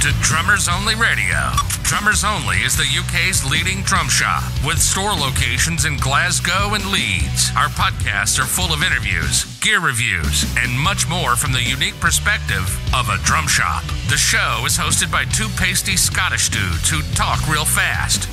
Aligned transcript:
to 0.00 0.12
Drummers 0.22 0.66
Only 0.66 0.94
Radio. 0.94 1.52
Drummers 1.82 2.24
Only 2.24 2.56
is 2.58 2.74
the 2.74 2.88
UK's 2.88 3.44
leading 3.44 3.82
drum 3.82 4.08
shop 4.08 4.42
with 4.64 4.78
store 4.78 5.12
locations 5.12 5.84
in 5.84 5.98
Glasgow 5.98 6.72
and 6.72 6.86
Leeds. 6.86 7.50
Our 7.54 7.68
podcasts 7.68 8.38
are 8.38 8.46
full 8.46 8.72
of 8.72 8.82
interviews, 8.82 9.44
gear 9.60 9.78
reviews, 9.78 10.44
and 10.56 10.72
much 10.80 11.06
more 11.06 11.36
from 11.36 11.52
the 11.52 11.62
unique 11.62 12.00
perspective 12.00 12.64
of 12.94 13.10
a 13.10 13.18
drum 13.24 13.46
shop. 13.46 13.84
The 14.08 14.16
show 14.16 14.64
is 14.64 14.78
hosted 14.78 15.12
by 15.12 15.26
two 15.26 15.48
pasty 15.58 15.96
Scottish 15.96 16.48
dudes 16.48 16.88
who 16.88 17.02
talk 17.14 17.46
real 17.46 17.66
fast. 17.66 18.24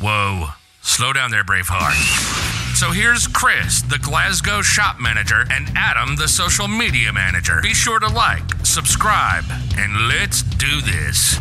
Whoa, 0.00 0.48
slow 0.80 1.12
down 1.12 1.30
there, 1.30 1.44
Braveheart. 1.44 2.71
So 2.82 2.90
here's 2.90 3.28
Chris, 3.28 3.80
the 3.82 4.00
Glasgow 4.00 4.60
shop 4.60 4.98
manager, 4.98 5.44
and 5.52 5.70
Adam, 5.76 6.16
the 6.16 6.26
social 6.26 6.66
media 6.66 7.12
manager. 7.12 7.60
Be 7.62 7.74
sure 7.74 8.00
to 8.00 8.08
like, 8.08 8.42
subscribe, 8.64 9.44
and 9.78 10.08
let's 10.08 10.42
do 10.42 10.80
this. 10.80 11.38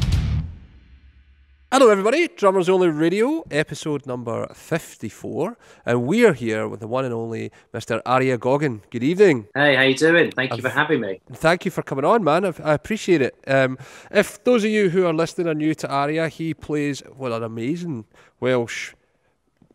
Hello, 1.72 1.90
everybody. 1.90 2.27
Drummers 2.27 2.70
Only 2.70 2.90
Radio, 2.90 3.44
episode 3.49 4.05
number 4.05 4.46
54. 4.54 5.58
And 5.84 6.04
we 6.04 6.27
are 6.27 6.34
here 6.34 6.68
with 6.68 6.80
the 6.80 6.88
one 6.88 7.05
and 7.05 7.13
only 7.13 7.52
Mr. 7.73 8.04
Arya 8.05 8.38
Goggin. 8.38 8.84
Good 8.91 9.04
evening. 9.04 9.48
Hey, 9.55 9.76
how 9.76 9.82
you 9.82 9.96
doing? 9.96 10.30
Thank 10.30 10.55
you 10.55 10.62
for 10.62 10.70
having 10.70 11.02
me. 11.02 11.21
Thank 11.34 11.66
you 11.66 11.71
for 11.71 11.82
coming 11.82 12.05
on, 12.05 12.23
man. 12.23 12.46
I, 12.46 12.54
I 12.63 12.73
appreciate 12.76 13.23
it. 13.23 13.35
Um, 13.48 13.80
if 14.12 14.44
those 14.44 14.63
of 14.63 14.70
you 14.70 14.91
who 14.91 15.08
are 15.08 15.13
listening 15.13 15.48
are 15.48 15.55
new 15.55 15.73
to 15.73 15.90
Aria, 15.90 16.27
he 16.27 16.54
plays, 16.54 17.02
well, 17.18 17.34
an 17.34 17.41
amazing 17.41 18.05
Welsh 18.40 18.94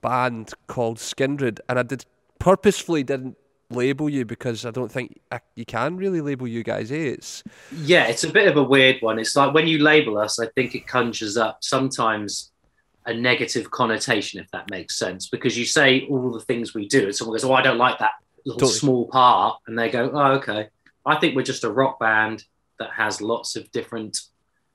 band 0.07 0.53
called 0.69 0.99
Skindred. 0.99 1.59
And 1.69 1.81
I 1.81 1.83
did 1.83 2.07
purposefully 2.39 3.03
didn't 3.03 3.37
label 3.71 4.09
you 4.09 4.25
because 4.25 4.65
I 4.65 4.71
don't 4.71 4.91
think 4.91 5.21
I, 5.33 5.41
you 5.57 5.65
can 5.65 5.97
really 5.97 6.21
label 6.21 6.47
you 6.47 6.63
guys. 6.63 6.93
Eh? 6.93 7.15
It's 7.17 7.43
Yeah, 7.73 8.07
it's 8.07 8.23
a 8.23 8.31
bit 8.31 8.47
of 8.47 8.57
a 8.57 8.63
weird 8.63 9.03
one. 9.03 9.19
It's 9.19 9.35
like 9.35 9.53
when 9.53 9.67
you 9.67 9.79
label 9.79 10.17
us, 10.19 10.39
I 10.39 10.47
think 10.55 10.77
it 10.77 10.87
conjures 10.87 11.37
up 11.37 11.59
sometimes 11.65 12.53
a 13.05 13.15
negative 13.15 13.71
connotation, 13.73 14.41
if 14.41 14.49
that 14.53 14.71
makes 14.71 14.97
sense, 14.97 15.29
because 15.29 15.59
you 15.59 15.65
say 15.65 16.07
all 16.09 16.31
the 16.31 16.41
things 16.41 16.75
we 16.75 16.87
do, 16.89 17.05
and 17.05 17.15
someone 17.15 17.35
goes, 17.35 17.45
"Oh, 17.45 17.53
I 17.53 17.63
don't 17.63 17.79
like 17.79 17.99
that 17.99 18.15
little 18.45 18.61
Totally. 18.61 18.79
small 18.79 19.09
part," 19.09 19.59
and 19.67 19.79
they 19.79 19.91
go, 19.91 20.11
"Oh, 20.13 20.33
okay." 20.39 20.69
I 21.05 21.17
think 21.17 21.37
we're 21.37 21.43
just 21.43 21.65
a 21.65 21.71
rock 21.71 22.01
band 22.01 22.45
that 22.79 22.91
has 22.91 23.21
lots 23.21 23.55
of 23.57 23.71
different 23.71 24.19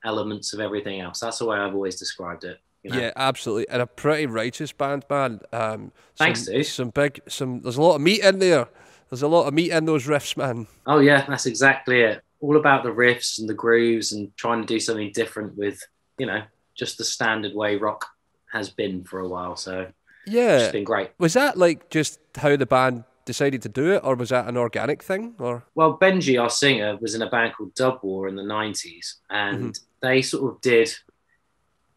elements 0.03 0.53
of 0.53 0.59
everything 0.61 1.01
else. 1.01 1.19
That's 1.19 1.39
the 1.39 1.45
way 1.45 1.57
I've 1.57 1.75
always 1.75 1.97
described 1.97 2.45
it. 2.45 2.57
You 2.83 2.89
know? 2.91 2.99
Yeah, 2.99 3.11
absolutely, 3.15 3.69
and 3.69 3.81
a 3.81 3.87
pretty 3.87 4.25
righteous 4.25 4.71
band, 4.71 5.05
man. 5.09 5.39
Um, 5.53 5.91
Thanks, 6.17 6.45
some, 6.45 6.53
dude. 6.53 6.65
Some 6.65 6.89
big, 6.89 7.21
some. 7.27 7.61
There's 7.61 7.77
a 7.77 7.81
lot 7.81 7.95
of 7.95 8.01
meat 8.01 8.21
in 8.23 8.39
there. 8.39 8.67
There's 9.09 9.21
a 9.21 9.27
lot 9.27 9.45
of 9.47 9.53
meat 9.53 9.71
in 9.71 9.85
those 9.85 10.07
riffs, 10.07 10.35
man. 10.37 10.67
Oh 10.87 10.99
yeah, 10.99 11.25
that's 11.27 11.45
exactly 11.45 12.01
it. 12.01 12.23
All 12.39 12.57
about 12.57 12.83
the 12.83 12.89
riffs 12.89 13.39
and 13.39 13.47
the 13.47 13.53
grooves 13.53 14.13
and 14.13 14.35
trying 14.35 14.61
to 14.61 14.65
do 14.67 14.79
something 14.79 15.11
different 15.13 15.55
with, 15.57 15.79
you 16.17 16.25
know, 16.25 16.41
just 16.75 16.97
the 16.97 17.03
standard 17.03 17.53
way 17.53 17.75
rock 17.75 18.07
has 18.51 18.69
been 18.69 19.03
for 19.03 19.19
a 19.19 19.27
while. 19.27 19.55
So 19.55 19.91
Yeah, 20.25 20.57
it's 20.59 20.71
been 20.71 20.83
great. 20.83 21.11
was 21.19 21.33
that 21.33 21.57
like 21.57 21.89
just 21.91 22.19
how 22.35 22.55
the 22.55 22.65
band 22.65 23.03
decided 23.25 23.61
to 23.61 23.69
do 23.69 23.91
it, 23.93 24.01
or 24.03 24.15
was 24.15 24.29
that 24.29 24.47
an 24.47 24.57
organic 24.57 25.03
thing? 25.03 25.35
Or 25.37 25.63
Well, 25.75 25.99
Benji, 25.99 26.41
our 26.41 26.49
singer, 26.49 26.97
was 26.99 27.13
in 27.13 27.21
a 27.21 27.29
band 27.29 27.53
called 27.53 27.75
Dub 27.75 27.99
War 28.01 28.27
in 28.27 28.35
the 28.35 28.41
'90s, 28.43 29.17
and 29.29 29.73
Mm-hmm. 29.75 30.07
they 30.07 30.21
sort 30.23 30.51
of 30.55 30.61
did 30.61 30.91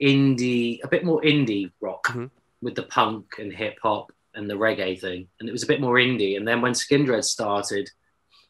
indie, 0.00 0.80
a 0.82 0.88
bit 0.88 1.04
more 1.04 1.20
indie 1.22 1.70
rock 1.80 2.08
Mhm. 2.08 2.30
with 2.60 2.74
the 2.74 2.82
punk 2.84 3.38
and 3.38 3.52
hip 3.52 3.78
hop 3.82 4.12
and 4.34 4.48
the 4.50 4.54
reggae 4.54 5.00
thing, 5.00 5.28
and 5.38 5.48
it 5.48 5.52
was 5.52 5.62
a 5.62 5.66
bit 5.68 5.80
more 5.80 5.94
indie. 5.94 6.36
And 6.36 6.46
then 6.46 6.60
when 6.60 6.72
Skindred 6.72 7.24
started, 7.24 7.88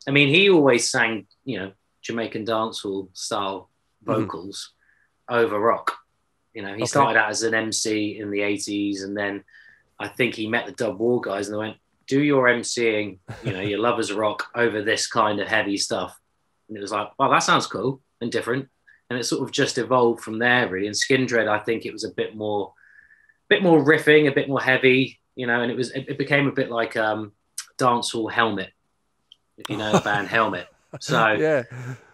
I 0.08 0.10
mean, 0.10 0.28
he 0.28 0.48
always 0.50 0.88
sang, 0.90 1.26
you 1.44 1.58
know, 1.58 1.72
Jamaican 2.02 2.46
dancehall 2.46 3.08
style 3.16 3.70
Mhm. 4.04 4.14
vocals 4.16 4.72
over 5.28 5.58
rock. 5.58 5.96
You 6.54 6.62
know, 6.62 6.68
he 6.74 6.82
Okay. 6.82 6.86
started 6.86 7.18
out 7.18 7.30
as 7.30 7.42
an 7.42 7.54
MC 7.54 8.18
in 8.18 8.30
the 8.30 8.40
'80s, 8.40 9.02
and 9.02 9.16
then 9.16 9.44
I 9.98 10.08
think 10.08 10.34
he 10.34 10.46
met 10.46 10.66
the 10.66 10.72
Dub 10.72 10.98
War 10.98 11.20
guys, 11.20 11.48
and 11.48 11.54
they 11.54 11.58
went, 11.58 11.78
"Do 12.06 12.22
your 12.22 12.48
MCing, 12.48 13.18
you 13.42 13.52
know, 13.52 13.60
your 13.60 13.78
lovers 13.88 14.12
rock 14.12 14.50
over 14.54 14.82
this 14.82 15.06
kind 15.06 15.40
of 15.40 15.48
heavy 15.48 15.76
stuff." 15.76 16.18
And 16.68 16.76
it 16.76 16.80
was 16.80 16.92
like, 16.92 17.10
"Well, 17.18 17.30
that 17.30 17.40
sounds 17.40 17.66
cool 17.66 18.02
and 18.20 18.30
different." 18.30 18.68
And 19.14 19.20
it 19.20 19.24
sort 19.24 19.42
of 19.42 19.50
just 19.52 19.78
evolved 19.78 20.22
from 20.22 20.38
there, 20.38 20.68
really. 20.68 20.86
And 20.86 20.96
Skin 20.96 21.26
Skindred, 21.26 21.48
I 21.48 21.58
think 21.58 21.86
it 21.86 21.92
was 21.92 22.04
a 22.04 22.10
bit 22.10 22.36
more, 22.36 22.72
bit 23.48 23.62
more 23.62 23.82
riffing, 23.82 24.28
a 24.28 24.34
bit 24.34 24.48
more 24.48 24.60
heavy, 24.60 25.18
you 25.36 25.46
know. 25.46 25.60
And 25.62 25.70
it 25.70 25.76
was, 25.76 25.90
it, 25.92 26.08
it 26.08 26.18
became 26.18 26.46
a 26.46 26.52
bit 26.52 26.70
like 26.70 26.96
um, 26.96 27.32
dancehall 27.78 28.30
Helmet, 28.30 28.72
if 29.58 29.70
you 29.70 29.76
know 29.76 29.92
the 29.92 30.00
band 30.00 30.28
Helmet. 30.36 30.66
So 31.00 31.32
yeah, 31.32 31.62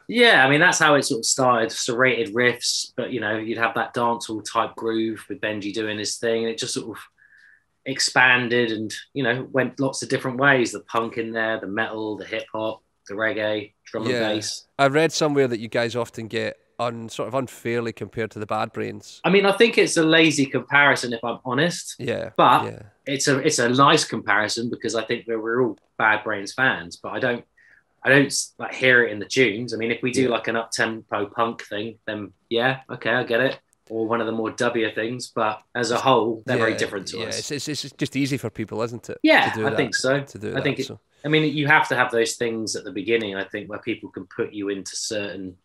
yeah, 0.08 0.44
I 0.44 0.50
mean 0.50 0.60
that's 0.60 0.78
how 0.78 0.94
it 0.94 1.02
sort 1.04 1.20
of 1.20 1.26
started. 1.26 1.70
Serrated 1.72 2.34
riffs, 2.34 2.92
but 2.96 3.12
you 3.12 3.20
know 3.20 3.36
you'd 3.36 3.58
have 3.58 3.74
that 3.74 3.94
dancehall 3.94 4.44
type 4.50 4.74
groove 4.76 5.24
with 5.28 5.40
Benji 5.40 5.72
doing 5.72 5.98
his 5.98 6.16
thing, 6.16 6.44
and 6.44 6.52
it 6.52 6.58
just 6.58 6.74
sort 6.74 6.96
of 6.96 7.02
expanded 7.86 8.70
and 8.72 8.94
you 9.14 9.22
know 9.22 9.48
went 9.52 9.80
lots 9.80 10.02
of 10.02 10.08
different 10.08 10.38
ways. 10.38 10.72
The 10.72 10.80
punk 10.80 11.18
in 11.18 11.32
there, 11.32 11.60
the 11.60 11.66
metal, 11.66 12.16
the 12.16 12.24
hip 12.24 12.44
hop, 12.52 12.82
the 13.08 13.14
reggae, 13.14 13.72
drum 13.84 14.04
Yeah. 14.06 14.16
and 14.30 14.36
bass. 14.36 14.66
I 14.78 14.86
read 14.88 15.12
somewhere 15.12 15.48
that 15.48 15.60
you 15.60 15.68
guys 15.68 15.96
often 15.96 16.28
get 16.28 16.58
un 16.80 17.08
sort 17.08 17.28
of 17.28 17.34
unfairly 17.34 17.92
compared 17.92 18.30
to 18.32 18.38
the 18.38 18.46
Bad 18.46 18.72
Brains. 18.72 19.20
I 19.24 19.30
mean, 19.30 19.46
I 19.46 19.52
think 19.52 19.78
it's 19.78 19.96
a 19.96 20.02
lazy 20.02 20.46
comparison 20.46 21.12
if 21.12 21.22
I'm 21.22 21.38
honest, 21.44 21.96
Yeah, 21.98 22.30
but 22.36 22.64
yeah, 22.64 22.82
it's 23.06 23.28
a 23.28 23.38
it's 23.38 23.58
a 23.58 23.68
nice 23.68 24.04
comparison 24.04 24.70
because 24.70 24.94
I 24.94 25.04
think 25.04 25.26
we're, 25.26 25.40
we're 25.40 25.62
all 25.62 25.78
Bad 25.98 26.24
Brains 26.24 26.52
fans, 26.54 26.96
but 26.96 27.10
I 27.12 27.18
don't 27.20 27.44
I 28.02 28.08
don't 28.08 28.34
like 28.58 28.74
hear 28.74 29.04
it 29.04 29.12
in 29.12 29.18
the 29.18 29.26
tunes. 29.26 29.74
I 29.74 29.76
mean, 29.76 29.90
if 29.90 30.02
we 30.02 30.10
do 30.10 30.22
Yeah. 30.24 30.28
like 30.30 30.48
an 30.48 30.56
up 30.56 30.70
tempo 30.70 31.26
punk 31.26 31.62
thing, 31.64 31.98
then 32.06 32.32
yeah, 32.48 32.80
okay, 32.90 33.10
I 33.10 33.24
get 33.24 33.40
it. 33.40 33.58
Or 33.90 34.06
one 34.06 34.20
of 34.20 34.26
the 34.28 34.32
more 34.32 34.52
W 34.52 34.88
things, 34.94 35.32
but 35.34 35.60
as 35.74 35.90
a 35.90 35.98
whole, 35.98 36.44
they're 36.46 36.56
very 36.56 36.76
different 36.76 37.08
to 37.08 37.18
yeah, 37.18 37.26
us. 37.26 37.50
It's, 37.50 37.68
it's, 37.68 37.84
it's 37.84 37.94
just 37.96 38.14
easy 38.14 38.36
for 38.38 38.48
people, 38.48 38.80
isn't 38.82 39.10
it? 39.10 39.18
Yeah, 39.24 39.50
to 39.50 39.58
do 39.58 39.66
I 39.66 39.70
that, 39.70 39.76
think 39.76 39.96
so. 39.96 40.20
To 40.22 40.38
do 40.38 40.48
I 40.50 40.52
that, 40.52 40.62
think 40.62 40.78
it- 40.78 40.86
so. 40.86 41.00
I 41.24 41.28
mean, 41.28 41.52
you 41.54 41.66
have 41.66 41.88
to 41.88 41.96
have 41.96 42.10
those 42.12 42.36
things 42.36 42.76
at 42.76 42.84
the 42.84 42.92
beginning. 42.92 43.34
I 43.34 43.44
think 43.44 43.68
where 43.68 43.80
people 43.80 44.08
can 44.08 44.26
put 44.34 44.52
you 44.54 44.68
into 44.70 44.94
certain, 44.94 45.56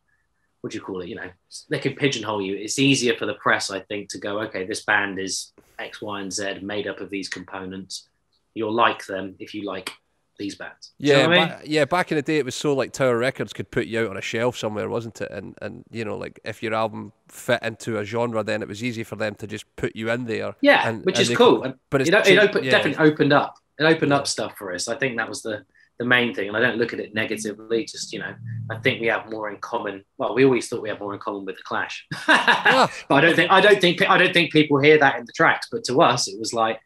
what 0.66 0.72
do 0.72 0.80
you 0.80 0.84
call 0.84 1.02
it? 1.02 1.08
You 1.10 1.14
know, 1.14 1.30
they 1.70 1.78
can 1.78 1.94
pigeonhole 1.94 2.42
you. 2.42 2.56
It's 2.56 2.80
easier 2.80 3.16
for 3.16 3.28
the 3.28 3.36
press, 3.36 3.70
I 3.70 3.82
think, 3.82 4.10
to 4.10 4.18
go, 4.18 4.40
okay, 4.42 4.66
this 4.66 4.84
band 4.84 5.20
is 5.20 5.54
X, 5.78 6.02
Y, 6.02 6.20
and 6.22 6.34
Z, 6.34 6.56
made 6.64 6.88
up 6.88 7.02
of 7.02 7.12
these 7.12 7.30
components. 7.30 8.08
You'll 8.56 8.74
like 8.74 9.06
them 9.06 9.36
if 9.38 9.54
you 9.54 9.64
like 9.64 9.92
these 10.40 10.56
bands. 10.56 10.94
Do 11.00 11.06
you 11.06 11.14
Yeah, 11.14 11.28
know 11.28 11.34
I 11.34 11.46
mean? 11.50 11.56
yeah. 11.66 11.86
Back 11.86 12.12
in 12.12 12.16
the 12.16 12.24
day, 12.24 12.38
it 12.40 12.46
was 12.46 12.56
so 12.56 12.74
like 12.74 12.94
Tower 12.94 13.16
Records 13.20 13.54
could 13.54 13.70
put 13.70 13.86
you 13.86 14.00
out 14.02 14.10
on 14.10 14.18
a 14.18 14.22
shelf 14.22 14.58
somewhere, 14.58 14.90
wasn't 14.90 15.22
it? 15.22 15.30
And 15.30 15.56
and 15.62 15.84
you 15.92 16.04
know, 16.04 16.18
like 16.18 16.40
if 16.44 16.64
your 16.64 16.74
album 16.74 17.14
fit 17.28 17.62
into 17.62 18.00
a 18.00 18.04
genre, 18.04 18.44
then 18.44 18.64
it 18.64 18.68
was 18.68 18.84
easy 18.84 19.04
for 19.04 19.18
them 19.18 19.36
to 19.36 19.46
just 19.46 19.66
put 19.76 19.96
you 19.96 20.10
in 20.10 20.26
there. 20.26 20.56
Yeah, 20.62 20.90
and- 20.90 21.06
which 21.06 21.20
and 21.20 21.30
is 21.30 21.38
cool. 21.38 21.58
could- 21.58 21.66
And 21.66 21.76
but 21.92 22.02
it's 22.02 22.10
it, 22.10 22.28
it 22.28 22.40
opened, 22.40 22.66
yeah. 22.66 22.72
definitely 22.72 23.06
opened 23.06 23.34
up. 23.34 23.54
It 23.78 23.84
opened 23.84 24.14
up 24.14 24.26
stuff 24.26 24.58
for 24.58 24.74
us. 24.74 24.88
I 24.88 24.96
think 24.98 25.16
that 25.18 25.30
was 25.30 25.44
the 25.44 25.64
the 25.98 26.06
main 26.06 26.34
thing, 26.34 26.48
and 26.48 26.58
I 26.58 26.60
don't 26.60 26.78
look 26.78 26.94
at 26.94 27.00
it 27.00 27.14
negatively. 27.14 27.86
Just 27.86 28.12
you 28.12 28.20
know, 28.20 28.34
I 28.70 28.78
think 28.78 29.02
we 29.02 29.08
have 29.08 29.30
more 29.30 29.50
in 29.50 29.58
common. 29.58 30.04
Well, 30.18 30.36
we 30.36 30.46
always 30.46 30.68
thought 30.68 30.82
we 30.82 30.90
had 30.90 31.00
more 31.00 31.14
in 31.14 31.20
common 31.20 31.46
with 31.46 31.56
the 31.56 31.64
Clash, 31.64 32.06
Ah, 32.28 32.92
but 33.08 33.16
I 33.16 33.22
don't 33.22 33.36
think 33.36 33.52
I 33.52 33.62
don't 33.62 33.82
think 33.82 34.02
I 34.02 34.18
don't 34.18 34.34
think 34.34 34.52
people 34.52 34.80
hear 34.80 34.98
that 35.00 35.20
in 35.20 35.26
the 35.26 35.34
tracks. 35.34 35.68
But 35.72 35.84
to 35.86 36.02
us, 36.02 36.28
it 36.28 36.38
was 36.40 36.54
like 36.54 36.80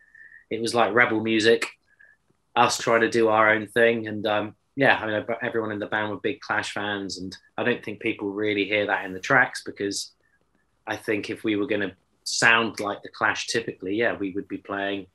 it 0.50 0.62
was 0.62 0.76
like 0.76 0.94
rebel 0.94 1.22
music, 1.22 1.66
us 2.56 2.78
trying 2.78 3.02
to 3.02 3.10
do 3.10 3.30
our 3.30 3.52
own 3.52 3.68
thing, 3.68 4.08
and 4.08 4.26
um, 4.28 4.56
yeah, 4.76 4.98
I 4.98 5.06
mean, 5.08 5.26
everyone 5.42 5.72
in 5.72 5.80
the 5.80 5.88
band 5.88 6.12
were 6.12 6.18
big 6.18 6.40
Clash 6.42 6.74
fans, 6.74 7.18
and 7.18 7.36
I 7.58 7.64
don't 7.64 7.84
think 7.84 8.00
people 8.00 8.30
really 8.30 8.66
hear 8.66 8.86
that 8.86 9.06
in 9.06 9.14
the 9.14 9.20
tracks 9.20 9.64
because 9.66 10.12
I 10.86 10.96
think 10.96 11.30
if 11.30 11.44
we 11.44 11.56
were 11.56 11.68
going 11.68 11.82
to 11.82 11.96
sound 12.24 12.80
like 12.80 13.02
the 13.02 13.10
Clash 13.10 13.48
typically, 13.48 13.96
yeah, 13.96 14.16
we 14.16 14.32
would 14.32 14.48
be 14.48 14.58
playing 14.58 15.08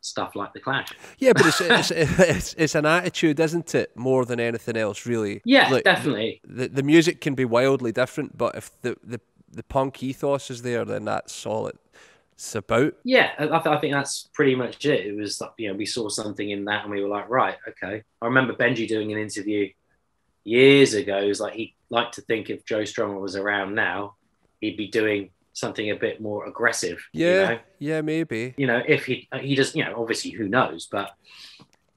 stuff 0.00 0.34
like 0.34 0.52
the 0.52 0.60
Clash. 0.60 0.92
yeah, 1.18 1.32
but 1.32 1.46
it's, 1.46 1.60
it's 1.90 1.90
it's 1.90 2.54
it's 2.54 2.74
an 2.74 2.86
attitude, 2.86 3.40
isn't 3.40 3.74
it? 3.74 3.96
More 3.96 4.24
than 4.24 4.40
anything 4.40 4.76
else, 4.76 5.06
really. 5.06 5.42
Yeah, 5.44 5.68
Like, 5.70 5.84
definitely. 5.84 6.40
The 6.44 6.68
the 6.68 6.82
music 6.82 7.20
can 7.20 7.34
be 7.34 7.44
wildly 7.44 7.92
different, 7.92 8.36
but 8.36 8.54
if 8.56 8.70
the 8.82 8.96
the 9.04 9.20
the 9.52 9.62
punk 9.62 10.02
ethos 10.02 10.50
is 10.50 10.62
there, 10.62 10.84
then 10.84 11.04
that's 11.04 11.44
all 11.44 11.66
it's 11.68 12.54
about. 12.54 12.94
Yeah, 13.04 13.32
I, 13.38 13.46
th- 13.46 13.66
I 13.66 13.78
think 13.78 13.92
that's 13.92 14.28
pretty 14.32 14.54
much 14.54 14.86
it. 14.86 15.06
It 15.06 15.16
was 15.16 15.40
like, 15.40 15.50
you 15.58 15.68
know, 15.68 15.74
we 15.74 15.86
saw 15.86 16.08
something 16.08 16.48
in 16.48 16.64
that 16.66 16.84
and 16.84 16.90
we 16.90 17.02
were 17.02 17.08
like, 17.08 17.28
right, 17.28 17.56
okay. 17.68 18.02
I 18.22 18.24
remember 18.24 18.54
Benji 18.54 18.88
doing 18.88 19.12
an 19.12 19.18
interview 19.18 19.68
years 20.44 20.94
ago. 20.94 21.18
It 21.18 21.26
was 21.28 21.40
like 21.40 21.54
he'd 21.54 21.74
like 21.90 22.12
to 22.12 22.22
think 22.22 22.48
if 22.48 22.64
Joe 22.64 22.82
Strummer 22.82 23.20
was 23.20 23.36
around 23.36 23.74
now, 23.74 24.14
he'd 24.60 24.76
be 24.76 24.88
doing 24.88 25.30
something 25.52 25.90
a 25.90 25.96
bit 25.96 26.20
more 26.20 26.46
aggressive. 26.46 27.02
Yeah, 27.12 27.26
You 27.28 27.46
know, 27.46 27.58
yeah, 27.78 28.00
maybe. 28.02 28.54
you 28.56 28.66
know 28.66 28.82
if 28.86 29.04
he 29.06 29.28
he 29.40 29.54
does, 29.54 29.74
you 29.74 29.84
know, 29.84 29.94
obviously 30.00 30.30
who 30.30 30.48
knows, 30.48 30.88
but 30.90 31.10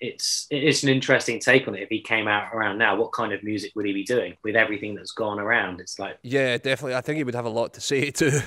it's 0.04 0.48
it's 0.52 0.84
an 0.84 0.90
interesting 0.90 1.40
take 1.40 1.68
on 1.68 1.76
it. 1.76 1.82
If 1.82 1.90
he 1.90 2.02
came 2.02 2.28
out 2.28 2.54
around 2.54 2.78
now, 2.78 2.96
what 2.96 3.12
kind 3.14 3.32
of 3.34 3.42
music 3.44 3.72
would 3.76 3.86
he 3.86 3.94
be 3.94 4.04
doing 4.04 4.36
with 4.44 4.56
everything 4.56 4.96
that's 4.96 5.12
gone 5.14 5.40
around? 5.40 5.80
It's 5.80 5.98
like, 5.98 6.18
Yeah, 6.24 6.58
definitely. 6.58 6.96
I 6.96 7.02
think 7.02 7.18
he 7.18 7.24
would 7.24 7.36
have 7.36 7.46
a 7.46 7.50
lot 7.50 7.74
to 7.76 7.82
say 7.82 8.12
too. 8.22 8.40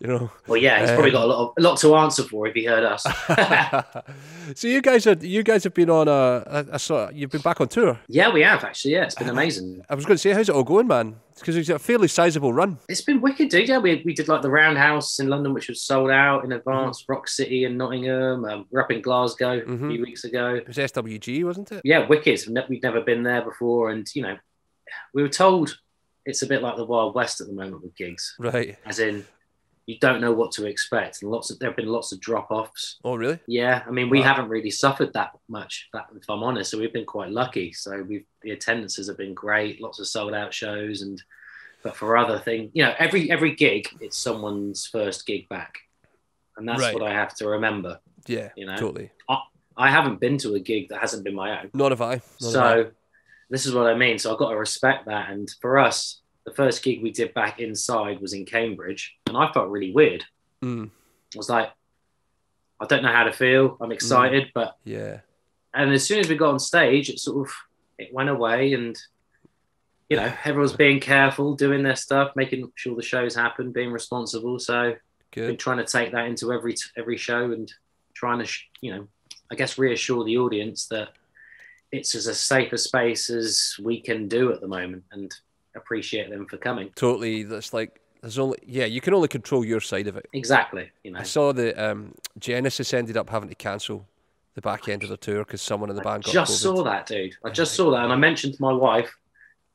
You 0.00 0.06
know. 0.06 0.30
well, 0.46 0.56
yeah, 0.56 0.78
he's 0.80 0.90
probably 0.92 1.10
Um, 1.10 1.14
got 1.14 1.24
a 1.24 1.26
lot 1.26 1.40
of, 1.48 1.54
a 1.58 1.60
lot 1.60 1.78
to 1.78 1.96
answer 1.96 2.22
for 2.22 2.46
if 2.46 2.54
he 2.54 2.64
heard 2.64 2.84
us. 2.84 3.02
so 4.54 4.68
you 4.68 4.80
guys 4.80 5.06
are 5.06 5.16
you 5.20 5.42
guys 5.42 5.64
have 5.64 5.74
been 5.74 5.90
on 5.90 6.08
a, 6.08 6.42
a, 6.46 6.66
a 6.72 6.78
sort 6.78 7.14
you've 7.14 7.30
been 7.30 7.40
back 7.42 7.60
on 7.60 7.68
tour. 7.68 7.98
yeah, 8.08 8.32
we 8.32 8.42
have 8.42 8.64
actually. 8.64 8.92
Yeah, 8.94 9.04
it's 9.04 9.14
been 9.16 9.28
amazing. 9.28 9.82
I 9.90 9.94
was 9.94 10.04
going 10.06 10.14
to 10.16 10.18
say, 10.22 10.32
how's 10.32 10.48
it 10.48 10.54
all 10.54 10.64
going, 10.64 10.86
man? 10.86 11.16
because 11.38 11.56
it's 11.56 11.68
a 11.68 11.78
fairly 11.78 12.08
sizable 12.08 12.52
run. 12.52 12.78
It's 12.88 13.00
been 13.00 13.20
wicked, 13.20 13.48
dude. 13.50 13.68
Yeah, 13.68 13.78
we, 13.78 14.02
we 14.04 14.12
did 14.12 14.26
like 14.26 14.42
the 14.42 14.50
Roundhouse 14.50 15.20
in 15.20 15.28
London, 15.28 15.54
which 15.54 15.68
was 15.68 15.80
sold 15.80 16.10
out 16.10 16.44
in 16.44 16.50
advance. 16.50 17.04
Rock 17.08 17.28
City 17.28 17.62
in 17.64 17.76
Nottingham. 17.76 18.44
Um, 18.44 18.66
we're 18.72 18.80
up 18.80 18.90
in 18.90 19.00
Glasgow 19.02 19.58
a 19.58 19.62
Mhm. 19.62 19.88
few 19.88 20.02
weeks 20.02 20.24
ago. 20.24 20.60
Was 20.78 20.92
SWG, 20.92 21.44
wasn't 21.44 21.72
it? 21.72 21.82
Yeah, 21.84 22.06
wicked. 22.06 22.40
We'd 22.68 22.82
never 22.82 23.00
been 23.00 23.22
there 23.22 23.42
before, 23.42 23.90
and 23.90 24.06
you 24.14 24.22
know, 24.22 24.36
we 25.12 25.22
were 25.22 25.28
told 25.28 25.78
it's 26.24 26.42
a 26.42 26.46
bit 26.46 26.62
like 26.62 26.76
the 26.76 26.84
Wild 26.84 27.14
West 27.14 27.40
at 27.40 27.46
the 27.46 27.52
moment 27.52 27.82
with 27.82 27.96
gigs, 27.96 28.34
Right. 28.38 28.76
as 28.84 28.98
in 28.98 29.24
you 29.86 29.98
don't 29.98 30.20
know 30.20 30.32
what 30.32 30.52
to 30.52 30.66
expect, 30.66 31.22
and 31.22 31.30
lots 31.30 31.50
of 31.50 31.58
there 31.58 31.70
have 31.70 31.76
been 31.76 31.86
lots 31.86 32.12
of 32.12 32.20
drop 32.20 32.50
offs. 32.50 32.98
Oh, 33.04 33.16
really? 33.16 33.38
Yeah, 33.46 33.82
I 33.86 33.90
mean, 33.90 34.10
we 34.10 34.20
Wow. 34.20 34.26
haven't 34.26 34.50
really 34.50 34.70
suffered 34.70 35.14
that 35.14 35.30
much, 35.48 35.88
that, 35.94 36.06
if 36.14 36.28
I'm 36.28 36.42
honest. 36.42 36.70
So 36.70 36.78
we've 36.78 36.92
been 36.92 37.06
quite 37.06 37.30
lucky. 37.30 37.72
So 37.72 38.02
we've 38.02 38.26
the 38.42 38.50
attendances 38.50 39.08
have 39.08 39.16
been 39.16 39.34
great, 39.34 39.80
lots 39.80 39.98
of 39.98 40.06
sold 40.06 40.34
out 40.34 40.52
shows, 40.52 41.00
and 41.02 41.22
but 41.82 41.96
for 41.96 42.16
other 42.16 42.38
things, 42.38 42.70
you 42.74 42.82
know, 42.84 42.94
every 42.98 43.30
every 43.30 43.54
gig 43.54 43.88
it's 44.00 44.16
someone's 44.16 44.86
first 44.86 45.26
gig 45.26 45.48
back, 45.48 45.78
and 46.56 46.68
that's 46.68 46.80
Right. 46.82 46.92
what 46.94 47.02
I 47.02 47.12
have 47.12 47.34
to 47.36 47.48
remember. 47.48 48.00
Yeah. 48.26 48.50
You 48.56 48.66
know? 48.66 48.76
Totally. 48.76 49.10
I 49.28 49.40
haven't 49.86 50.18
been 50.20 50.38
to 50.38 50.54
a 50.54 50.60
gig 50.60 50.88
that 50.88 51.00
hasn't 51.00 51.24
been 51.24 51.34
my 51.34 51.60
own, 51.60 51.70
Not 51.72 51.92
have 51.92 52.02
I. 52.02 52.20
Nor 52.40 52.50
have 52.52 52.60
I. 52.60 52.82
so 52.82 52.90
this 53.50 53.64
is 53.64 53.72
what 53.72 53.86
I 53.86 53.94
mean. 53.94 54.18
So 54.18 54.32
I've 54.32 54.38
got 54.38 54.50
to 54.50 54.56
respect 54.56 55.06
that. 55.06 55.30
And 55.30 55.48
for 55.60 55.78
us, 55.78 56.20
the 56.44 56.52
first 56.52 56.82
gig 56.82 57.02
we 57.02 57.10
did 57.12 57.32
back 57.34 57.60
inside 57.60 58.20
was 58.20 58.32
in 58.32 58.44
Cambridge, 58.44 59.16
and 59.26 59.36
I 59.36 59.52
felt 59.52 59.70
really 59.70 59.92
weird. 59.92 60.24
Mm, 60.62 60.90
I 61.34 61.36
was 61.36 61.48
like, 61.48 61.70
I 62.80 62.86
don't 62.86 63.02
know 63.02 63.12
how 63.12 63.24
to 63.24 63.32
feel. 63.32 63.76
I'm 63.80 63.92
excited, 63.92 64.50
but 64.54 64.76
yeah. 64.84 65.20
and 65.74 65.92
as 65.92 66.04
soon 66.04 66.20
as 66.20 66.28
we 66.28 66.36
got 66.36 66.50
on 66.50 66.58
stage, 66.58 67.08
it 67.10 67.18
sort 67.18 67.46
of 67.46 67.54
it 67.98 68.12
went 68.12 68.28
away, 68.30 68.72
and 68.72 68.96
you 70.08 70.16
know 70.16 70.32
everyone's 70.44 70.72
being 70.72 71.00
careful, 71.00 71.54
doing 71.54 71.82
their 71.82 71.96
stuff, 71.96 72.32
making 72.34 72.72
sure 72.76 72.96
the 72.96 73.02
shows 73.02 73.34
happen, 73.34 73.72
being 73.72 73.92
responsible. 73.92 74.58
So 74.58 74.94
been 75.32 75.46
Good. 75.50 75.58
trying 75.58 75.78
to 75.78 75.84
take 75.84 76.12
that 76.12 76.26
into 76.26 76.52
every 76.52 76.74
every 76.96 77.16
show 77.16 77.52
and 77.52 77.70
trying 78.14 78.38
to 78.38 78.46
sh- 78.46 78.68
you 78.80 78.92
know 78.94 79.08
I 79.50 79.54
guess 79.54 79.78
reassure 79.78 80.24
the 80.24 80.38
audience 80.38 80.86
that 80.86 81.10
it's 81.90 82.14
as 82.14 82.26
a 82.26 82.34
safe 82.34 82.72
a 82.72 82.78
space 82.78 83.30
as 83.30 83.74
we 83.82 84.00
can 84.00 84.28
do 84.28 84.52
at 84.52 84.60
the 84.60 84.68
moment, 84.68 85.04
and 85.12 85.34
appreciate 85.74 86.30
them 86.30 86.46
for 86.46 86.58
coming. 86.58 86.90
Totally. 86.94 87.42
That's 87.44 87.72
like 87.72 88.00
there's 88.20 88.38
only 88.38 88.58
yeah. 88.66 88.84
You 88.84 89.00
can 89.00 89.14
only 89.14 89.28
control 89.28 89.64
your 89.64 89.80
side 89.80 90.06
of 90.06 90.16
it. 90.16 90.26
Exactly, 90.32 90.90
you 91.04 91.12
know. 91.12 91.20
I 91.20 91.22
saw 91.22 91.52
the 91.52 91.72
um, 91.82 92.14
Genesis 92.38 92.92
ended 92.92 93.16
up 93.16 93.30
having 93.30 93.48
to 93.48 93.54
cancel 93.54 94.06
the 94.54 94.60
back 94.60 94.88
end 94.88 95.04
of 95.04 95.08
the 95.08 95.16
tour 95.16 95.44
because 95.44 95.62
someone 95.62 95.88
in 95.88 95.96
the 95.96 96.02
band 96.02 96.24
got 96.24 96.32
just 96.32 96.52
COVID. 96.52 96.62
saw 96.62 96.82
that, 96.84 97.06
dude. 97.06 97.36
I 97.44 97.50
just 97.50 97.74
saw 97.74 97.90
that, 97.92 98.04
and 98.04 98.12
I 98.12 98.16
mentioned 98.16 98.54
to 98.54 98.62
my 98.62 98.72
wife, 98.72 99.16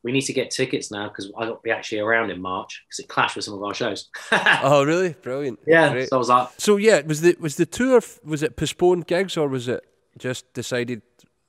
we 0.04 0.12
need 0.12 0.22
to 0.22 0.34
get 0.34 0.52
tickets 0.52 0.92
now 0.92 1.08
because 1.08 1.32
I 1.38 1.46
got 1.46 1.56
to 1.56 1.60
be 1.64 1.72
actually 1.72 2.00
around 2.00 2.30
in 2.30 2.42
March 2.42 2.84
because 2.88 3.00
it 3.00 3.08
clashed 3.08 3.36
with 3.36 3.46
some 3.46 3.54
of 3.56 3.64
our 3.64 3.74
shows. 3.74 4.10
Oh, 4.32 4.84
really? 4.84 5.14
Brilliant. 5.22 5.60
yeah, 5.66 5.92
Great. 5.92 6.10
so 6.10 6.16
I 6.18 6.20
was 6.20 6.30
like, 6.30 6.50
So 6.58 6.78
yeah, 6.78 7.02
was 7.02 7.22
the 7.22 7.36
was 7.40 7.56
the 7.56 7.66
tour 7.66 8.02
was 8.24 8.44
it 8.44 8.56
postponed 8.56 9.08
gigs 9.08 9.38
or 9.38 9.48
was 9.48 9.68
it 9.68 9.84
just 10.18 10.52
decided 10.54 11.02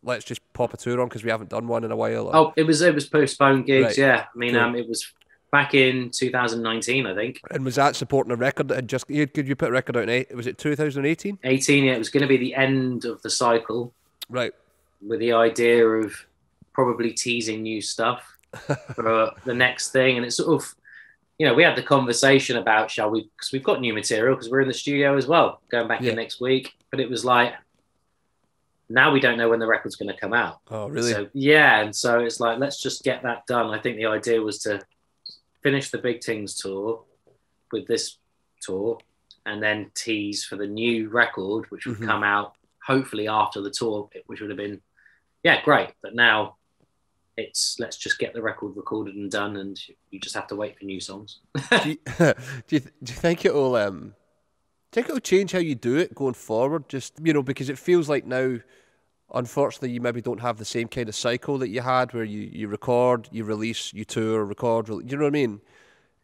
let's 0.03 0.25
just 0.25 0.41
pop 0.53 0.73
a 0.75 0.77
tour 0.77 1.01
on 1.01 1.09
because 1.09 1.25
we 1.25 1.31
haven't 1.31 1.51
done 1.51 1.67
one 1.67 1.83
in 1.85 1.91
a 1.91 1.97
while? 1.97 2.29
or- 2.29 2.37
oh, 2.37 2.53
it 2.57 2.63
was 2.65 2.81
it 2.83 2.95
was 2.95 3.07
postponed 3.09 3.67
gigs. 3.67 3.87
Right. 3.87 3.99
Yeah, 3.99 4.25
I 4.35 4.39
mean, 4.39 4.53
Cool. 4.53 4.61
um, 4.61 4.77
it 4.77 4.89
was 4.89 5.11
back 5.51 5.73
in 5.75 6.11
2019, 6.11 7.07
I 7.07 7.15
think. 7.15 7.41
And 7.51 7.65
was 7.65 7.77
that 7.77 7.95
supporting 7.97 8.33
a 8.33 8.37
record 8.37 8.69
that 8.69 8.75
had 8.77 8.89
just 8.89 9.09
you- 9.09 9.27
could 9.27 9.49
you 9.49 9.57
put 9.57 9.69
a 9.69 9.73
record 9.73 9.97
out 9.97 10.03
in 10.05 10.09
eight? 10.11 10.35
Was 10.35 10.47
it 10.47 10.59
2018? 10.59 11.39
18, 11.45 11.85
yeah, 11.85 11.93
it 11.95 11.99
was 11.99 12.09
going 12.09 12.23
to 12.23 12.29
be 12.29 12.37
the 12.37 12.55
end 12.55 13.05
of 13.05 13.21
the 13.23 13.31
cycle 13.31 13.93
Right. 14.29 14.53
with 15.01 15.21
the 15.21 15.33
idea 15.33 15.87
of 15.87 16.15
probably 16.73 17.13
teasing 17.13 17.63
new 17.63 17.81
stuff 17.81 18.34
for 18.95 19.33
the 19.45 19.55
next 19.55 19.91
thing, 19.93 20.17
and 20.17 20.25
it's 20.27 20.37
sort 20.37 20.63
of. 20.63 20.75
You 21.37 21.47
know, 21.49 21.55
we 21.55 21.65
had 21.65 21.75
the 21.77 21.83
conversation 21.83 22.59
about 22.59 22.93
shall 22.93 23.11
we 23.11 23.25
because 23.37 23.51
we've 23.51 23.65
got 23.65 23.81
new 23.81 23.93
material 23.93 24.37
because 24.37 24.49
we're 24.49 24.61
in 24.61 24.69
the 24.69 24.75
studio 24.75 25.17
as 25.17 25.27
well, 25.27 25.61
going 25.69 25.89
back 25.89 26.01
Yeah. 26.01 26.11
in 26.11 26.17
next 26.17 26.41
week. 26.41 26.75
But 26.93 27.01
it 27.01 27.11
was 27.11 27.25
like 27.25 27.55
now 28.89 29.11
we 29.13 29.19
don't 29.19 29.37
know 29.39 29.49
when 29.49 29.59
the 29.59 29.67
record's 29.67 29.97
going 29.97 30.13
to 30.15 30.21
come 30.21 30.33
out. 30.33 30.61
Oh, 30.71 30.89
really? 30.89 31.13
So 31.13 31.29
yeah, 31.33 31.81
and 31.81 31.95
so 31.95 32.21
it's 32.21 32.39
like 32.39 32.59
let's 32.61 32.81
just 32.81 33.03
get 33.03 33.23
that 33.25 33.47
done. 33.49 33.67
I 33.75 33.81
think 33.81 33.97
the 33.97 34.07
idea 34.07 34.41
was 34.41 34.59
to 34.61 34.81
finish 35.63 35.91
the 35.91 35.99
Big 35.99 36.21
Tings 36.21 36.55
tour 36.55 37.03
with 37.73 37.89
this 37.89 38.19
tour, 38.61 38.99
and 39.45 39.61
then 39.61 39.91
tease 39.95 40.45
for 40.45 40.55
the 40.55 40.67
new 40.69 41.09
record, 41.09 41.67
which 41.71 41.87
would 41.87 41.99
Mhm. 41.99 42.07
come 42.07 42.23
out 42.23 42.55
hopefully 42.87 43.27
after 43.27 43.61
the 43.61 43.71
tour, 43.71 44.09
which 44.27 44.41
would 44.41 44.51
have 44.51 44.57
been 44.59 44.81
yeah 45.43 45.63
great. 45.63 45.91
But 46.01 46.15
now 46.15 46.57
it's 47.37 47.77
let's 47.79 47.97
just 47.97 48.19
get 48.19 48.33
the 48.33 48.43
record 48.43 48.77
recorded 48.77 49.15
and 49.15 49.31
done, 49.31 49.57
and 49.57 49.81
you 50.11 50.21
just 50.21 50.35
have 50.35 50.47
to 50.49 50.57
wait 50.57 50.79
for 50.79 50.85
new 50.85 51.01
songs. 51.01 51.41
do, 51.83 51.91
you, 51.91 51.99
do 52.19 52.35
you 52.71 52.81
do 52.81 53.13
you 53.13 53.15
think 53.15 53.45
it'll 53.45 53.77
um 53.77 54.15
do 54.95 55.01
you 55.01 55.03
think 55.03 55.09
it'll 55.09 55.21
change 55.21 55.51
how 55.51 55.59
you 55.59 55.75
do 55.75 55.97
it 55.97 56.15
going 56.15 56.35
forward? 56.35 56.89
Just 56.89 57.15
you 57.21 57.33
know, 57.33 57.43
because 57.43 57.69
it 57.69 57.79
feels 57.79 58.09
like 58.09 58.25
now, 58.25 58.59
unfortunately, 59.33 59.91
you 59.91 60.01
maybe 60.01 60.21
don't 60.21 60.41
have 60.41 60.59
the 60.59 60.65
same 60.65 60.87
kind 60.87 61.09
of 61.09 61.17
cycle 61.17 61.59
that 61.59 61.69
you 61.69 61.81
had, 61.81 62.15
where 62.15 62.23
you, 62.23 62.49
you 62.53 62.69
record, 62.69 63.29
you 63.33 63.43
release, 63.43 63.93
you 63.93 64.05
tour, 64.05 64.45
record. 64.45 64.89
Re- 64.89 65.03
you 65.05 65.17
know 65.17 65.25
what 65.25 65.29
I 65.29 65.31
mean? 65.31 65.61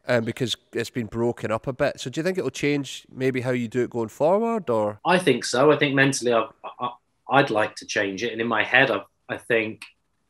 Um, 0.07 0.23
because 0.23 0.55
it's 0.71 0.89
been 0.89 1.07
broken 1.07 1.51
up 1.51 1.67
a 1.67 1.73
bit. 1.73 1.99
So 1.99 2.09
do 2.09 2.19
you 2.19 2.23
think 2.23 2.37
it'll 2.37 2.49
change 2.49 3.05
maybe 3.13 3.41
how 3.41 3.51
you 3.51 3.67
do 3.67 3.83
it 3.83 3.89
going 3.89 4.07
forward, 4.07 4.69
or 4.69 5.01
I 5.05 5.19
think 5.19 5.43
so. 5.43 5.71
I 5.71 5.77
think 5.77 5.93
mentally, 5.93 6.31
I've, 6.31 6.47
I, 6.79 6.91
I'd 7.29 7.49
like 7.49 7.75
to 7.75 7.85
change 7.85 8.23
it, 8.23 8.31
and 8.31 8.39
in 8.39 8.47
my 8.47 8.63
head, 8.63 8.89
I, 8.89 9.01
I 9.27 9.35
think 9.35 9.83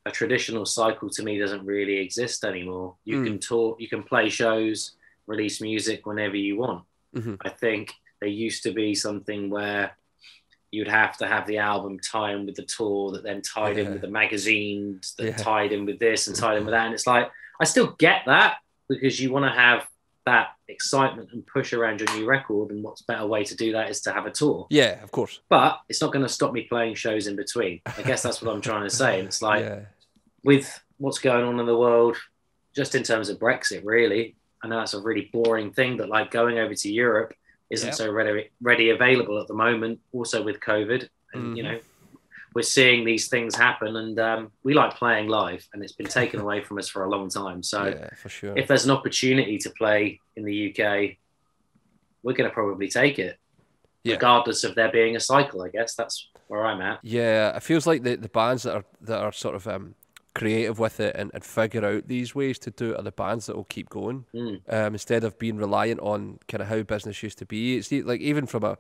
a 0.06 0.12
traditional 0.12 0.66
cycle 0.66 1.10
to 1.10 1.24
me 1.24 1.38
doesn't 1.40 1.66
really 1.66 1.98
exist 1.98 2.44
anymore. 2.44 2.96
You 3.06 3.18
Mm. 3.22 3.26
can 3.26 3.40
talk, 3.40 3.80
you 3.80 3.88
can 3.88 4.04
play 4.04 4.30
shows, 4.30 4.96
release 5.28 5.62
music 5.62 6.06
whenever 6.06 6.36
you 6.36 6.58
want. 6.58 6.86
Mhm. 7.16 7.38
I 7.42 7.50
think 7.50 7.94
there 8.20 8.30
used 8.30 8.64
to 8.64 8.72
be 8.72 8.96
something 8.96 9.50
where 9.50 9.96
you'd 10.72 10.88
have 10.88 11.18
to 11.18 11.28
have 11.28 11.46
the 11.48 11.58
album 11.58 12.00
tie 12.00 12.34
in 12.34 12.46
with 12.46 12.56
the 12.56 12.64
tour 12.66 13.12
that 13.12 13.24
then 13.24 13.42
tied 13.42 13.78
in 13.78 13.92
with 13.92 14.02
the 14.02 14.08
magazines 14.08 15.14
that 15.18 15.26
Yeah. 15.26 15.38
tied 15.38 15.72
in 15.74 15.86
with 15.86 16.00
this 16.00 16.28
and 16.28 16.36
tied 16.36 16.58
in 16.58 16.66
with 16.66 16.72
that. 16.72 16.86
And 16.86 16.94
it's 16.94 17.06
like, 17.08 17.30
I 17.60 17.66
still 17.66 17.92
get 17.92 18.24
that 18.26 18.58
because 18.90 19.20
you 19.20 19.32
want 19.32 19.46
to 19.46 19.52
have 19.52 19.88
that 20.26 20.50
excitement 20.68 21.30
and 21.34 21.46
push 21.48 21.74
around 21.74 22.00
your 22.00 22.14
new 22.16 22.26
record. 22.26 22.72
And 22.72 22.84
what's 22.84 23.02
better 23.02 23.26
way 23.26 23.44
to 23.44 23.56
do 23.56 23.72
that 23.74 23.90
is 23.90 24.02
to 24.02 24.12
have 24.14 24.26
a 24.26 24.32
tour. 24.32 24.68
yeah, 24.70 25.02
of 25.04 25.12
course, 25.12 25.40
But 25.50 25.80
it's 25.90 26.02
not 26.02 26.14
going 26.14 26.24
to 26.26 26.30
stop 26.30 26.54
me 26.54 26.64
playing 26.64 26.96
shows 26.96 27.28
in 27.28 27.36
between. 27.36 27.82
I 27.98 28.02
guess 28.04 28.22
that's 28.22 28.42
what 28.42 28.54
I'm 28.54 28.62
trying 28.62 28.84
to 28.84 28.96
say. 28.96 29.20
And 29.20 29.28
it's 29.28 29.42
like, 29.42 29.64
yeah, 29.64 29.80
with 30.44 30.80
what's 30.98 31.20
going 31.20 31.44
on 31.44 31.60
in 31.60 31.66
the 31.66 31.78
world, 31.78 32.18
just 32.76 32.96
in 32.96 33.04
terms 33.04 33.30
of 33.30 33.40
Brexit, 33.40 33.82
really. 33.84 34.36
I 34.64 34.68
know 34.68 34.78
that's 34.78 34.94
a 34.94 35.02
really 35.02 35.30
boring 35.34 35.72
thing, 35.74 35.98
but 35.98 36.08
like 36.08 36.30
going 36.30 36.60
over 36.60 36.76
to 36.76 36.92
Europe 36.92 37.34
isn't 37.72 37.88
Yeah. 37.90 37.94
so 37.94 38.12
ready, 38.12 38.50
ready 38.62 38.92
available 38.92 39.40
at 39.42 39.48
the 39.48 39.56
moment. 39.56 40.00
Also 40.14 40.44
with 40.44 40.60
COVID, 40.60 41.10
and 41.34 41.58
you 41.58 41.64
Mhm. 41.64 41.72
know, 41.72 41.80
we're 42.54 42.62
seeing 42.64 43.06
these 43.06 43.28
things 43.30 43.56
happen, 43.56 43.96
and 43.96 44.20
um, 44.20 44.52
we 44.64 44.74
like 44.74 44.96
playing 44.96 45.28
live, 45.28 45.66
and 45.74 45.84
it's 45.84 45.94
been 45.94 46.08
taken 46.22 46.40
away 46.40 46.62
from 46.62 46.78
us 46.78 46.90
for 46.90 47.04
a 47.06 47.10
long 47.10 47.30
time. 47.30 47.64
So 47.64 47.86
yeah, 47.88 48.10
for 48.16 48.30
sure. 48.30 48.58
if 48.58 48.68
there's 48.68 48.86
an 48.86 48.92
opportunity 48.92 49.58
to 49.60 49.70
play 49.72 50.20
in 50.36 50.44
the 50.44 50.70
UK, 50.70 51.18
we're 52.24 52.34
going 52.34 52.50
to 52.50 52.54
probably 52.54 52.88
take 52.88 53.20
it, 53.20 53.38
Yeah. 54.04 54.14
regardless 54.16 54.64
of 54.64 54.76
there 54.76 54.92
being 54.92 55.16
a 55.16 55.20
cycle. 55.20 55.62
I 55.64 55.70
guess 55.70 55.96
that's 55.96 56.30
where 56.48 56.66
I'm 56.66 56.82
at. 56.82 57.00
Yeah, 57.04 57.56
it 57.56 57.64
feels 57.64 57.88
like 57.88 58.04
the, 58.04 58.16
the 58.16 58.30
bands 58.30 58.64
that 58.64 58.76
are 58.76 58.86
that 59.02 59.20
are 59.22 59.32
sort 59.32 59.56
of 59.56 59.68
um, 59.68 59.96
creative 60.34 60.80
with 60.80 61.00
it 61.00 61.16
and, 61.16 61.32
and 61.34 61.44
figure 61.44 61.86
out 61.86 62.08
these 62.08 62.34
ways 62.36 62.58
to 62.60 62.72
do 62.72 62.92
it 62.92 63.00
are 63.00 63.04
the 63.04 63.12
bands 63.12 63.46
that 63.48 63.56
will 63.56 63.64
keep 63.66 63.90
going 63.90 64.26
Mm. 64.34 64.62
um, 64.70 64.94
instead 64.94 65.24
of 65.24 65.38
being 65.40 65.58
reliant 65.58 66.00
on 66.02 66.40
kind 66.48 66.62
of 66.62 66.68
how 66.68 66.82
business 66.84 67.22
used 67.24 67.38
to 67.40 67.46
be. 67.46 67.78
It's 67.78 67.92
like 67.92 68.22
even 68.22 68.46
from 68.46 68.64
a 68.64 68.78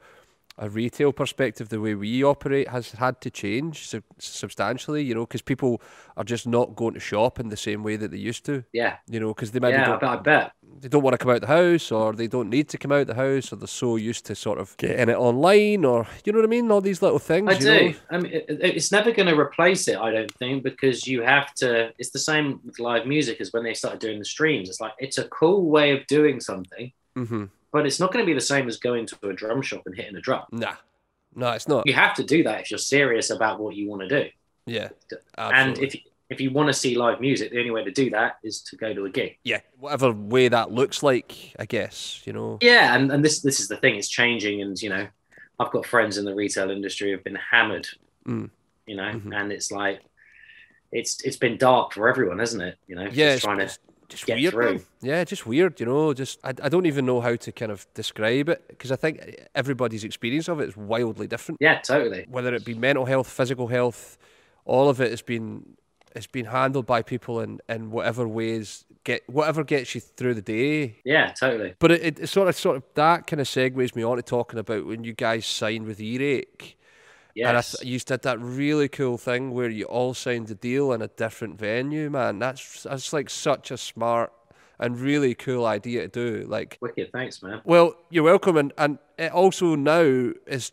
a 0.57 0.69
retail 0.69 1.11
perspective, 1.13 1.69
the 1.69 1.79
way 1.79 1.95
we 1.95 2.23
operate 2.23 2.67
has 2.67 2.91
had 2.91 3.21
to 3.21 3.29
change 3.29 3.87
sub- 3.87 4.03
substantially. 4.19 5.03
You 5.03 5.15
know, 5.15 5.25
because 5.25 5.41
people 5.41 5.81
are 6.17 6.23
just 6.23 6.45
not 6.47 6.75
going 6.75 6.93
to 6.93 6.99
shop 6.99 7.39
in 7.39 7.49
the 7.49 7.57
same 7.57 7.83
way 7.83 7.95
that 7.95 8.11
they 8.11 8.17
used 8.17 8.45
to. 8.45 8.63
Yeah, 8.73 8.97
You 9.07 9.19
know, 9.19 9.33
because 9.33 9.51
they 9.51 9.59
maybe 9.59 9.73
yeah, 9.73 9.83
I 9.83 9.87
don't 9.87 9.99
bet, 10.01 10.09
I 10.09 10.15
bet. 10.17 10.51
they 10.81 10.87
don't 10.89 11.01
want 11.03 11.13
to 11.13 11.17
come 11.17 11.31
out 11.31 11.41
the 11.41 11.47
house 11.47 11.91
or 11.91 12.13
they 12.13 12.27
don't 12.27 12.49
need 12.49 12.67
to 12.69 12.77
come 12.77 12.91
out 12.91 13.07
the 13.07 13.15
house 13.15 13.51
or 13.51 13.55
they're 13.55 13.67
so 13.67 13.95
used 13.95 14.25
to 14.25 14.35
sort 14.35 14.59
of 14.59 14.75
getting 14.77 15.09
it 15.09 15.15
online 15.17 15.85
or 15.85 16.05
you 16.25 16.33
know 16.33 16.39
what 16.39 16.45
I 16.45 16.49
mean 16.49 16.69
all 16.69 16.81
these 16.81 17.01
little 17.01 17.17
things 17.19 17.49
I 17.49 17.53
you 17.53 17.59
do. 17.59 17.65
know? 17.89 17.93
I 18.11 18.17
mean, 18.17 18.31
it, 18.33 18.45
it- 18.49 18.75
it's 18.75 18.91
never 18.91 19.11
going 19.11 19.29
to 19.29 19.39
replace 19.39 19.87
it, 19.87 19.97
I 19.97 20.11
don't 20.11 20.33
think, 20.35 20.63
because 20.63 21.07
you 21.07 21.21
have 21.21 21.53
to. 21.55 21.91
It's 21.97 22.11
the 22.11 22.19
same 22.19 22.59
with 22.65 22.77
live 22.79 23.07
music 23.07 23.39
as 23.41 23.51
when 23.53 23.63
they 23.63 23.73
started 23.73 23.99
doing 24.01 24.19
the 24.19 24.25
streams. 24.25 24.69
It's 24.69 24.81
like 24.81 24.93
it's 24.99 25.17
a 25.17 25.27
cool 25.29 25.69
way 25.69 25.91
of 25.97 26.05
doing 26.07 26.39
something, 26.41 26.91
mm-hmm. 27.17 27.45
But 27.71 27.85
it's 27.85 27.99
not 27.99 28.11
going 28.11 28.23
to 28.23 28.27
be 28.27 28.33
the 28.33 28.41
same 28.41 28.67
as 28.67 28.77
going 28.77 29.05
to 29.07 29.27
a 29.29 29.33
drum 29.33 29.61
shop 29.61 29.83
and 29.85 29.95
hitting 29.95 30.15
a 30.15 30.21
drum. 30.21 30.43
nah 30.51 30.75
no 31.35 31.51
it's 31.51 31.67
not 31.67 31.87
You 31.87 31.93
have 31.93 32.13
to 32.15 32.23
do 32.23 32.43
that 32.43 32.61
if 32.61 32.71
you're 32.71 32.77
serious 32.77 33.29
about 33.29 33.59
what 33.59 33.75
you 33.75 33.89
want 33.89 34.01
to 34.01 34.09
do. 34.23 34.29
yeah 34.65 34.89
And 35.37 35.77
if 35.79 35.95
if 36.29 36.39
you 36.39 36.49
want 36.51 36.67
to 36.67 36.73
see 36.73 36.95
live 36.95 37.19
music, 37.19 37.51
the 37.51 37.59
only 37.59 37.71
way 37.71 37.83
to 37.83 37.91
do 37.91 38.09
that 38.11 38.37
is 38.41 38.61
to 38.61 38.77
go 38.77 38.93
to 38.93 39.03
a 39.05 39.09
gig. 39.09 39.37
yeah 39.43 39.59
whatever 39.79 40.11
way 40.11 40.47
that 40.47 40.71
looks 40.71 41.03
like 41.03 41.53
I 41.59 41.65
guess 41.65 42.21
you 42.25 42.33
know 42.33 42.57
Yeah, 42.61 42.95
and, 42.95 43.11
and 43.11 43.23
this 43.25 43.41
this 43.41 43.59
is 43.59 43.67
the 43.67 43.77
thing. 43.77 43.95
It's 43.95 44.07
changing, 44.09 44.61
and 44.61 44.81
you 44.81 44.89
know, 44.89 45.07
I've 45.59 45.71
got 45.71 45.85
friends 45.85 46.17
in 46.17 46.23
the 46.25 46.33
retail 46.35 46.69
industry 46.71 47.11
who've 47.11 47.23
been 47.23 47.39
hammered. 47.51 47.87
Mm. 48.27 48.49
You 48.87 48.95
know, 48.95 49.11
Mhm. 49.13 49.33
and 49.37 49.51
it's 49.51 49.71
like, 49.71 49.99
it's 50.91 51.21
it's 51.23 51.37
been 51.37 51.57
dark 51.57 51.93
for 51.93 52.07
everyone, 52.09 52.39
hasn't 52.39 52.63
it? 52.63 52.75
You 52.87 52.95
know, 52.95 53.07
yeah 53.11 53.33
it's, 53.33 53.43
trying 53.43 53.59
to 53.59 53.69
just 54.11 54.25
get 54.25 54.37
weird, 54.37 54.53
through. 54.53 54.73
man. 54.73 54.85
Yeah, 55.01 55.23
just 55.23 55.45
weird. 55.45 55.79
You 55.79 55.85
know, 55.85 56.13
just 56.13 56.39
I, 56.43 56.49
I 56.49 56.69
don't 56.69 56.85
even 56.85 57.05
know 57.05 57.21
how 57.21 57.35
to 57.35 57.51
kind 57.51 57.71
of 57.71 57.87
describe 57.93 58.49
it 58.49 58.63
because 58.67 58.91
I 58.91 58.95
think 58.95 59.47
everybody's 59.55 60.03
experience 60.03 60.47
of 60.47 60.59
it 60.59 60.69
is 60.69 60.77
wildly 60.77 61.27
different. 61.27 61.59
Yeah, 61.61 61.79
totally. 61.79 62.25
Whether 62.29 62.53
it 62.53 62.65
be 62.65 62.73
mental 62.73 63.05
health, 63.05 63.29
physical 63.29 63.67
health, 63.67 64.17
all 64.65 64.89
of 64.89 65.01
it 65.01 65.09
has 65.09 65.21
been 65.21 65.77
it's 66.15 66.27
been 66.27 66.45
handled 66.45 66.85
by 66.85 67.01
people 67.01 67.39
in, 67.39 67.61
in 67.69 67.89
whatever 67.89 68.27
ways 68.27 68.85
get 69.03 69.27
whatever 69.29 69.63
gets 69.63 69.95
you 69.95 70.01
through 70.01 70.33
the 70.35 70.41
day. 70.41 70.97
Yeah, 71.03 71.31
totally. 71.31 71.73
But 71.79 71.91
it, 71.91 72.19
it 72.19 72.27
sort 72.27 72.47
of 72.47 72.55
sort 72.55 72.77
of 72.77 72.83
that 72.95 73.27
kind 73.27 73.39
of 73.39 73.47
segues 73.47 73.95
me 73.95 74.03
on 74.03 74.17
to 74.17 74.23
talking 74.23 74.59
about 74.59 74.85
when 74.85 75.03
you 75.03 75.13
guys 75.13 75.45
signed 75.45 75.85
with 75.85 75.99
Earache. 77.35 77.49
And 77.49 77.57
I 77.57 77.63
you 77.83 77.99
did 77.99 78.21
that 78.23 78.39
really 78.39 78.87
cool 78.87 79.17
thing 79.17 79.51
where 79.51 79.69
you 79.69 79.85
all 79.85 80.13
signed 80.13 80.47
the 80.47 80.55
deal 80.55 80.91
in 80.93 81.01
a 81.01 81.07
different 81.07 81.57
venue, 81.59 82.09
man. 82.09 82.39
That's 82.39 82.83
that's 82.83 83.13
like 83.13 83.29
such 83.29 83.71
a 83.71 83.77
smart 83.77 84.31
and 84.79 84.99
really 84.99 85.35
cool 85.35 85.65
idea 85.65 86.01
to 86.01 86.07
do. 86.07 86.47
Like, 86.47 86.77
Wicked. 86.81 87.11
Thanks, 87.11 87.43
man. 87.43 87.61
well, 87.65 87.95
you're 88.09 88.23
welcome, 88.23 88.57
and 88.57 88.73
and 88.77 88.97
it 89.17 89.31
also 89.31 89.75
now 89.75 90.31
is 90.47 90.71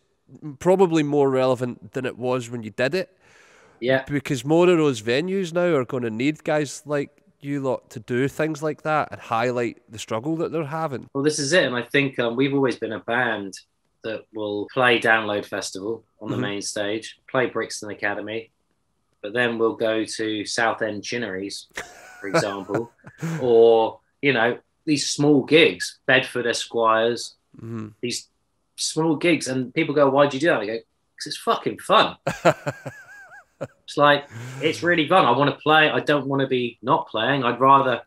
probably 0.58 1.02
more 1.02 1.30
relevant 1.30 1.92
than 1.92 2.04
it 2.04 2.18
was 2.18 2.50
when 2.50 2.62
you 2.62 2.68
did 2.70 2.94
it 2.94 3.16
Yeah. 3.80 4.04
because 4.06 4.44
more 4.44 4.68
of 4.68 4.76
those 4.76 5.00
venues 5.00 5.54
now 5.54 5.74
are 5.74 5.86
going 5.86 6.02
to 6.02 6.10
need 6.10 6.44
guys 6.44 6.82
like 6.84 7.22
you 7.40 7.60
lot 7.60 7.88
to 7.90 8.00
do 8.00 8.28
things 8.28 8.62
like 8.62 8.82
that 8.82 9.08
and 9.10 9.20
highlight 9.20 9.78
the 9.90 9.98
struggle 9.98 10.36
that 10.36 10.52
they're 10.52 10.64
having. 10.64 11.08
Well, 11.14 11.24
this 11.24 11.38
is 11.38 11.52
it. 11.54 11.64
And 11.64 11.74
I 11.76 11.82
think 11.82 12.18
um, 12.18 12.36
we've 12.36 12.52
always 12.52 12.76
been 12.76 12.92
a 12.92 13.00
band 13.00 13.54
that 14.04 14.24
will 14.34 14.66
play 14.72 14.98
Download 15.00 15.44
Festival 15.44 16.04
on 16.20 16.30
the 16.30 16.36
Mhm. 16.36 16.40
main 16.40 16.62
stage, 16.62 17.18
play 17.30 17.46
Brixton 17.46 17.90
Academy, 17.90 18.50
but 19.22 19.32
then 19.32 19.58
we'll 19.58 19.74
go 19.76 20.04
to 20.04 20.44
Southend 20.46 21.02
Chinnerys, 21.02 21.66
for 22.20 22.28
example, 22.28 22.92
or, 23.40 24.00
you 24.22 24.32
know, 24.32 24.58
these 24.84 25.10
small 25.10 25.42
gigs, 25.44 25.98
Bedford 26.06 26.46
Esquires, 26.46 27.36
hmm 27.58 27.88
these 28.00 28.28
small 28.76 29.16
gigs. 29.16 29.48
And 29.48 29.74
people 29.74 29.94
go, 29.94 30.08
why'd 30.08 30.32
you 30.32 30.40
do 30.40 30.46
that? 30.48 30.60
I 30.60 30.66
go, 30.66 30.72
because 30.74 31.26
it's 31.26 31.38
fucking 31.38 31.78
fun. 31.80 32.16
It's 33.84 33.96
like 33.96 34.28
it's 34.60 34.82
really 34.82 35.08
fun. 35.08 35.24
I 35.24 35.30
want 35.30 35.50
to 35.54 35.60
play. 35.62 35.88
I 35.88 36.00
don't 36.00 36.26
want 36.26 36.40
to 36.42 36.46
be 36.46 36.78
not 36.82 37.08
playing. 37.08 37.42
I'd 37.42 37.58
rather 37.58 38.02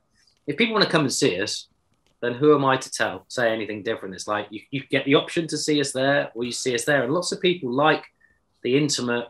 if 0.48 0.56
people 0.56 0.74
want 0.76 0.86
to 0.86 0.92
come 0.92 1.02
and 1.02 1.12
see 1.14 1.42
us, 1.42 1.68
then 2.22 2.34
who 2.34 2.54
am 2.56 2.64
I 2.66 2.78
to 2.78 2.92
tell 2.92 3.26
say 3.28 3.52
anything 3.52 3.84
different? 3.84 4.16
It's 4.16 4.28
like 4.28 4.48
you, 4.52 4.62
you 4.72 4.84
get 4.90 5.06
the 5.06 5.16
option 5.16 5.48
to 5.48 5.58
see 5.58 5.80
us 5.82 5.92
there 5.92 6.32
or 6.36 6.44
you 6.44 6.52
see 6.52 6.74
us 6.76 6.86
there. 6.86 7.04
And 7.04 7.14
lots 7.14 7.32
of 7.32 7.42
people 7.42 7.72
like 7.72 8.04
the 8.64 8.78
intimate 8.78 9.28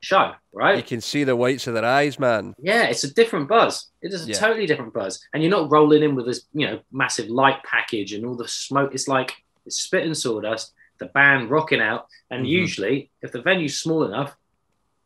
show, 0.00 0.32
right? 0.52 0.76
You 0.76 0.82
can 0.82 1.00
see 1.00 1.24
the 1.24 1.34
whites 1.34 1.66
of 1.66 1.74
their 1.74 1.84
eyes, 1.84 2.18
man. 2.18 2.54
Yeah, 2.58 2.84
it's 2.84 3.04
a 3.04 3.12
different 3.12 3.48
buzz. 3.48 3.86
It 4.02 4.12
is 4.12 4.26
a 4.26 4.28
Yeah. 4.28 4.34
totally 4.38 4.66
different 4.66 4.92
buzz. 4.94 5.20
And 5.32 5.42
you're 5.42 5.50
not 5.50 5.72
rolling 5.72 6.02
in 6.02 6.14
with 6.14 6.26
this, 6.26 6.42
you 6.52 6.66
know, 6.66 6.80
massive 6.92 7.28
light 7.30 7.62
package 7.64 8.12
and 8.12 8.24
all 8.24 8.36
the 8.36 8.46
smoke. 8.46 8.94
It's 8.94 9.08
like 9.08 9.32
it's 9.66 9.80
spit 9.80 10.04
and 10.04 10.16
sawdust, 10.16 10.72
the 10.98 11.06
band 11.06 11.50
rocking 11.50 11.80
out. 11.80 12.06
And 12.30 12.44
Mhm. 12.44 12.48
usually, 12.50 13.10
if 13.22 13.32
the 13.32 13.40
venue's 13.40 13.78
small 13.78 14.04
enough, 14.04 14.36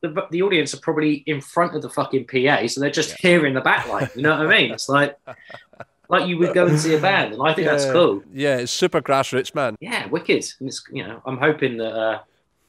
the, 0.01 0.27
the 0.31 0.43
audience 0.43 0.75
are 0.75 0.81
probably 0.81 1.23
in 1.27 1.41
front 1.41 1.75
of 1.75 1.83
the 1.83 1.91
fucking 1.91 2.27
PA, 2.27 2.67
so 2.69 2.81
they're 2.81 2.91
just 2.91 3.17
hearing 3.21 3.55
the 3.55 3.61
backline. 3.61 4.15
You 4.15 4.23
know 4.23 4.37
what 4.37 4.47
I 4.47 4.59
mean? 4.61 4.73
It's 4.73 4.89
like 4.89 5.17
like 6.09 6.27
you 6.29 6.39
would 6.39 6.55
go 6.55 6.67
and 6.67 6.79
see 6.79 6.95
a 6.95 7.01
band, 7.01 7.35
and 7.35 7.43
I 7.43 7.53
think 7.55 7.67
that's 7.69 7.85
cool. 7.87 8.23
Yeah, 8.33 8.57
it's 8.59 8.73
super 8.73 9.01
grassroots, 9.01 9.55
man. 9.55 9.77
Yeah, 9.81 10.07
wicked. 10.07 10.47
And 10.61 10.69
it's 10.69 10.83
you 10.93 11.07
know, 11.07 11.21
I'm 11.27 11.39
hoping 11.39 11.77
that 11.79 11.93
uh, 11.95 12.21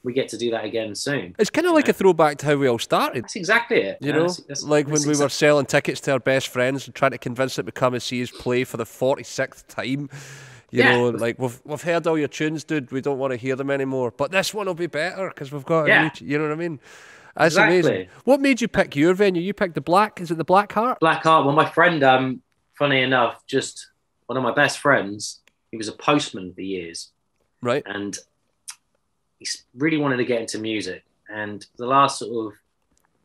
we 0.03 0.13
get 0.13 0.29
to 0.29 0.37
do 0.37 0.51
that 0.51 0.65
again 0.65 0.95
soon. 0.95 1.35
It's 1.39 1.49
kind 1.49 1.67
of 1.67 1.73
like 1.73 1.87
a 1.89 1.93
throwback 1.93 2.37
to 2.39 2.45
how 2.47 2.55
we 2.55 2.67
all 2.67 2.79
started. 2.79 3.23
That's 3.23 3.35
exactly 3.35 3.81
it. 3.81 3.97
You 4.01 4.11
know, 4.13 4.19
That's- 4.19 4.37
that's- 4.37 4.63
like 4.63 4.85
when 4.87 4.95
that's 4.95 5.05
we 5.05 5.17
were 5.23 5.29
selling 5.29 5.65
tickets 5.65 6.01
to 6.01 6.13
our 6.13 6.19
best 6.19 6.47
friends 6.47 6.85
and 6.85 6.95
trying 6.95 7.11
to 7.11 7.17
convince 7.17 7.55
them 7.55 7.65
to 7.65 7.71
come 7.71 7.93
and 7.93 8.03
see 8.03 8.21
us 8.23 8.31
play 8.31 8.63
for 8.63 8.77
the 8.77 8.85
forty 8.85 9.23
sixth 9.23 9.67
time. 9.67 10.09
You 10.71 10.83
Yeah. 10.83 10.91
know, 10.97 11.09
like 11.09 11.39
we've 11.39 11.59
we've 11.65 11.81
heard 11.81 12.05
all 12.07 12.17
your 12.17 12.27
tunes, 12.27 12.63
dude. 12.63 12.91
We 12.91 13.01
don't 13.01 13.17
want 13.17 13.31
to 13.31 13.37
hear 13.37 13.55
them 13.55 13.71
anymore. 13.71 14.13
But 14.15 14.31
this 14.31 14.53
one 14.53 14.67
will 14.67 14.73
be 14.75 14.85
better 14.87 15.29
because 15.29 15.51
we've 15.51 15.65
got 15.65 15.85
a 15.85 15.87
Yeah. 15.87 16.03
new. 16.03 16.09
t- 16.11 16.25
You 16.25 16.37
know 16.37 16.43
what 16.43 16.53
I 16.53 16.55
mean? 16.55 16.79
That's 17.35 17.55
Exactly. 17.55 17.79
amazing. 17.79 18.07
What 18.25 18.39
made 18.41 18.59
you 18.61 18.67
pick 18.67 18.95
your 18.95 19.13
venue? 19.13 19.41
You 19.41 19.53
picked 19.53 19.73
the 19.75 19.81
Black. 19.81 20.19
Is 20.21 20.29
it 20.29 20.37
the 20.37 20.43
Black 20.43 20.73
Heart? 20.73 20.99
Black 20.99 21.23
Heart. 21.23 21.45
Well, 21.45 21.55
my 21.55 21.69
friend, 21.69 22.03
um, 22.03 22.41
funny 22.79 23.01
enough, 23.01 23.45
just 23.45 23.89
one 24.25 24.37
of 24.37 24.43
my 24.43 24.53
best 24.53 24.79
friends, 24.79 25.41
he 25.69 25.77
was 25.77 25.89
a 25.89 25.93
postman 25.93 26.53
for 26.53 26.61
years, 26.61 27.11
Right. 27.61 27.83
and 27.85 28.17
he 29.37 29.47
really 29.75 29.97
wanted 29.97 30.17
to 30.17 30.25
get 30.25 30.41
into 30.41 30.57
music. 30.57 31.03
And 31.29 31.63
the 31.77 31.85
last 31.85 32.19
sort 32.19 32.53
of, 32.53 32.59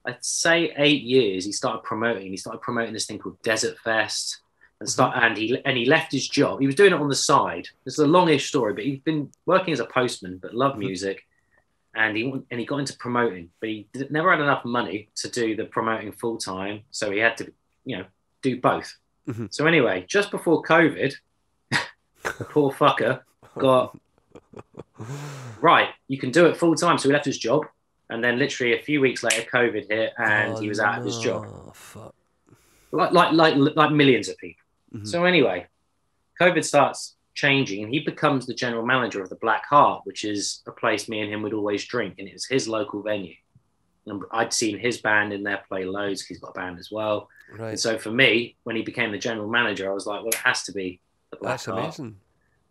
I'd 0.05 0.25
say, 0.25 0.75
eight 0.77 1.03
years, 1.03 1.45
he 1.47 1.53
started 1.53 1.85
promoting. 1.85 2.31
He 2.31 2.37
started 2.37 2.61
promoting 2.61 2.93
this 2.93 3.07
thing 3.07 3.19
called 3.19 3.41
Desert 3.43 3.79
Fest, 3.79 4.41
and 4.81 4.89
start 4.89 5.15
mm-hmm. 5.15 5.25
and 5.25 5.37
he 5.37 5.63
and 5.65 5.77
he 5.77 5.87
left 5.87 6.13
his 6.13 6.29
job. 6.29 6.61
He 6.61 6.67
was 6.67 6.75
doing 6.75 6.93
it 6.93 7.01
on 7.01 7.09
the 7.09 7.15
side. 7.15 7.69
Is 7.87 7.99
a 7.99 8.07
longish 8.07 8.49
story, 8.49 8.75
but 8.75 8.85
he'd 8.85 9.05
been 9.05 9.31
working 9.47 9.73
as 9.73 9.81
a 9.81 9.87
postman, 9.87 10.39
but 10.39 10.53
loved 10.53 10.75
mm-hmm. 10.75 10.87
music. 10.87 11.25
And 11.95 12.17
he 12.17 12.25
and 12.51 12.61
he 12.61 12.67
got 12.67 12.81
into 12.81 12.97
promoting, 12.99 13.51
but 13.61 13.69
he 13.69 13.87
never 14.11 14.31
had 14.31 14.41
enough 14.41 14.65
money 14.65 15.09
to 15.17 15.29
do 15.29 15.55
the 15.55 15.65
promoting 15.65 16.13
full 16.13 16.39
time, 16.39 16.83
so 16.91 17.11
he 17.11 17.19
had 17.19 17.37
to, 17.39 17.53
you 17.85 17.99
know, 17.99 18.05
do 18.43 18.61
both. 18.61 18.97
Mhm. 19.29 19.53
So 19.53 19.67
anyway, 19.67 20.05
just 20.09 20.31
before 20.31 20.63
COVID, 20.63 21.15
the 21.71 21.79
poor 22.51 22.73
fucker 22.73 23.21
got 23.59 23.97
right. 25.61 25.89
You 26.09 26.19
can 26.19 26.31
do 26.31 26.47
it 26.47 26.57
full 26.57 26.75
time, 26.75 26.99
so 26.99 27.09
he 27.09 27.13
left 27.13 27.25
his 27.25 27.39
job, 27.39 27.65
and 28.11 28.23
then 28.23 28.39
literally 28.39 28.79
a 28.79 28.83
few 28.83 29.01
weeks 29.01 29.23
later, 29.23 29.43
COVID 29.51 29.91
hit, 29.91 30.13
and 30.19 30.55
Oh, 30.55 30.61
he 30.61 30.69
was 30.69 30.81
out 30.81 30.99
of 30.99 31.05
his 31.05 31.19
job 31.19 31.45
no, 31.45 31.73
Fuck. 31.75 32.15
like 32.93 33.13
like 33.13 33.33
like 33.33 33.55
like 33.77 33.93
millions 33.93 34.29
of 34.29 34.37
people. 34.39 34.65
Mhm. 34.95 35.07
So 35.09 35.25
anyway, 35.25 35.67
COVID 36.41 36.65
starts 36.65 37.17
changing, 37.35 37.83
and 37.83 37.93
he 37.93 38.01
becomes 38.01 38.47
the 38.47 38.55
general 38.55 38.85
manager 38.87 39.23
of 39.23 39.29
the 39.29 39.37
Black 39.37 39.67
Heart, 39.67 40.03
which 40.05 40.25
is 40.25 40.63
a 40.67 40.73
place 40.73 41.09
me 41.09 41.21
and 41.21 41.33
him 41.33 41.43
would 41.43 41.53
always 41.55 41.85
drink, 41.85 42.15
and 42.19 42.29
it 42.29 42.33
was 42.35 42.47
his 42.47 42.69
local 42.69 43.03
venue. 43.03 43.35
I'd 44.33 44.53
seen 44.53 44.79
his 44.79 44.99
band 44.99 45.33
in 45.33 45.43
there 45.43 45.63
play 45.69 45.85
loads. 45.85 46.23
He's 46.25 46.39
got 46.41 46.51
a 46.51 46.53
band 46.61 46.79
as 46.79 46.91
well. 46.91 47.29
Right. 47.59 47.71
And 47.71 47.81
so 47.81 47.99
for 47.99 48.11
me, 48.11 48.57
when 48.65 48.77
he 48.77 48.83
became 48.83 49.13
the 49.13 49.19
general 49.19 49.49
manager, 49.49 49.91
I 49.91 49.95
was 49.95 50.07
like, 50.07 50.21
well, 50.21 50.29
it 50.29 50.35
has 50.37 50.63
to 50.65 50.73
be 50.73 51.01
the 51.31 51.37
Black 51.37 51.53
That's 51.55 51.65
Heart. 51.67 51.79
amazing. 51.81 52.17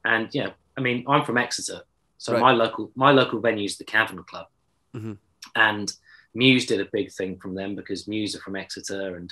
And 0.05 0.29
yeah, 0.33 0.51
I 0.77 0.81
mean, 0.81 1.05
I'm 1.07 1.23
from 1.25 1.37
Exeter, 1.37 1.81
so 2.17 2.33
Right. 2.33 2.41
my 2.41 2.51
local 2.51 2.91
my 2.95 3.11
local 3.11 3.39
venue 3.39 3.65
is 3.65 3.77
the 3.77 3.83
Cavern 3.85 4.23
Club, 4.23 4.47
Mhm. 4.95 5.17
and 5.55 5.93
Muse 6.33 6.65
did 6.65 6.81
a 6.81 6.89
big 6.91 7.11
thing 7.11 7.37
from 7.39 7.53
them 7.55 7.75
because 7.75 8.07
Muse 8.07 8.35
are 8.35 8.39
from 8.41 8.55
Exeter, 8.55 9.15
and 9.15 9.31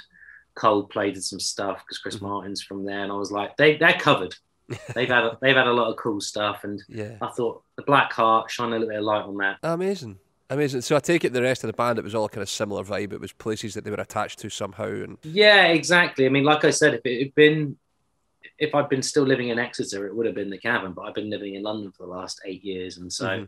Coldplay 0.56 1.14
did 1.14 1.24
some 1.24 1.40
stuff 1.40 1.80
because 1.84 1.98
Chris 1.98 2.18
Mhm. 2.18 2.22
Martin's 2.22 2.62
from 2.62 2.84
there, 2.86 3.04
and 3.04 3.12
I 3.12 3.16
was 3.16 3.32
like, 3.32 3.58
they 3.58 3.78
they're 3.78 3.94
covered. 4.00 4.36
they've 4.96 5.10
had 5.10 5.24
a, 5.26 5.38
they've 5.42 5.56
had 5.56 5.68
a 5.68 5.74
lot 5.74 5.90
of 5.90 5.98
cool 5.98 6.22
stuff, 6.22 6.64
and 6.64 6.82
Yeah. 6.88 7.18
I 7.22 7.28
thought 7.32 7.64
the 7.76 7.84
Black 7.84 8.14
Heart 8.14 8.50
shine 8.52 8.70
a 8.70 8.72
little 8.72 8.88
bit 8.88 8.98
of 9.00 9.04
light 9.04 9.24
on 9.26 9.36
that. 9.38 9.58
Amazing. 9.64 10.20
Amazing. 10.52 10.82
So 10.82 10.96
I 10.96 11.00
take 11.00 11.24
it 11.24 11.32
the 11.34 11.42
rest 11.42 11.64
of 11.64 11.68
the 11.70 11.74
band, 11.74 11.98
it 11.98 12.04
was 12.04 12.14
all 12.14 12.28
kind 12.30 12.42
of 12.44 12.50
similar 12.50 12.84
vibe. 12.84 13.14
It 13.14 13.22
was 13.22 13.32
places 13.32 13.74
that 13.74 13.84
they 13.86 13.90
were 13.92 13.98
attached 13.98 14.40
to 14.40 14.50
somehow, 14.50 14.86
and 14.88 15.18
Yeah, 15.24 15.68
exactly. 15.68 16.26
I 16.26 16.30
mean, 16.30 16.44
like 16.44 16.66
I 16.66 16.72
said, 16.72 16.94
if 16.94 17.02
it 17.06 17.20
had 17.24 17.36
been 17.36 17.78
if 18.60 18.76
I'd 18.76 18.90
been 18.90 19.02
still 19.02 19.24
living 19.24 19.50
in 19.50 19.58
Exeter, 19.58 20.06
it 20.06 20.16
would 20.16 20.26
have 20.28 20.36
been 20.36 20.50
the 20.52 20.58
Cavern, 20.58 20.94
but 20.94 21.04
I've 21.04 21.16
been 21.16 21.30
living 21.32 21.56
in 21.56 21.64
London 21.64 21.92
for 21.92 22.06
the 22.06 22.12
last 22.12 22.42
eight 22.46 22.64
years, 22.64 22.98
and 22.98 23.12
so. 23.12 23.26
Mhm. 23.28 23.48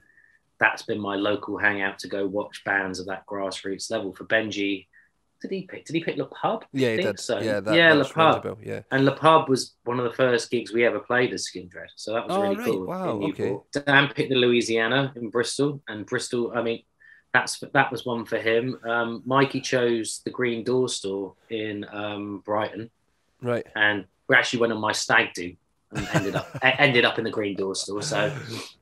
that's 0.59 0.83
been 0.83 0.99
my 0.99 1.15
local 1.15 1.57
hangout 1.57 1.99
to 1.99 2.07
go 2.07 2.25
watch 2.25 2.63
bands 2.63 2.97
of 2.99 3.05
that 3.07 3.25
grassroots 3.25 3.91
level. 3.91 4.13
For 4.13 4.23
Benji, 4.23 4.87
did 5.41 5.51
he 5.51 5.63
pick? 5.63 5.83
Did 5.83 5.95
he 5.95 6.03
pick 6.03 6.15
Le 6.15 6.25
Pub? 6.25 6.63
yeah, 6.71 6.91
he 6.95 7.01
did. 7.01 7.19
so. 7.19 7.39
Yeah, 7.39 7.59
that, 7.59 7.75
yeah, 7.75 7.91
Le 7.91 7.97
that's 8.03 8.15
rings 8.15 8.35
a 8.37 8.39
Pub. 8.39 8.59
Yeah. 8.63 8.81
And 8.91 9.03
Le 9.03 9.11
Pub 9.13 9.49
was 9.49 9.75
one 9.83 9.99
of 9.99 10.05
the 10.05 10.13
first 10.13 10.49
gigs 10.51 10.71
we 10.71 10.85
ever 10.85 10.99
played 10.99 11.33
as 11.33 11.47
Skindred, 11.49 11.87
so 11.97 12.13
that 12.13 12.27
was 12.27 12.37
Oh, 12.37 12.41
really 12.43 12.55
right. 12.55 12.65
cool. 12.65 12.85
Wow, 12.85 13.19
okay. 13.23 13.57
Dan 13.73 14.07
picked 14.13 14.29
the 14.29 14.35
Louisiana 14.35 15.11
in 15.17 15.29
Bristol, 15.29 15.81
and 15.89 16.05
Bristol. 16.05 16.53
I 16.55 16.61
mean, 16.61 16.83
that's 17.33 17.59
that 17.73 17.91
was 17.91 18.05
one 18.05 18.25
for 18.25 18.37
him. 18.37 18.79
Um, 18.87 19.23
Mikey 19.25 19.59
chose 19.61 20.21
the 20.23 20.29
Green 20.29 20.63
Door 20.63 20.89
Store 20.89 21.33
in 21.49 21.85
um, 21.91 22.41
Brighton, 22.45 22.89
Right. 23.41 23.65
and 23.75 24.05
we 24.27 24.35
actually 24.35 24.59
went 24.59 24.73
on 24.73 24.79
my 24.79 24.91
stag 24.91 25.33
do 25.33 25.53
and 25.91 26.07
ended 26.13 26.35
up 26.35 26.47
ended 26.63 27.05
up 27.05 27.17
in 27.17 27.23
the 27.23 27.31
Green 27.31 27.55
Door 27.55 27.75
Store. 27.75 28.01
So 28.01 28.31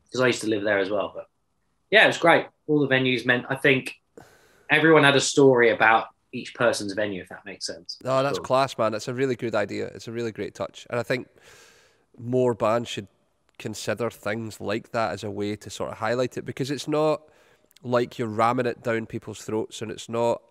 because 0.06 0.22
I 0.22 0.28
used 0.28 0.42
to 0.42 0.48
live 0.50 0.64
there 0.64 0.80
as 0.80 0.90
well. 0.90 1.12
But 1.16 1.28
yeah, 1.90 2.04
it 2.04 2.08
was 2.08 2.18
great. 2.18 2.46
All 2.68 2.80
the 2.86 2.94
venues 2.94 3.26
meant 3.26 3.46
I 3.50 3.56
think 3.56 3.96
everyone 4.70 5.04
had 5.04 5.16
a 5.16 5.22
story 5.22 5.70
about 5.72 6.08
each 6.34 6.54
person's 6.54 6.94
venue, 6.94 7.22
if 7.22 7.30
that 7.30 7.44
makes 7.46 7.66
sense. 7.66 7.98
No, 8.04 8.22
that's 8.24 8.38
Cool. 8.38 8.46
class, 8.46 8.78
man. 8.78 8.94
It's 8.94 9.08
a 9.10 9.14
really 9.14 9.36
good 9.36 9.56
idea. 9.56 9.88
It's 9.88 10.08
a 10.08 10.12
really 10.12 10.32
great 10.32 10.54
touch, 10.56 10.86
and 10.90 11.00
I 11.00 11.04
think 11.04 11.28
more 12.18 12.54
bands 12.54 12.90
should 12.90 13.08
consider 13.58 14.10
things 14.10 14.60
like 14.60 14.92
that 14.92 15.12
as 15.12 15.24
a 15.24 15.32
way 15.32 15.56
to 15.56 15.70
sort 15.70 15.92
of 15.92 15.98
highlight 15.98 16.36
it 16.38 16.42
because 16.46 16.72
it's 16.72 16.88
not 16.88 17.22
like 17.84 18.20
you're 18.20 18.28
ramming 18.28 18.66
it 18.66 18.84
down 18.84 19.06
people's 19.06 19.42
throats, 19.42 19.82
and 19.82 19.92
it's 19.92 20.10
not 20.10 20.42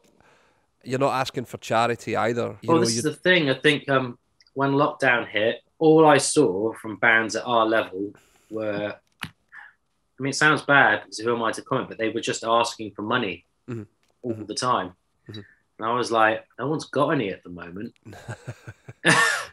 you're 0.82 0.98
not 0.98 1.12
asking 1.14 1.44
for 1.44 1.58
charity 1.58 2.16
either. 2.16 2.56
You 2.62 2.68
well, 2.68 2.78
know, 2.78 2.84
this 2.84 2.96
is 2.96 3.02
the 3.02 3.14
thing. 3.14 3.50
I 3.50 3.54
think 3.54 3.88
um, 3.88 4.18
when 4.54 4.72
lockdown 4.72 5.26
hit, 5.28 5.60
all 5.78 6.06
I 6.06 6.18
saw 6.18 6.72
from 6.74 6.96
bands 6.96 7.36
at 7.36 7.44
our 7.44 7.66
level 7.66 8.12
were. 8.50 8.94
I 9.22 10.22
mean, 10.22 10.30
it 10.30 10.36
sounds 10.36 10.60
bad 10.62 11.02
because 11.02 11.18
who 11.18 11.34
am 11.34 11.42
I 11.42 11.52
to 11.52 11.62
comment? 11.62 11.88
But 11.88 11.96
they 11.98 12.10
were 12.10 12.20
just 12.20 12.44
asking 12.44 12.92
for 12.92 13.00
money 13.02 13.46
Mhm. 13.68 13.86
all 14.22 14.34
the 14.34 14.54
time, 14.54 14.92
Mhm. 15.28 15.44
and 15.78 15.88
I 15.88 15.94
was 15.94 16.10
like, 16.12 16.46
no 16.58 16.68
one's 16.68 16.84
got 16.84 17.10
any 17.10 17.30
at 17.30 17.42
the 17.42 17.50
moment. 17.50 17.94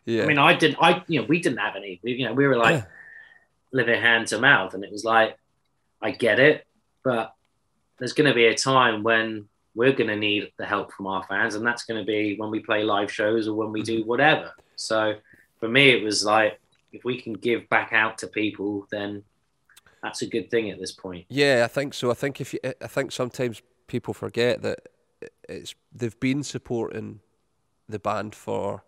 Yeah. 0.05 0.23
I 0.23 0.25
mean, 0.27 0.37
I 0.37 0.53
didn't. 0.53 0.77
I 0.81 1.03
you 1.07 1.19
know 1.21 1.25
we 1.27 1.41
didn't 1.41 1.57
have 1.59 1.75
any. 1.75 1.99
We, 2.01 2.13
you 2.13 2.25
know, 2.25 2.33
we 2.33 2.47
were 2.47 2.55
like 2.55 2.85
living 3.73 3.99
hand 4.01 4.27
to 4.27 4.39
mouth, 4.39 4.73
and 4.73 4.81
it 4.83 4.91
was 4.91 5.03
like, 5.03 5.37
I 6.01 6.11
get 6.11 6.39
it, 6.39 6.65
but 7.03 7.33
there's 7.99 8.13
going 8.13 8.29
to 8.29 8.35
be 8.35 8.45
a 8.45 8.55
time 8.55 9.03
when 9.03 9.47
we're 9.75 9.93
going 9.93 10.09
to 10.09 10.15
need 10.15 10.51
the 10.57 10.65
help 10.65 10.91
from 10.91 11.07
our 11.07 11.23
fans, 11.23 11.55
and 11.55 11.65
that's 11.65 11.85
going 11.85 11.99
to 11.99 12.05
be 12.05 12.35
when 12.37 12.49
we 12.49 12.59
play 12.59 12.83
live 12.83 13.11
shows 13.11 13.47
or 13.47 13.53
when 13.53 13.71
we 13.71 13.81
do 13.83 13.99
mm-hmm. 13.99 14.09
whatever. 14.09 14.51
So 14.75 15.15
for 15.59 15.67
me, 15.67 15.89
it 15.89 16.03
was 16.03 16.25
like 16.25 16.59
if 16.91 17.03
we 17.03 17.21
can 17.21 17.33
give 17.33 17.69
back 17.69 17.93
out 17.93 18.17
to 18.19 18.27
people, 18.27 18.87
then 18.91 19.23
that's 20.01 20.21
a 20.21 20.27
good 20.27 20.49
thing 20.49 20.69
at 20.69 20.79
this 20.79 20.91
point. 20.91 21.25
Yeah, 21.29 21.61
I 21.65 21.67
think 21.67 21.93
so. 21.93 22.09
I 22.11 22.13
think 22.13 22.41
if 22.41 22.53
you, 22.53 22.59
I 22.63 22.87
think 22.87 23.11
sometimes 23.11 23.61
people 23.87 24.13
forget 24.13 24.61
that 24.61 24.79
it's 25.47 25.75
they've 25.93 26.19
been 26.19 26.43
supporting 26.43 27.19
the 27.89 27.99
band 27.99 28.35
for 28.35 28.83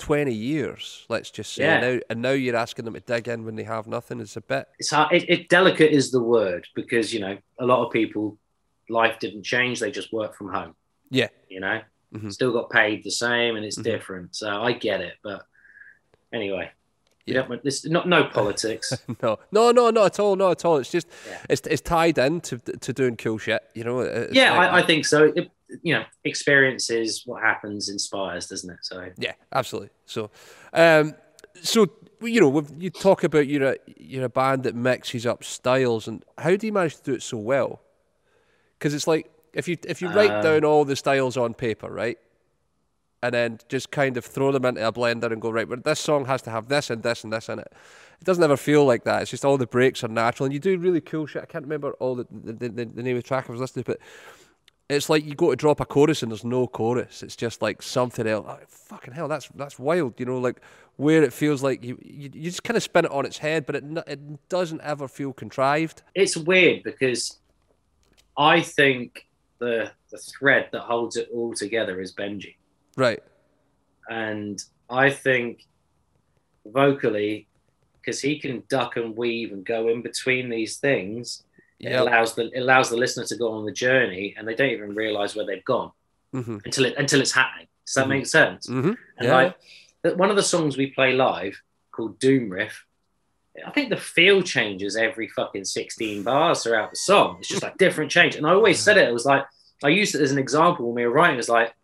twenty 0.00 0.34
years. 0.34 1.06
Let's 1.08 1.30
just 1.30 1.52
say, 1.52 1.62
Yeah. 1.64 1.74
and, 1.76 1.94
now, 1.96 2.00
and 2.10 2.22
now 2.22 2.30
you're 2.32 2.56
asking 2.56 2.86
them 2.86 2.94
to 2.94 3.00
dig 3.00 3.28
in 3.28 3.44
when 3.44 3.54
they 3.54 3.62
have 3.62 3.86
nothing. 3.86 4.18
It's 4.20 4.36
a 4.36 4.40
bit. 4.40 4.66
It's 4.80 4.90
hard. 4.90 5.12
It, 5.12 5.28
it 5.30 5.48
delicate 5.48 5.92
is 5.92 6.10
the 6.10 6.22
word 6.22 6.66
because 6.74 7.14
you 7.14 7.20
know 7.20 7.38
a 7.58 7.64
lot 7.66 7.84
of 7.86 7.92
people, 7.92 8.38
life 8.88 9.18
didn't 9.20 9.44
change. 9.44 9.78
They 9.78 9.90
just 9.92 10.12
work 10.12 10.34
from 10.34 10.52
home. 10.52 10.74
Yeah. 11.10 11.28
You 11.48 11.60
know, 11.60 11.80
Mhm. 12.14 12.32
still 12.32 12.52
got 12.52 12.70
paid 12.70 13.04
the 13.04 13.10
same, 13.10 13.54
and 13.56 13.64
it's 13.64 13.78
Mhm. 13.78 13.84
different. 13.84 14.34
So 14.34 14.48
I 14.48 14.72
get 14.72 15.00
it, 15.00 15.14
but 15.22 15.44
anyway. 16.32 16.70
You 17.30 17.36
Yeah. 17.36 17.46
don't 17.46 17.62
this 17.62 17.86
not 17.86 18.08
no 18.08 18.24
politics. 18.24 18.92
No, 19.22 19.38
no, 19.52 19.70
no, 19.72 19.90
not 19.90 20.06
at 20.06 20.20
all, 20.20 20.36
not 20.36 20.50
at 20.52 20.64
all. 20.64 20.78
It's 20.78 20.90
just 20.90 21.06
Yeah. 21.28 21.38
it's 21.48 21.66
it's 21.66 21.80
tied 21.82 22.18
in 22.18 22.40
to 22.42 22.58
to 22.58 22.92
doing 22.92 23.16
cool 23.16 23.38
shit. 23.38 23.62
You 23.74 23.84
know. 23.84 24.02
Yeah, 24.32 24.56
like- 24.56 24.70
I, 24.72 24.78
I 24.78 24.82
think 24.82 25.04
so. 25.06 25.32
It, 25.34 25.50
you 25.82 25.94
know, 25.94 26.04
experiences 26.24 27.22
what 27.26 27.42
happens 27.42 27.88
inspires, 27.88 28.48
doesn't 28.48 28.70
it? 28.70 28.78
So 28.82 29.08
Yeah, 29.18 29.34
absolutely. 29.52 29.90
So, 30.04 30.30
um, 30.72 31.14
so 31.62 31.86
you 32.22 32.40
know, 32.40 32.66
you 32.78 32.90
talk 32.90 33.22
about 33.24 33.46
you're 33.46 33.72
a 33.72 33.76
you're 33.96 34.24
a 34.24 34.28
band 34.28 34.64
that 34.64 34.74
mixes 34.74 35.26
up 35.26 35.44
styles, 35.44 36.08
and 36.08 36.24
how 36.38 36.56
do 36.56 36.66
you 36.66 36.72
manage 36.72 36.96
to 36.96 37.02
do 37.02 37.14
it 37.14 37.22
so 37.22 37.36
well? 37.38 37.80
Because 38.78 38.94
it's 38.94 39.06
like 39.06 39.30
if 39.52 39.68
you 39.68 39.76
if 39.86 40.02
you 40.02 40.08
write 40.08 40.30
Um, 40.32 40.42
down 40.42 40.64
all 40.64 40.84
the 40.84 40.96
styles 40.96 41.36
on 41.36 41.54
paper, 41.54 41.88
right, 41.88 42.18
and 43.22 43.34
then 43.34 43.58
just 43.68 43.90
kind 43.90 44.16
of 44.16 44.24
throw 44.24 44.50
them 44.52 44.64
into 44.64 44.86
a 44.86 44.92
blender 44.92 45.30
and 45.30 45.40
go 45.40 45.50
right, 45.50 45.68
but 45.68 45.84
this 45.84 46.00
song 46.00 46.24
has 46.24 46.42
to 46.42 46.50
have 46.50 46.68
this 46.68 46.90
and 46.90 47.02
this 47.02 47.24
and 47.24 47.32
this 47.32 47.48
in 47.48 47.58
it. 47.58 47.72
It 48.20 48.24
doesn't 48.24 48.42
ever 48.42 48.56
feel 48.56 48.84
like 48.84 49.04
that. 49.04 49.22
It's 49.22 49.30
just 49.30 49.44
all 49.44 49.56
the 49.56 49.66
breaks 49.66 50.04
are 50.04 50.08
natural, 50.08 50.44
and 50.46 50.52
you 50.52 50.60
do 50.60 50.78
really 50.78 51.00
cool 51.00 51.26
shit. 51.26 51.42
I 51.42 51.46
can't 51.46 51.64
remember 51.64 51.92
all 51.92 52.14
the 52.14 52.26
the, 52.30 52.52
the, 52.52 52.84
the 52.84 53.02
name 53.02 53.16
of 53.16 53.22
the 53.22 53.26
track 53.26 53.46
I 53.48 53.52
was 53.52 53.60
listening 53.60 53.84
to, 53.84 53.92
but 53.92 54.00
it's 54.90 55.08
like 55.08 55.24
you 55.24 55.34
go 55.34 55.50
to 55.50 55.56
drop 55.56 55.80
a 55.80 55.86
chorus 55.86 56.22
and 56.22 56.32
there's 56.32 56.44
no 56.44 56.66
chorus. 56.66 57.22
It's 57.22 57.36
just 57.36 57.62
like 57.62 57.80
something 57.80 58.26
else. 58.26 58.44
Oh, 58.48 58.58
fucking 58.68 59.14
hell, 59.14 59.28
that's 59.28 59.48
that's 59.54 59.78
wild. 59.78 60.18
You 60.18 60.26
know, 60.26 60.38
like 60.38 60.60
where 60.96 61.22
it 61.22 61.32
feels 61.32 61.62
like 61.62 61.84
you 61.84 61.98
you, 62.02 62.30
you 62.32 62.50
just 62.50 62.64
kind 62.64 62.76
of 62.76 62.82
spin 62.82 63.04
it 63.04 63.10
on 63.10 63.24
its 63.24 63.38
head, 63.38 63.66
but 63.66 63.76
it 63.76 63.84
it 64.06 64.48
doesn't 64.48 64.80
ever 64.82 65.08
feel 65.08 65.32
contrived. 65.32 66.02
it's 66.14 66.36
weird 66.36 66.82
because 66.82 67.38
I 68.36 68.60
think 68.60 69.26
the 69.58 69.92
the 70.10 70.18
thread 70.18 70.68
that 70.72 70.80
holds 70.80 71.16
it 71.16 71.28
all 71.32 71.54
together 71.54 72.00
is 72.00 72.12
Benji. 72.12 72.56
Right. 72.96 73.20
and 74.08 74.62
I 74.88 75.10
think 75.10 75.64
vocally, 76.66 77.46
because 78.00 78.20
he 78.20 78.38
can 78.38 78.62
duck 78.68 78.96
and 78.96 79.16
weave 79.16 79.52
and 79.52 79.64
go 79.64 79.88
in 79.88 80.02
between 80.02 80.48
these 80.48 80.76
things, 80.78 81.42
it 81.78 81.92
allows 81.94 82.34
the 82.34 82.50
it 82.52 82.60
allows 82.60 82.90
the 82.90 82.96
listener 82.96 83.24
to 83.24 83.36
go 83.36 83.52
on 83.52 83.64
the 83.64 83.72
journey, 83.72 84.34
and 84.36 84.46
they 84.46 84.54
don't 84.54 84.70
even 84.70 84.94
realize 84.94 85.34
where 85.34 85.46
they've 85.46 85.64
gone 85.64 85.92
Mm-hmm. 86.34 86.58
until 86.64 86.84
it 86.84 86.94
until 86.96 87.20
it's 87.20 87.32
happening. 87.32 87.66
Does 87.86 87.94
that 87.94 88.06
Mhm. 88.06 88.08
make 88.08 88.26
sense? 88.26 88.66
Mm-hmm. 88.68 88.92
And 89.18 89.28
Yeah. 89.28 89.34
like 90.04 90.16
one 90.16 90.30
of 90.30 90.36
the 90.36 90.42
songs 90.42 90.76
we 90.76 90.88
play 90.90 91.12
live 91.12 91.60
called 91.92 92.18
Doom 92.18 92.50
Riff. 92.50 92.84
I 93.66 93.70
think 93.70 93.90
the 93.90 93.96
feel 93.96 94.40
changes 94.42 94.96
every 94.96 95.28
fucking 95.28 95.64
16 95.64 96.22
bars 96.22 96.62
throughout 96.62 96.90
the 96.90 96.96
song. 96.96 97.38
It's 97.40 97.48
just 97.48 97.62
like 97.62 97.76
different 97.78 98.10
change. 98.10 98.36
And 98.36 98.46
I 98.46 98.50
always 98.54 98.78
said 98.78 98.96
it, 98.96 99.08
it 99.08 99.12
was 99.12 99.26
like, 99.26 99.44
I 99.84 99.88
used 99.88 100.14
it 100.14 100.22
as 100.22 100.30
an 100.32 100.38
example 100.38 100.86
when 100.86 100.94
we 100.94 101.04
were 101.06 101.12
writing. 101.12 101.38
It's 101.38 101.48
like, 101.48 101.74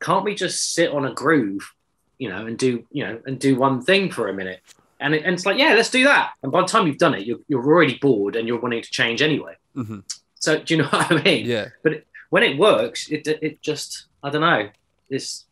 can't 0.00 0.24
we 0.24 0.34
just 0.34 0.72
sit 0.72 0.90
on 0.90 1.04
a 1.06 1.12
groove, 1.12 1.72
you 2.18 2.28
know, 2.28 2.46
and 2.46 2.58
do, 2.58 2.84
you 2.90 3.04
know, 3.04 3.20
and 3.26 3.38
do 3.38 3.56
one 3.56 3.82
thing 3.82 4.10
for 4.10 4.28
a 4.28 4.34
minute? 4.34 4.60
And, 5.00 5.14
it, 5.14 5.24
and 5.24 5.34
it's 5.34 5.44
like, 5.46 5.58
yeah, 5.58 5.74
let's 5.74 5.90
do 5.90 6.04
that. 6.04 6.32
And 6.42 6.50
by 6.50 6.62
the 6.62 6.66
time 6.68 6.86
you've 6.86 6.98
done 6.98 7.14
it, 7.14 7.26
you're, 7.26 7.38
you're 7.48 7.64
already 7.64 7.98
bored 7.98 8.36
and 8.36 8.48
you're 8.48 8.60
wanting 8.60 8.82
to 8.82 8.90
change 8.90 9.20
anyway. 9.22 9.54
Mhm. 9.76 10.02
So 10.36 10.58
do 10.58 10.74
you 10.74 10.82
know 10.82 10.88
what 10.90 11.10
I 11.12 11.22
mean? 11.22 11.46
Yeah. 11.46 11.68
But 11.82 12.04
when 12.30 12.42
it 12.42 12.58
works, 12.58 13.08
it 13.08 13.26
it 13.26 13.60
just 13.62 14.06
I 14.22 14.30
don't 14.30 14.40
know. 14.40 14.68
It's 15.10 15.44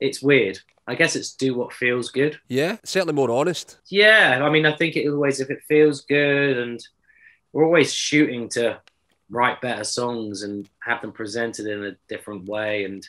it's 0.00 0.22
weird. 0.22 0.58
I 0.86 0.94
guess 0.94 1.14
it's 1.16 1.32
do 1.34 1.54
what 1.54 1.72
feels 1.72 2.10
good. 2.10 2.38
Yeah. 2.48 2.76
Certainly 2.84 3.14
more 3.14 3.30
honest. 3.30 3.78
Yeah, 3.88 4.40
I 4.42 4.50
mean, 4.50 4.66
I 4.66 4.74
think 4.76 4.96
it 4.96 5.08
always 5.08 5.40
if 5.40 5.50
it 5.50 5.62
feels 5.68 6.00
good, 6.02 6.58
and 6.58 6.84
we're 7.52 7.64
always 7.64 7.92
shooting 7.92 8.48
to 8.50 8.80
write 9.30 9.60
better 9.60 9.84
songs 9.84 10.42
and 10.42 10.68
have 10.80 11.00
them 11.02 11.12
presented 11.12 11.66
in 11.66 11.84
a 11.84 11.96
different 12.08 12.46
way. 12.46 12.84
And 12.84 13.06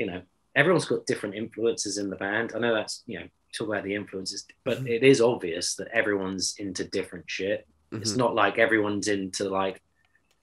you 0.00 0.06
know, 0.06 0.22
everyone's 0.56 0.86
got 0.86 1.04
different 1.06 1.34
influences 1.34 1.98
in 1.98 2.08
the 2.10 2.16
band. 2.16 2.52
I 2.54 2.58
know 2.58 2.74
that's 2.74 3.02
you 3.06 3.20
know 3.20 3.26
talk 3.56 3.68
about 3.68 3.84
the 3.84 3.94
influences, 3.94 4.46
but 4.64 4.78
Mhm. 4.78 4.88
it 4.88 5.02
is 5.12 5.20
obvious 5.20 5.74
that 5.76 5.88
everyone's 6.00 6.54
into 6.58 6.82
different 6.98 7.26
shit. 7.28 7.66
It's 7.92 8.12
Mhm. 8.14 8.16
not 8.24 8.34
like 8.42 8.56
everyone's 8.58 9.08
into 9.08 9.44
like 9.62 9.76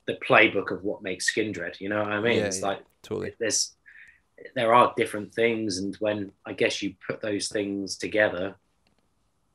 the 0.06 0.18
playbook 0.28 0.70
of 0.72 0.84
what 0.84 1.02
makes 1.02 1.26
Skindred. 1.34 1.80
You 1.82 1.90
know 1.90 2.02
what 2.04 2.12
I 2.12 2.22
mean? 2.22 2.38
Yeah, 2.40 2.46
it's 2.50 2.60
yeah. 2.62 2.68
like 2.72 2.82
Totally. 3.02 3.34
there's 3.40 3.74
there 4.56 4.72
are 4.80 4.94
different 4.96 5.34
things 5.34 5.80
and 5.80 5.96
when 5.96 6.32
i 6.46 6.54
guess 6.54 6.84
you 6.84 6.94
put 7.10 7.20
those 7.22 7.48
things 7.48 7.98
together 7.98 8.56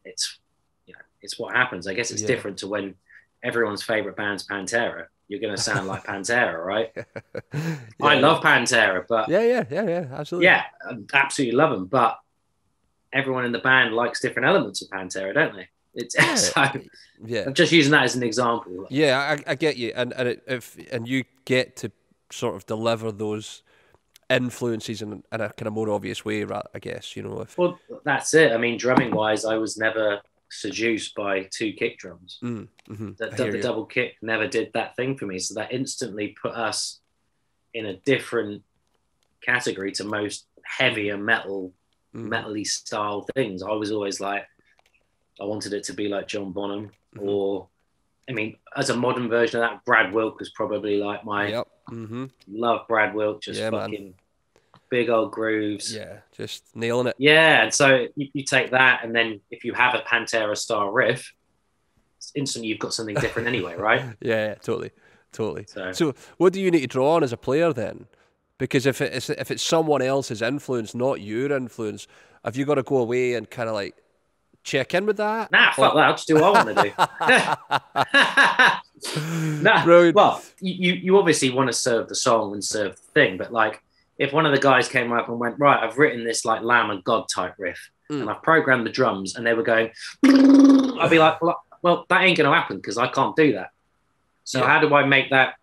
it's 0.05 0.41
you 0.87 0.93
know 0.95 1.05
it's 1.21 1.38
what 1.38 1.55
happens 1.55 1.87
i 1.87 1.95
guess 1.95 2.11
it's 2.11 2.23
Yeah. 2.23 2.27
different 2.35 2.59
to 2.59 2.67
when 2.67 2.97
everyone's 3.45 3.85
favorite 3.85 4.17
band's 4.17 4.45
pantera 4.47 5.07
you're 5.33 5.40
going 5.40 5.57
to 5.57 5.61
sound 5.62 5.87
like 5.88 6.05
pantera 6.05 6.62
right 6.64 6.90
i 7.55 8.14
Yeah. 8.14 8.21
love 8.21 8.42
pantera 8.42 9.05
but 9.09 9.29
yeah, 9.29 9.40
Yeah. 9.40 9.64
Yeah. 9.71 9.83
Yeah. 9.85 9.88
Yeah. 9.88 10.07
Absolutely. 10.12 10.49
I 10.49 10.66
absolutely 11.14 11.57
love 11.57 11.71
them 11.71 11.87
but 11.87 12.18
everyone 13.12 13.45
in 13.47 13.53
the 13.53 13.59
band 13.59 13.95
likes 13.95 14.21
different 14.21 14.47
elements 14.47 14.83
of 14.83 14.88
pantera 14.90 15.33
don't 15.33 15.55
they 15.57 15.68
it's 15.95 16.14
Yeah. 16.14 16.35
so 16.37 16.62
Yeah. 17.25 17.45
i'm 17.47 17.55
just 17.55 17.73
using 17.73 17.92
that 17.92 18.05
as 18.05 18.14
an 18.14 18.23
example 18.23 18.87
Yeah, 18.90 19.18
I, 19.47 19.53
I 19.53 19.55
get 19.55 19.77
you, 19.79 19.92
and 19.97 20.12
and 20.12 20.29
it, 20.29 20.42
if 20.47 20.77
and 20.92 21.09
you 21.09 21.25
get 21.47 21.77
to 21.77 21.90
sort 22.31 22.55
of 22.57 22.66
deliver 22.66 23.11
those 23.11 23.62
influences 24.31 25.03
in, 25.03 25.23
in 25.33 25.40
a 25.42 25.51
kind 25.53 25.66
of 25.66 25.73
more 25.75 25.90
obvious 25.90 26.25
way, 26.25 26.42
I 26.75 26.79
guess. 26.79 27.14
You 27.16 27.23
know, 27.25 27.40
if 27.40 27.59
well 27.59 27.79
that's 28.05 28.33
it 28.35 28.51
i 28.53 28.57
mean 28.57 28.77
drumming 28.79 29.11
wise 29.14 29.45
i 29.45 29.57
was 29.57 29.77
never 29.77 30.21
seduced 30.53 31.15
by 31.15 31.49
two 31.51 31.73
kick 31.73 31.99
drums 31.99 32.38
mm, 32.43 32.69
mhm, 32.88 33.17
the, 33.17 33.27
the, 33.31 33.37
hear 33.37 33.51
the 33.53 33.57
you. 33.57 33.62
double 33.62 33.87
kick 33.87 34.15
never 34.23 34.47
did 34.47 34.71
that 34.75 34.95
thing 34.97 35.17
for 35.17 35.27
me. 35.27 35.38
So 35.38 35.55
that 35.55 35.73
instantly 35.73 36.37
put 36.41 36.53
us 36.53 37.01
in 37.75 37.87
a 37.87 37.97
different 38.01 38.62
category 39.43 39.93
to 39.93 40.05
most 40.05 40.47
heavier 40.65 41.17
metal, 41.17 41.73
Mm. 42.15 42.29
metally 42.29 42.67
style 42.67 43.27
things. 43.35 43.62
I 43.62 43.71
was 43.73 43.91
always 43.91 44.21
like, 44.21 44.45
I 45.41 45.45
wanted 45.45 45.73
it 45.73 45.83
to 45.85 45.95
be 45.95 46.09
like 46.09 46.29
John 46.29 46.53
Bonham, 46.53 46.91
Mhm. 47.17 47.23
or 47.23 47.69
I 48.29 48.33
mean, 48.33 48.59
as 48.77 48.91
a 48.91 48.97
modern 48.97 49.29
version 49.31 49.62
of 49.62 49.69
that, 49.71 49.85
Brad 49.87 50.12
Wilk 50.12 50.38
was 50.38 50.51
probably 50.51 50.99
like 50.99 51.25
my 51.25 51.49
Yep. 51.49 51.69
hmm 51.88 52.27
love. 52.47 52.87
Brad 52.87 53.15
Wilk, 53.15 53.41
just 53.43 53.59
Yeah, 53.59 53.71
man. 53.71 54.15
Big 54.92 55.09
old 55.09 55.33
grooves. 55.33 55.92
Yeah, 55.94 56.18
just 56.37 56.64
nailing 56.76 57.07
it. 57.07 57.14
Yeah, 57.18 57.62
and 57.64 57.72
so 57.74 58.07
you, 58.14 58.28
you 58.35 58.44
take 58.44 58.70
that, 58.72 59.02
and 59.02 59.16
then 59.16 59.40
if 59.50 59.64
you 59.64 59.72
have 59.72 59.94
a 59.94 60.00
Pantera 60.00 60.55
style 60.57 60.90
riff, 60.90 61.33
instantly 62.35 62.68
you've 62.68 62.78
got 62.78 62.92
something 62.92 63.14
different 63.16 63.48
anyway, 63.48 63.74
right? 63.78 64.02
Yeah, 64.20 64.48
yeah, 64.48 64.55
totally, 64.57 64.90
totally. 65.33 65.64
So 65.66 65.92
So, 65.92 66.14
what 66.37 66.52
do 66.52 66.61
you 66.61 66.70
need 66.70 66.83
to 66.83 66.87
draw 66.87 67.14
on 67.16 67.24
as 67.24 67.33
a 67.33 67.37
player 67.38 67.72
then? 67.72 68.05
Because 68.59 68.85
if 68.87 69.00
it's 69.00 69.31
if 69.31 69.50
it's 69.50 69.62
someone 69.62 70.02
else's 70.02 70.42
influence, 70.42 70.94
not 70.94 71.20
your 71.22 71.50
influence, 71.52 72.07
have 72.44 72.55
you 72.55 72.64
got 72.66 72.74
to 72.76 72.83
go 72.83 72.98
away 72.98 73.33
and 73.35 73.48
kind 73.50 73.68
of 73.70 73.74
like 73.74 73.96
check 74.62 74.92
in 74.94 75.07
with 75.07 75.16
that? 75.16 75.50
Nah, 75.50 75.72
fuck 75.72 75.94
Or- 75.94 75.96
that. 75.96 76.05
I'll 76.07 76.12
just 76.12 76.28
do 76.28 76.35
what 76.35 76.44
I 76.44 76.50
want 76.64 76.76
to 76.76 76.83
do. 76.85 76.92
nah, 79.62 79.85
Brilliant. 79.85 80.14
well, 80.14 80.42
you, 80.61 80.92
you 80.92 81.18
obviously 81.18 81.48
want 81.50 81.68
to 81.68 81.72
serve 81.72 82.09
the 82.09 82.14
song 82.14 82.52
and 82.52 82.62
serve 82.62 82.94
the 82.96 83.02
thing, 83.14 83.37
but 83.38 83.52
like 83.52 83.83
if 84.18 84.33
one 84.33 84.46
of 84.46 84.53
the 84.53 84.61
guys 84.61 84.88
came 84.88 85.12
up 85.12 85.29
and 85.29 85.38
went, 85.38 85.59
right, 85.59 85.83
I've 85.83 85.98
written 85.98 86.25
this 86.25 86.44
like 86.44 86.62
Lamb 86.62 86.90
of 86.90 87.03
God 87.05 87.27
type 87.35 87.55
riff 87.59 87.90
Mm. 88.11 88.22
and 88.22 88.31
I've 88.31 88.42
programmed 88.42 88.85
the 88.87 88.90
drums 88.90 89.37
and 89.37 89.46
they 89.46 89.55
were 89.55 89.62
going, 89.62 89.90
I'd 90.25 91.09
be 91.11 91.18
like, 91.18 91.40
well, 91.40 91.62
well 91.83 92.05
that 92.09 92.22
ain't 92.22 92.37
going 92.37 92.51
to 92.51 92.55
happen 92.55 92.77
because 92.77 92.98
I 92.98 93.07
can't 93.09 93.35
do 93.37 93.53
that. 93.55 93.70
So 94.44 94.59
Yeah. 94.61 94.66
how 94.66 94.81
do 94.81 94.94
I 94.94 95.07
make 95.07 95.31
that 95.31 95.55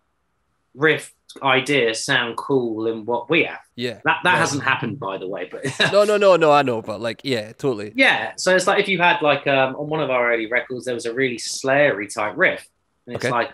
riff 0.73 1.13
idea 1.43 1.93
sound 1.93 2.37
cool 2.37 2.87
in 2.87 3.05
what 3.05 3.29
we 3.29 3.43
have? 3.43 3.59
Yeah. 3.75 3.99
That, 4.05 4.17
that 4.23 4.33
Yeah. 4.33 4.37
hasn't 4.39 4.63
happened, 4.63 4.99
by 4.99 5.17
the 5.17 5.27
way, 5.27 5.47
but 5.51 5.63
No, 5.91 6.03
no, 6.05 6.17
no, 6.17 6.37
no. 6.37 6.51
I 6.51 6.63
know, 6.63 6.81
but 6.81 6.99
like, 7.01 7.21
yeah, 7.23 7.51
totally. 7.51 7.91
Yeah, 7.95 8.31
so 8.37 8.55
it's 8.55 8.65
like 8.67 8.79
if 8.79 8.87
you 8.87 8.97
had 8.99 9.21
like 9.21 9.45
um, 9.45 9.75
on 9.75 9.87
one 9.89 9.99
of 10.01 10.09
our 10.09 10.31
early 10.33 10.47
records, 10.47 10.85
there 10.85 10.95
was 10.95 11.05
a 11.05 11.13
really 11.13 11.37
slayery 11.37 12.11
type 12.11 12.33
riff, 12.35 12.65
and 13.05 13.15
it's 13.15 13.25
Okay. 13.25 13.31
like 13.31 13.51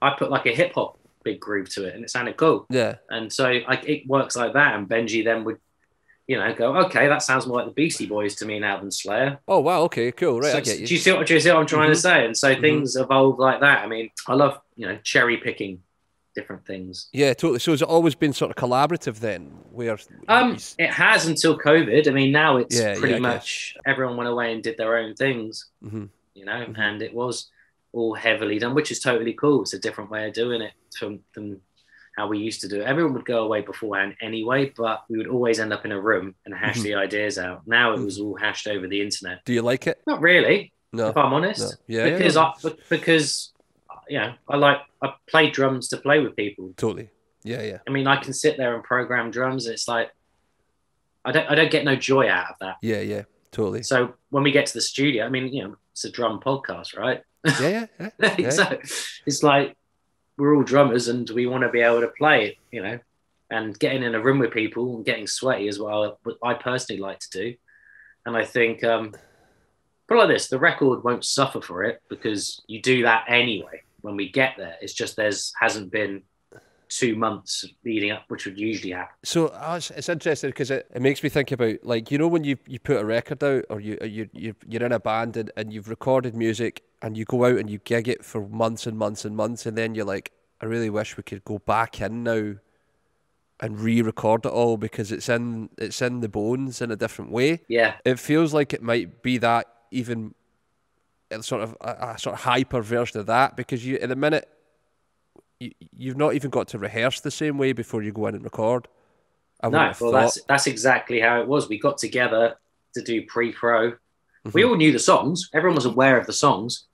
I 0.00 0.10
put 0.16 0.30
like 0.30 0.46
a 0.46 0.54
hip 0.54 0.72
hop 0.74 0.98
big 1.26 1.40
groove 1.40 1.68
to 1.74 1.84
it, 1.84 1.94
and 1.94 2.04
it 2.04 2.10
sounded 2.10 2.36
cool. 2.36 2.66
Yeah. 2.70 2.94
And 3.10 3.32
so 3.32 3.44
like 3.68 3.84
it 3.88 4.06
works 4.06 4.34
like 4.36 4.52
that, 4.54 4.74
and 4.76 4.88
Benji 4.88 5.24
then 5.24 5.44
would 5.44 5.58
you 6.28 6.36
know, 6.36 6.52
go, 6.54 6.76
okay, 6.86 7.06
that 7.06 7.22
sounds 7.22 7.46
more 7.46 7.58
like 7.58 7.66
the 7.66 7.72
Beastie 7.80 8.04
Boys 8.06 8.34
to 8.36 8.44
me 8.46 8.58
now 8.58 8.80
than 8.80 8.90
Slayer. 8.90 9.38
Oh 9.46 9.60
wow, 9.60 9.82
okay, 9.82 10.10
cool, 10.10 10.40
right? 10.40 10.50
So, 10.50 10.58
I 10.58 10.60
get 10.60 10.80
you. 10.80 10.86
Do 10.88 10.94
you 10.94 10.98
see 11.00 11.12
what 11.12 11.26
do 11.26 11.34
you 11.34 11.40
see 11.40 11.50
what 11.50 11.58
I'm 11.58 11.66
trying 11.66 11.90
Mhm. 11.90 11.94
to 11.94 12.00
say? 12.08 12.24
And 12.26 12.36
so 12.36 12.48
Mhm. 12.54 12.60
things 12.60 12.96
evolve 12.96 13.38
like 13.38 13.60
that. 13.60 13.84
I 13.84 13.86
mean, 13.86 14.10
I 14.26 14.34
love 14.34 14.58
you 14.76 14.86
know 14.88 14.98
cherry 15.04 15.36
picking 15.36 15.82
different 16.34 16.66
things. 16.66 17.08
Yeah, 17.12 17.32
totally. 17.32 17.60
So 17.60 17.70
has 17.70 17.80
it 17.82 17.88
always 17.88 18.14
been 18.16 18.32
sort 18.32 18.50
of 18.50 18.56
collaborative 18.56 19.20
then, 19.20 19.42
where 19.70 19.96
Um, 20.28 20.56
it 20.78 20.90
has 20.90 21.26
until 21.28 21.56
COVID. 21.58 22.08
I 22.08 22.10
mean, 22.10 22.30
now 22.32 22.56
it's 22.58 22.76
Yeah, 22.78 22.92
yeah, 22.94 22.98
pretty 22.98 23.14
I 23.14 23.18
much 23.20 23.76
everyone 23.86 24.16
went 24.18 24.28
away 24.28 24.52
and 24.52 24.62
did 24.62 24.76
their 24.76 24.96
own 24.98 25.14
things, 25.14 25.66
Mhm. 25.82 26.08
you 26.34 26.44
know, 26.44 26.60
Mhm. 26.66 26.78
and 26.78 27.02
it 27.02 27.14
was 27.14 27.50
all 27.92 28.14
heavily 28.14 28.58
done, 28.58 28.74
which 28.74 28.90
is 28.90 29.00
totally 29.00 29.32
cool. 29.34 29.62
It's 29.62 29.74
a 29.74 29.78
different 29.78 30.10
way 30.10 30.26
of 30.28 30.34
doing 30.34 30.60
it 30.62 30.72
from 30.98 31.20
than 31.34 31.60
how 32.16 32.26
we 32.28 32.38
used 32.38 32.60
to 32.62 32.68
do 32.68 32.80
it. 32.80 32.84
Everyone 32.84 33.12
would 33.14 33.24
go 33.26 33.44
away 33.44 33.60
beforehand 33.60 34.16
anyway, 34.22 34.72
but 34.76 35.04
we 35.08 35.18
would 35.18 35.26
always 35.26 35.60
end 35.60 35.72
up 35.72 35.84
in 35.84 35.92
a 35.92 36.00
room 36.00 36.34
and 36.46 36.54
hash 36.54 36.78
Mhm. 36.78 36.82
the 36.84 36.94
ideas 36.94 37.38
out. 37.38 37.66
Now 37.66 37.92
it 37.92 37.98
Mhm. 37.98 38.04
was 38.06 38.18
all 38.18 38.36
hashed 38.36 38.66
over 38.66 38.86
the 38.86 39.00
internet. 39.02 39.44
do 39.44 39.52
you 39.52 39.62
like 39.62 39.86
it? 39.86 40.00
Not 40.06 40.20
really, 40.22 40.72
No. 40.92 41.08
if 41.08 41.16
I'm 41.16 41.32
honest. 41.34 41.60
No. 41.88 41.96
Yeah, 41.98 42.06
yeah, 42.06 42.16
because. 42.18 42.36
I 42.36 42.52
because 42.88 43.52
you 44.08 44.18
know 44.18 44.32
I 44.48 44.56
like 44.56 44.78
I 45.02 45.12
play 45.28 45.50
drums 45.50 45.88
to 45.88 45.96
play 45.98 46.20
with 46.20 46.36
people. 46.36 46.72
Totally. 46.76 47.10
Yeah, 47.42 47.62
yeah. 47.62 47.78
I 47.86 47.90
mean 47.90 48.06
I 48.06 48.16
can 48.16 48.32
sit 48.32 48.56
there 48.56 48.74
and 48.74 48.82
program 48.84 49.30
drums 49.30 49.66
it's 49.66 49.86
like 49.88 50.10
I 51.24 51.32
don't 51.32 51.50
I 51.50 51.54
don't 51.54 51.70
get 51.70 51.84
no 51.84 51.96
joy 51.96 52.28
out 52.28 52.50
of 52.50 52.56
that. 52.60 52.76
Yeah, 52.82 53.00
yeah. 53.00 53.22
Totally. 53.52 53.82
So 53.82 54.14
when 54.30 54.42
we 54.42 54.52
get 54.52 54.66
to 54.66 54.74
the 54.74 54.80
studio, 54.80 55.26
I 55.26 55.28
mean 55.28 55.52
you 55.52 55.64
know 55.64 55.76
it's 55.92 56.04
a 56.04 56.10
drum 56.10 56.40
podcast, 56.40 56.96
right? 56.96 57.20
Yeah, 57.60 57.86
yeah, 58.00 58.10
yeah. 58.18 58.34
Yeah. 58.38 58.50
so 58.50 58.78
it's 59.26 59.42
like 59.42 59.76
we're 60.36 60.54
all 60.54 60.62
drummers 60.62 61.08
and 61.08 61.28
we 61.30 61.46
want 61.46 61.62
to 61.62 61.70
be 61.70 61.80
able 61.80 62.00
to 62.00 62.08
play 62.08 62.48
it, 62.48 62.56
you 62.70 62.82
know. 62.82 62.98
And 63.50 63.78
getting 63.78 64.02
in 64.02 64.14
a 64.14 64.20
room 64.20 64.40
with 64.40 64.50
people 64.50 64.96
and 64.96 65.04
getting 65.04 65.26
sweaty 65.26 65.68
is 65.68 65.78
what 65.78 65.92
I, 65.92 66.12
what 66.24 66.36
I 66.42 66.54
personally 66.54 67.00
like 67.00 67.20
to 67.20 67.30
do. 67.30 67.54
And 68.24 68.36
I 68.36 68.44
think, 68.44 68.82
um, 68.82 69.14
but 70.08 70.18
like 70.18 70.28
this, 70.28 70.48
the 70.48 70.58
record 70.58 71.04
won't 71.04 71.24
suffer 71.24 71.60
for 71.60 71.84
it 71.84 72.02
because 72.08 72.60
you 72.66 72.82
do 72.82 73.02
that 73.02 73.24
anyway. 73.28 73.82
When 74.00 74.16
we 74.16 74.30
get 74.30 74.54
there, 74.56 74.76
it's 74.80 74.92
just 74.92 75.16
there's 75.16 75.52
hasn't 75.60 75.90
been 75.90 76.22
two 76.88 77.16
months 77.16 77.64
leading 77.84 78.10
up, 78.10 78.24
which 78.28 78.46
would 78.46 78.58
usually 78.58 78.92
happen. 78.92 79.14
So 79.24 79.48
uh, 79.48 79.74
it's, 79.76 79.90
it's 79.90 80.08
interesting 80.08 80.50
because 80.50 80.70
it, 80.70 80.88
it 80.94 81.02
makes 81.02 81.22
me 81.22 81.28
think 81.28 81.52
about 81.52 81.76
like 81.82 82.10
you 82.10 82.18
know 82.18 82.28
when 82.28 82.44
you, 82.44 82.56
you 82.66 82.78
put 82.78 83.00
a 83.00 83.04
record 83.04 83.42
out 83.42 83.64
or 83.70 83.80
you 83.80 83.98
you 84.02 84.28
you 84.32 84.54
you're 84.66 84.84
in 84.84 84.92
a 84.92 85.00
band 85.00 85.36
and, 85.36 85.50
and 85.56 85.72
you've 85.72 85.88
recorded 85.88 86.34
music 86.34 86.82
and 87.06 87.16
you 87.16 87.24
go 87.24 87.44
out 87.44 87.56
and 87.58 87.70
you 87.70 87.78
gig 87.78 88.08
it 88.08 88.24
for 88.24 88.48
months 88.48 88.84
and 88.84 88.98
months 88.98 89.24
and 89.24 89.36
months 89.36 89.64
and 89.64 89.78
then 89.78 89.94
you're 89.94 90.04
like 90.04 90.32
I 90.60 90.66
really 90.66 90.90
wish 90.90 91.16
we 91.16 91.22
could 91.22 91.44
go 91.44 91.58
back 91.60 92.00
in 92.00 92.24
now 92.24 92.54
and 93.60 93.80
re-record 93.80 94.44
it 94.44 94.50
all 94.52 94.76
because 94.76 95.12
it's 95.12 95.28
in 95.28 95.70
it's 95.78 96.02
in 96.02 96.20
the 96.20 96.28
bones 96.28 96.82
in 96.82 96.90
a 96.90 96.96
different 96.96 97.30
way. 97.30 97.62
Yeah, 97.68 97.94
It 98.04 98.18
feels 98.18 98.52
like 98.52 98.72
it 98.74 98.82
might 98.82 99.22
be 99.22 99.38
that 99.38 99.66
even 99.92 100.34
a 101.30 101.42
sort 101.42 101.62
of 101.62 101.76
a, 101.80 102.14
a 102.14 102.18
sort 102.18 102.34
of 102.34 102.40
hyper 102.42 102.82
version 102.82 103.20
of 103.20 103.26
that 103.26 103.56
because 103.56 103.86
you 103.86 103.96
in 103.98 104.10
a 104.10 104.16
minute 104.16 104.48
you, 105.60 105.70
you've 105.96 106.16
not 106.16 106.34
even 106.34 106.50
got 106.50 106.68
to 106.68 106.78
rehearse 106.78 107.20
the 107.20 107.30
same 107.30 107.56
way 107.56 107.72
before 107.72 108.02
you 108.02 108.12
go 108.12 108.26
in 108.26 108.34
and 108.34 108.44
record. 108.44 108.88
I 109.62 109.68
no, 109.68 109.78
well 109.78 109.94
thought. 109.94 110.10
that's 110.12 110.42
that's 110.48 110.66
exactly 110.66 111.20
how 111.20 111.40
it 111.40 111.46
was. 111.46 111.68
We 111.68 111.78
got 111.78 111.98
together 111.98 112.56
to 112.94 113.02
do 113.02 113.24
pre-pro. 113.26 113.92
We 114.52 114.62
Mhm. 114.62 114.68
all 114.68 114.76
knew 114.76 114.92
the 114.92 114.98
songs. 114.98 115.48
Everyone 115.54 115.74
was 115.76 115.86
aware 115.86 116.18
of 116.18 116.26
the 116.26 116.32
songs, 116.32 116.84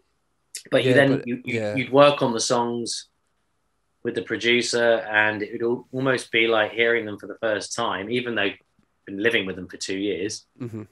but 0.70 0.84
you 0.84 0.94
then 0.94 1.16
but- 1.18 1.26
you, 1.26 1.42
you 1.44 1.60
yeah. 1.60 1.74
you'd 1.74 1.92
work 1.92 2.22
on 2.22 2.32
the 2.32 2.40
songs 2.40 3.08
with 4.04 4.14
the 4.16 4.22
producer, 4.22 4.96
and 5.10 5.42
it 5.42 5.52
would 5.62 5.84
almost 5.92 6.32
be 6.32 6.46
like 6.48 6.72
hearing 6.72 7.04
them 7.06 7.18
for 7.18 7.28
the 7.28 7.36
first 7.40 7.74
time, 7.74 8.10
even 8.10 8.34
though 8.34 8.42
you've 8.44 8.58
been 9.06 9.22
living 9.22 9.46
with 9.46 9.54
them 9.56 9.68
for 9.68 9.76
two 9.76 9.96
years. 9.96 10.44
Mhm. 10.60 10.88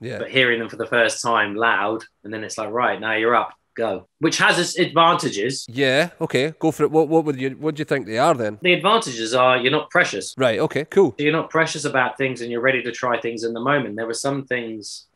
Yeah. 0.00 0.18
But 0.18 0.30
hearing 0.30 0.58
them 0.60 0.68
for 0.68 0.76
the 0.76 0.86
first 0.86 1.22
time 1.22 1.54
loud, 1.56 2.04
and 2.24 2.32
then 2.32 2.44
it's 2.44 2.58
like, 2.58 2.70
right 2.70 3.00
now 3.00 3.14
you're 3.14 3.34
up, 3.34 3.52
go. 3.74 4.06
Which 4.20 4.38
has 4.38 4.58
its 4.60 4.78
advantages. 4.78 5.66
yeah. 5.68 6.10
Okay. 6.20 6.54
Go 6.58 6.70
for 6.70 6.84
it. 6.84 6.90
What 6.92 7.08
What 7.08 7.24
would 7.24 7.40
you 7.40 7.50
What 7.50 7.74
do 7.74 7.80
you 7.80 7.84
think 7.84 8.06
they 8.06 8.18
are 8.18 8.34
then? 8.34 8.58
The 8.62 8.74
advantages 8.74 9.34
are 9.34 9.56
you're 9.56 9.72
not 9.72 9.90
precious. 9.90 10.34
Right. 10.36 10.58
Okay. 10.60 10.84
Cool. 10.84 11.14
you're 11.18 11.32
not 11.32 11.50
precious 11.50 11.84
about 11.84 12.16
things 12.16 12.42
and 12.42 12.50
you're 12.50 12.60
ready 12.60 12.82
to 12.82 12.92
try 12.92 13.20
things 13.20 13.42
in 13.44 13.52
the 13.54 13.60
moment. 13.60 13.96
There 13.96 14.06
were 14.06 14.14
some 14.28 14.44
things, 14.44 15.06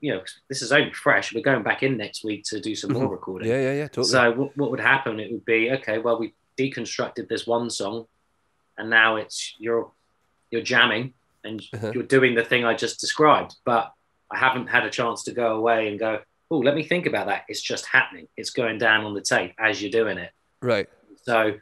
you 0.00 0.12
know, 0.14 0.22
this 0.48 0.62
is 0.62 0.72
only 0.72 0.92
fresh. 0.92 1.34
We're 1.34 1.42
going 1.42 1.62
back 1.62 1.82
in 1.82 1.96
next 1.96 2.24
week 2.24 2.44
to 2.44 2.60
do 2.60 2.74
some 2.74 2.92
more 2.92 3.08
Mhm. 3.08 3.10
recording. 3.10 3.48
Yeah. 3.48 3.60
Yeah. 3.60 3.72
Yeah. 3.74 3.88
Totally. 3.88 4.06
So 4.08 4.32
what, 4.32 4.56
what 4.56 4.70
would 4.70 4.80
happen? 4.80 5.20
It 5.20 5.32
would 5.32 5.44
be 5.44 5.70
okay. 5.72 5.98
Well, 5.98 6.18
we 6.18 6.34
deconstructed 6.58 7.28
this 7.28 7.46
one 7.46 7.70
song, 7.70 8.06
and 8.78 8.90
now 8.90 9.16
it's 9.16 9.54
you're 9.58 9.90
you're 10.50 10.62
jamming 10.62 11.14
and 11.44 11.62
Uh-huh. 11.72 11.92
you're 11.94 12.02
doing 12.02 12.34
the 12.34 12.44
thing 12.44 12.64
I 12.64 12.74
just 12.74 13.00
described. 13.00 13.56
But 13.64 13.92
I 14.30 14.38
haven't 14.38 14.66
had 14.68 14.84
a 14.84 14.90
chance 14.90 15.22
to 15.24 15.32
go 15.32 15.56
away 15.56 15.88
and 15.88 15.98
go. 15.98 16.20
Oh, 16.52 16.58
let 16.58 16.74
me 16.74 16.82
think 16.82 17.06
about 17.06 17.26
that. 17.28 17.44
It's 17.48 17.62
just 17.62 17.86
happening. 17.86 18.26
It's 18.36 18.50
going 18.50 18.78
down 18.78 19.04
on 19.04 19.14
the 19.14 19.20
tape 19.20 19.54
as 19.58 19.80
you're 19.80 19.90
doing 19.92 20.18
it. 20.18 20.32
right. 20.62 20.88
So 21.22 21.58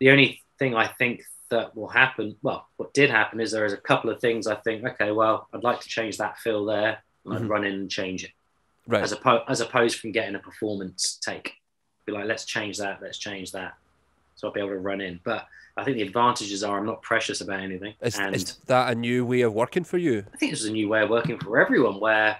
the 0.00 0.10
only 0.10 0.42
thing 0.58 0.74
I 0.74 0.86
think 0.86 1.22
that 1.50 1.76
will 1.76 1.88
happen, 1.88 2.36
well, 2.42 2.66
what 2.78 2.92
did 2.94 3.10
happen 3.10 3.38
is 3.40 3.52
there 3.52 3.64
is 3.64 3.72
a 3.72 3.76
couple 3.76 4.10
of 4.10 4.20
things 4.20 4.46
I 4.46 4.56
think, 4.56 4.84
okay, 4.84 5.12
well, 5.12 5.46
I'd 5.52 5.62
like 5.62 5.80
to 5.80 5.88
change 5.88 6.16
that 6.18 6.38
fill 6.38 6.64
there, 6.64 6.98
and 7.26 7.34
Mhm. 7.34 7.42
I'd 7.44 7.48
run 7.48 7.64
in 7.64 7.74
and 7.74 7.90
change 7.90 8.24
it, 8.24 8.30
Right. 8.86 9.02
as 9.02 9.12
opposed 9.12 9.44
as 9.48 9.60
opposed 9.60 9.98
from 9.98 10.12
getting 10.12 10.34
a 10.34 10.38
performance 10.38 11.16
take. 11.22 11.54
Be 12.04 12.12
like, 12.12 12.26
let's 12.26 12.44
change 12.44 12.78
that, 12.78 13.02
let's 13.02 13.18
change 13.18 13.52
that. 13.52 13.74
So 14.36 14.46
I'll 14.48 14.54
be 14.54 14.60
able 14.60 14.70
to 14.70 14.78
run 14.78 15.00
in. 15.00 15.20
But 15.24 15.46
I 15.76 15.84
think 15.84 15.96
the 15.96 16.02
advantages 16.04 16.62
are 16.62 16.78
I'm 16.78 16.86
not 16.86 17.02
precious 17.02 17.40
about 17.40 17.60
anything, 17.60 17.94
Is, 18.00 18.18
and 18.18 18.34
is 18.34 18.56
that 18.66 18.92
a 18.92 18.94
new 18.94 19.26
way 19.26 19.40
of 19.42 19.52
working 19.52 19.82
for 19.84 19.98
you? 19.98 20.24
I 20.32 20.36
think 20.36 20.52
it's 20.52 20.64
a 20.64 20.70
new 20.72 20.88
way 20.88 21.02
of 21.02 21.10
working 21.10 21.38
for 21.38 21.58
everyone 21.58 22.00
where 22.00 22.38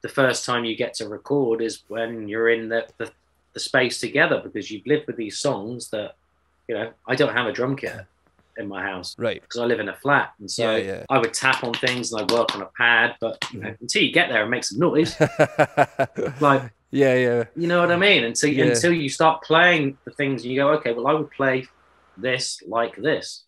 the 0.00 0.08
first 0.08 0.44
time 0.44 0.64
you 0.64 0.74
get 0.76 0.94
to 0.94 1.08
record 1.08 1.60
is 1.62 1.82
when 1.88 2.28
you're 2.28 2.48
in 2.50 2.68
the, 2.68 2.86
the, 2.98 3.10
the 3.52 3.60
space 3.60 4.00
together 4.00 4.40
because 4.42 4.70
you've 4.70 4.86
lived 4.86 5.06
with 5.06 5.16
these 5.16 5.38
songs 5.38 5.90
that, 5.90 6.16
you 6.68 6.74
know, 6.74 6.92
I 7.06 7.14
don't 7.14 7.32
have 7.32 7.46
a 7.46 7.52
drum 7.52 7.76
kit 7.76 7.92
in 8.58 8.68
my 8.68 8.82
house 8.82 9.14
Right. 9.18 9.40
because 9.40 9.60
I 9.60 9.64
live 9.66 9.80
in 9.80 9.88
a 9.88 9.96
flat. 9.96 10.32
And 10.40 10.50
so 10.50 10.76
Yeah, 10.76 10.82
yeah. 10.82 11.04
I 11.10 11.18
would 11.18 11.34
tap 11.34 11.64
on 11.64 11.74
things 11.74 12.12
and 12.12 12.22
I'd 12.22 12.30
work 12.30 12.54
on 12.54 12.62
a 12.62 12.70
pad, 12.76 13.16
but 13.20 13.38
you 13.52 13.60
know, 13.60 13.68
mm-hmm. 13.68 13.82
until 13.82 14.02
you 14.02 14.12
get 14.12 14.28
there 14.28 14.42
and 14.42 14.50
make 14.50 14.64
some 14.64 14.78
noise, 14.78 15.16
like, 16.40 16.72
yeah. 16.90 17.14
Yeah. 17.14 17.44
you 17.56 17.66
know 17.66 17.80
what 17.80 17.90
I 17.90 17.96
mean? 17.96 18.24
Until, 18.24 18.50
Yeah. 18.50 18.66
until 18.66 18.92
you 18.92 19.08
start 19.08 19.42
playing 19.42 19.98
the 20.04 20.12
things 20.12 20.42
and 20.42 20.52
you 20.52 20.60
go, 20.60 20.68
okay, 20.74 20.92
well, 20.92 21.06
I 21.08 21.12
would 21.14 21.30
play 21.30 21.66
this 22.16 22.62
like 22.66 22.96
this. 22.96 23.44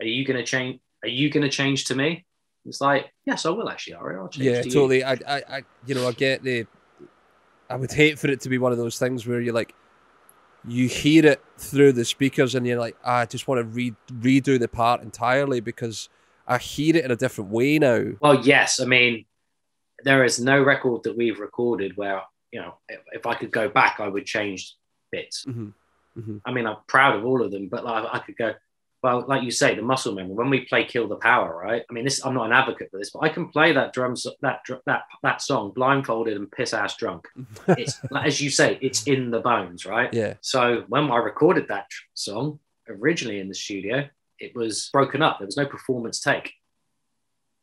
Are 0.00 0.06
you 0.06 0.24
going 0.26 0.36
to 0.38 0.44
change? 0.44 0.80
Are 1.02 1.08
you 1.08 1.30
going 1.30 1.42
to 1.42 1.48
change 1.48 1.84
to 1.86 1.94
me? 1.94 2.24
It's 2.66 2.80
like, 2.80 3.12
yes, 3.24 3.46
I 3.46 3.50
will 3.50 3.68
actually, 3.68 3.94
Ari. 3.94 4.16
I'll 4.16 4.28
change 4.28 4.44
Yeah. 4.46 4.60
to 4.62 4.68
you. 4.68 4.74
Totally. 4.74 5.04
I, 5.04 5.12
I. 5.12 5.42
I. 5.48 5.62
You 5.86 5.94
know. 5.94 6.06
I 6.06 6.12
get 6.12 6.42
the. 6.42 6.66
I 7.70 7.76
would 7.76 7.92
hate 7.92 8.18
for 8.18 8.28
it 8.28 8.40
to 8.42 8.48
be 8.48 8.58
one 8.58 8.72
of 8.72 8.78
those 8.78 8.98
things 8.98 9.26
where 9.26 9.40
you're 9.40 9.54
like, 9.54 9.74
you 10.66 10.88
hear 10.88 11.24
it 11.26 11.42
through 11.58 11.92
the 11.92 12.04
speakers 12.04 12.54
and 12.54 12.66
you're 12.66 12.78
like, 12.78 12.96
ah, 13.04 13.18
I 13.18 13.26
just 13.26 13.46
want 13.48 13.60
to 13.60 13.64
re- 13.64 13.94
redo 14.12 14.58
the 14.58 14.68
part 14.68 15.02
entirely 15.02 15.60
because 15.60 16.08
I 16.46 16.58
hear 16.58 16.96
it 16.96 17.04
in 17.04 17.10
a 17.10 17.16
different 17.16 17.50
way 17.50 17.78
now. 17.78 18.04
Well, 18.20 18.40
yes. 18.44 18.80
I 18.80 18.84
mean, 18.84 19.24
there 20.04 20.24
is 20.24 20.40
no 20.40 20.62
record 20.62 21.02
that 21.04 21.16
we've 21.16 21.38
recorded 21.40 21.96
where, 21.96 22.22
you 22.52 22.60
know, 22.60 22.74
if, 22.88 23.00
if 23.12 23.26
I 23.26 23.34
could 23.34 23.50
go 23.50 23.68
back, 23.68 24.00
I 24.00 24.08
would 24.08 24.26
change 24.26 24.74
bits. 25.10 25.44
Mhm. 25.46 25.72
Mhm. 26.18 26.40
I 26.44 26.52
mean, 26.52 26.66
I'm 26.66 26.76
proud 26.88 27.16
of 27.16 27.24
all 27.24 27.42
of 27.42 27.50
them, 27.50 27.68
but 27.68 27.84
like, 27.84 28.04
I 28.12 28.18
could 28.20 28.36
go, 28.36 28.54
well, 29.06 29.24
like 29.28 29.44
you 29.44 29.52
say, 29.52 29.76
the 29.76 29.82
muscle 29.82 30.16
memory. 30.16 30.34
When 30.34 30.50
we 30.50 30.64
play 30.64 30.82
"Kill 30.82 31.06
the 31.06 31.14
Power," 31.14 31.56
right? 31.56 31.84
I 31.88 31.92
mean, 31.92 32.02
this 32.02 32.24
I'm 32.26 32.34
not 32.34 32.46
an 32.46 32.52
advocate 32.52 32.90
for 32.90 32.98
this, 32.98 33.10
but 33.10 33.20
I 33.20 33.28
can 33.28 33.46
play 33.50 33.72
that 33.72 33.92
drums 33.92 34.26
that 34.42 34.58
that 34.86 35.02
that 35.22 35.40
song 35.40 35.70
blindfolded 35.76 36.36
and 36.36 36.50
piss 36.50 36.74
ass 36.74 36.96
drunk. 36.96 37.28
It's 37.68 38.00
like, 38.10 38.26
as 38.26 38.40
you 38.40 38.50
say, 38.50 38.78
it's 38.82 39.04
in 39.04 39.30
the 39.30 39.38
bones, 39.38 39.86
right? 39.86 40.12
Yeah. 40.12 40.34
So 40.40 40.82
when 40.88 41.08
I 41.08 41.18
recorded 41.18 41.68
that 41.68 41.88
tr- 41.88 42.02
song 42.14 42.58
originally 42.88 43.38
in 43.38 43.46
the 43.46 43.54
studio, 43.54 44.08
it 44.40 44.56
was 44.56 44.90
broken 44.92 45.22
up. 45.22 45.38
There 45.38 45.46
was 45.46 45.56
no 45.56 45.66
performance 45.66 46.18
take. 46.18 46.52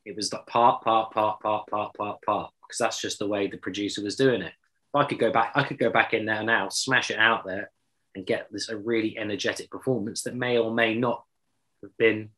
It 0.06 0.16
was 0.16 0.32
like 0.32 0.48
part, 0.48 0.82
part, 0.82 1.12
part, 1.12 1.42
part, 1.42 1.68
part, 1.68 1.94
part, 1.94 2.22
part, 2.22 2.52
because 2.62 2.78
that's 2.78 3.02
just 3.02 3.20
the 3.20 3.28
way 3.28 3.48
the 3.48 3.58
producer 3.58 4.02
was 4.02 4.16
doing 4.16 4.42
it. 4.42 4.54
If 4.54 4.96
I 4.96 5.04
could 5.04 5.20
go 5.20 5.32
back, 5.32 5.52
I 5.56 5.64
could 5.64 5.78
go 5.78 5.90
back 5.90 6.14
in 6.14 6.26
there 6.26 6.44
now, 6.44 6.70
smash 6.70 7.12
it 7.12 7.20
out 7.20 7.46
there, 7.46 7.70
and 8.16 8.26
get 8.26 8.48
this 8.50 8.70
a 8.70 8.78
really 8.78 9.18
energetic 9.18 9.70
performance 9.70 10.24
that 10.24 10.36
may 10.36 10.58
or 10.58 10.74
may 10.74 10.94
not 10.94 11.26
have 11.84 11.98
been 11.98 12.30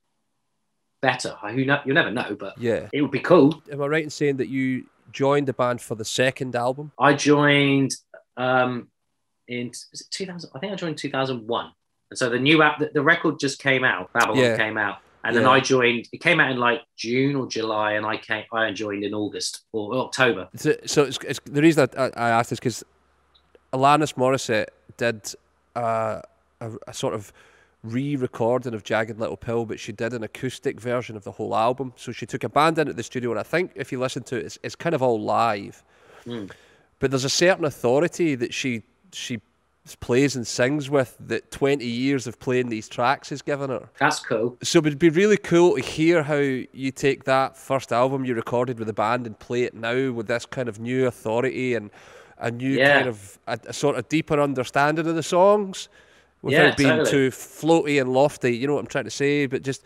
better. 1.02 1.36
Who 1.50 1.66
know? 1.66 1.82
You'll 1.86 1.96
never 1.96 2.12
know, 2.12 2.36
but 2.38 2.58
Yeah. 2.58 2.90
it 2.92 3.02
would 3.02 3.12
be 3.12 3.20
cool. 3.20 3.62
Am 3.72 3.82
I 3.82 3.88
right 3.88 4.04
in 4.04 4.10
saying 4.10 4.38
that 4.38 4.50
you 4.50 4.86
joined 5.12 5.48
the 5.48 5.54
band 5.54 5.82
for 5.82 5.96
the 5.96 6.06
second 6.06 6.56
album? 6.56 6.92
I 7.00 7.14
joined 7.14 7.96
um, 8.38 8.90
in 9.48 9.72
2000. 10.12 10.50
I 10.54 10.60
think 10.60 10.74
I 10.74 10.76
joined 10.76 10.98
2001. 10.98 11.72
And 12.12 12.18
so 12.18 12.30
the 12.30 12.40
new 12.40 12.62
app, 12.62 12.80
the, 12.80 12.90
the 12.94 13.02
record 13.02 13.40
just 13.40 13.60
came 13.60 13.84
out. 13.84 14.12
Babylon 14.14 14.38
Yeah. 14.38 14.58
came 14.58 14.78
out, 14.78 14.98
and 15.24 15.36
then 15.36 15.44
Yeah. 15.44 15.52
I 15.52 15.60
joined. 15.60 16.08
It 16.12 16.22
came 16.22 16.40
out 16.40 16.52
in 16.52 16.58
like 16.58 16.82
June 16.98 17.36
or 17.36 17.48
July, 17.48 17.94
and 17.94 18.06
I 18.06 18.18
came. 18.18 18.44
I 18.52 18.72
joined 18.72 19.04
in 19.04 19.14
August 19.14 19.62
or 19.72 19.94
October. 19.96 20.50
So, 20.56 20.76
so 20.86 21.04
it's, 21.04 21.18
it's, 21.28 21.40
the 21.46 21.62
reason 21.62 21.88
I, 21.98 22.12
I 22.16 22.30
asked 22.30 22.52
is 22.52 22.60
because 22.60 22.84
Alanis 23.74 24.14
Morissette 24.16 24.68
did 24.98 25.34
uh, 25.76 26.22
a, 26.62 26.72
a 26.88 26.94
sort 26.94 27.14
of 27.14 27.32
re-recording 27.86 28.74
of 28.74 28.84
Jagged 28.84 29.20
Little 29.20 29.38
Pill, 29.38 29.66
but 29.66 29.80
she 29.80 29.92
did 29.92 30.14
an 30.14 30.24
acoustic 30.24 30.80
version 30.80 31.16
of 31.16 31.24
the 31.24 31.32
whole 31.32 31.56
album. 31.56 31.94
So 31.96 32.12
she 32.12 32.26
took 32.26 32.44
a 32.44 32.50
band 32.50 32.78
in 32.80 32.88
at 32.88 32.96
the 32.96 33.04
studio, 33.04 33.32
and 33.32 33.40
I 33.40 33.44
think 33.44 33.72
if 33.76 33.92
you 33.92 34.00
listen 34.00 34.24
to 34.24 34.38
it, 34.38 34.46
it's, 34.46 34.60
it's 34.64 34.76
kind 34.76 34.96
of 34.96 35.02
all 35.02 35.22
live. 35.22 35.84
Mm. 36.26 36.52
But 37.00 37.12
there's 37.12 37.26
a 37.26 37.30
certain 37.30 37.66
authority 37.66 38.36
that 38.36 38.54
she 38.54 38.84
she 39.12 39.40
plays 40.00 40.36
and 40.36 40.48
sings 40.48 40.90
with 40.90 41.16
that 41.20 41.52
20 41.52 41.86
years 41.86 42.26
of 42.26 42.40
playing 42.40 42.70
these 42.70 42.90
tracks 42.90 43.30
has 43.30 43.44
given 43.44 43.70
her. 43.70 43.88
That's 44.00 44.20
cool. 44.20 44.58
So 44.64 44.80
it 44.80 44.86
would 44.86 44.98
be 44.98 45.10
really 45.10 45.38
cool 45.38 45.76
to 45.76 45.82
hear 45.82 46.24
how 46.24 46.38
you 46.38 46.90
take 46.92 47.26
that 47.26 47.56
first 47.56 47.92
album 47.92 48.26
you 48.26 48.34
recorded 48.34 48.80
with 48.80 48.88
the 48.88 48.94
band 48.94 49.28
and 49.28 49.38
play 49.38 49.62
it 49.64 49.76
now 49.76 50.12
with 50.12 50.26
this 50.26 50.48
kind 50.48 50.68
of 50.68 50.80
new 50.80 51.06
authority 51.06 51.76
and 51.76 51.92
a 52.40 52.50
new 52.50 52.72
Yeah. 52.72 52.96
kind 52.96 53.10
of 53.10 53.38
a, 53.46 53.60
a 53.68 53.74
sort 53.74 53.96
of 53.96 54.10
deeper 54.10 54.42
understanding 54.42 55.06
of 55.06 55.14
the 55.14 55.22
songs 55.22 55.88
without 56.46 56.64
Yeah, 56.64 56.76
being 56.76 56.90
totally. 56.90 57.12
too 57.12 57.30
floaty 57.32 58.00
and 58.00 58.14
lofty. 58.14 58.56
You 58.56 58.68
know 58.68 58.76
what 58.76 58.80
I'm 58.82 58.88
trying 58.88 59.04
to 59.06 59.10
say? 59.10 59.48
But 59.48 59.64
just 59.64 59.84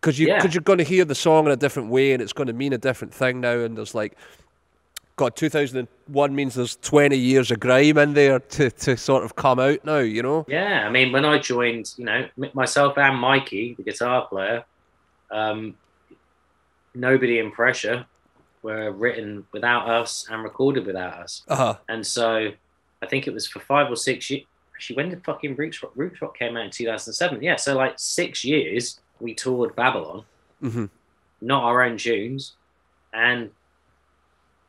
because 0.00 0.18
you 0.18 0.26
Yeah. 0.28 0.36
because 0.36 0.54
you're 0.54 0.62
going 0.62 0.78
to 0.78 0.84
hear 0.84 1.04
the 1.04 1.14
song 1.14 1.46
in 1.46 1.52
a 1.52 1.56
different 1.56 1.88
way 1.88 2.12
and 2.12 2.20
it's 2.20 2.32
going 2.32 2.48
to 2.48 2.52
mean 2.52 2.72
a 2.72 2.78
different 2.78 3.14
thing 3.14 3.40
now. 3.40 3.58
And 3.60 3.78
there's 3.78 3.94
like, 3.94 4.16
God, 5.16 5.36
2001 5.36 6.34
means 6.34 6.54
there's 6.54 6.76
20 6.76 7.16
years 7.16 7.50
of 7.50 7.60
grime 7.60 7.98
in 7.98 8.14
there 8.14 8.40
to 8.40 8.70
to 8.70 8.96
sort 8.96 9.22
of 9.24 9.36
come 9.36 9.58
out 9.60 9.84
now. 9.84 9.98
You 9.98 10.22
know? 10.22 10.44
Yeah, 10.48 10.86
I 10.86 10.90
mean, 10.90 11.12
when 11.12 11.24
I 11.24 11.38
joined, 11.38 11.94
you 11.96 12.04
know, 12.04 12.28
myself 12.52 12.98
and 12.98 13.16
Mikey, 13.18 13.74
the 13.74 13.82
guitar 13.84 14.26
player, 14.26 14.64
um, 15.30 15.76
nobody 16.94 17.38
in 17.38 17.50
pressure 17.52 18.06
were 18.62 18.90
written 18.92 19.46
without 19.52 19.88
us 19.88 20.26
and 20.30 20.42
recorded 20.42 20.84
without 20.86 21.14
us. 21.14 21.42
Uh 21.48 21.56
huh. 21.56 21.74
And 21.88 22.06
so 22.06 22.50
I 23.02 23.06
think 23.06 23.26
it 23.26 23.32
was 23.32 23.46
for 23.46 23.60
five 23.60 23.90
or 23.90 23.96
six 23.96 24.28
years. 24.30 24.44
Actually, 24.80 24.96
when 24.96 25.10
did 25.10 25.22
fucking 25.26 25.56
Roots 25.56 25.82
Rock, 25.82 25.92
Roots 25.94 26.22
Rock 26.22 26.38
came 26.38 26.56
out 26.56 26.64
in 26.64 26.70
2007? 26.70 27.42
Yeah, 27.42 27.56
so 27.56 27.76
like 27.76 27.98
six 27.98 28.42
years 28.46 28.98
we 29.20 29.34
toured 29.34 29.76
Babylon, 29.76 30.24
hmm 30.62 30.86
not 31.42 31.64
our 31.64 31.82
own 31.82 31.98
tunes. 31.98 32.54
And 33.12 33.50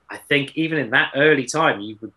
I 0.09 0.17
think 0.17 0.57
even 0.57 0.77
in 0.79 0.89
that 0.89 1.13
early 1.15 1.45
time, 1.45 1.79
you 1.79 1.97
would 2.01 2.11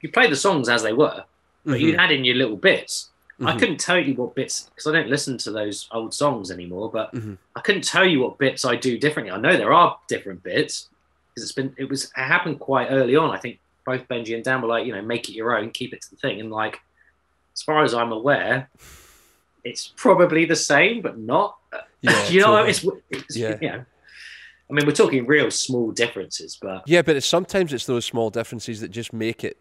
you 0.00 0.10
play 0.10 0.28
the 0.28 0.34
songs 0.34 0.68
as 0.68 0.82
they 0.82 0.92
were, 0.92 1.24
but 1.64 1.78
you'd 1.80 1.94
add 1.96 2.10
in 2.10 2.24
your 2.24 2.34
little 2.34 2.56
bits. 2.56 3.10
I 3.40 3.52
Mhm. 3.52 3.58
couldn't 3.60 3.78
tell 3.80 3.98
you 3.98 4.14
what 4.14 4.34
bits 4.34 4.68
because 4.70 4.88
I 4.88 4.92
don't 4.92 5.08
listen 5.08 5.38
to 5.38 5.52
those 5.52 5.88
old 5.92 6.12
songs 6.14 6.50
anymore. 6.50 6.90
But 6.90 7.12
Mhm. 7.14 7.38
I 7.54 7.60
couldn't 7.60 7.84
tell 7.84 8.04
you 8.04 8.18
what 8.20 8.38
bits 8.38 8.64
I 8.64 8.74
do 8.74 8.98
differently. 8.98 9.30
I 9.32 9.38
know 9.38 9.56
there 9.56 9.72
are 9.72 9.96
different 10.08 10.42
bits 10.42 10.88
because 11.34 11.44
it's 11.44 11.52
been 11.52 11.72
it 11.78 11.88
was 11.88 12.04
it 12.06 12.10
happened 12.16 12.58
quite 12.58 12.88
early 12.90 13.14
on. 13.14 13.30
I 13.30 13.38
think 13.38 13.60
both 13.86 14.06
Benji 14.08 14.34
and 14.34 14.42
Dan 14.44 14.60
were 14.60 14.68
like, 14.68 14.86
you 14.86 14.92
know, 14.92 15.02
make 15.02 15.28
it 15.28 15.32
your 15.34 15.56
own, 15.56 15.70
keep 15.70 15.92
it 15.94 16.02
to 16.02 16.10
the 16.10 16.16
thing, 16.16 16.40
and 16.40 16.50
like 16.50 16.78
as 17.58 17.62
far 17.62 17.82
as 17.82 17.92
I'm 17.92 18.12
aware, 18.12 18.70
it's 19.64 19.92
probably 19.96 20.44
the 20.44 20.54
same, 20.54 21.02
but 21.02 21.18
not. 21.18 21.56
Yeah, 22.02 22.28
you 22.28 22.40
know, 22.40 22.46
totally. 22.64 22.70
it's, 22.70 22.86
it's 23.10 23.36
Yeah. 23.36 23.58
you 23.60 23.68
know. 23.68 23.84
I 24.70 24.74
mean, 24.74 24.86
we're 24.86 24.92
talking 24.92 25.26
real 25.26 25.50
small 25.50 25.90
differences, 25.90 26.56
but 26.60 26.82
Yeah, 26.86 27.02
but 27.02 27.16
it's 27.16 27.26
sometimes 27.26 27.72
it's 27.72 27.86
those 27.86 28.04
small 28.04 28.30
differences 28.30 28.80
that 28.80 28.90
just 28.90 29.12
make 29.12 29.42
it 29.42 29.56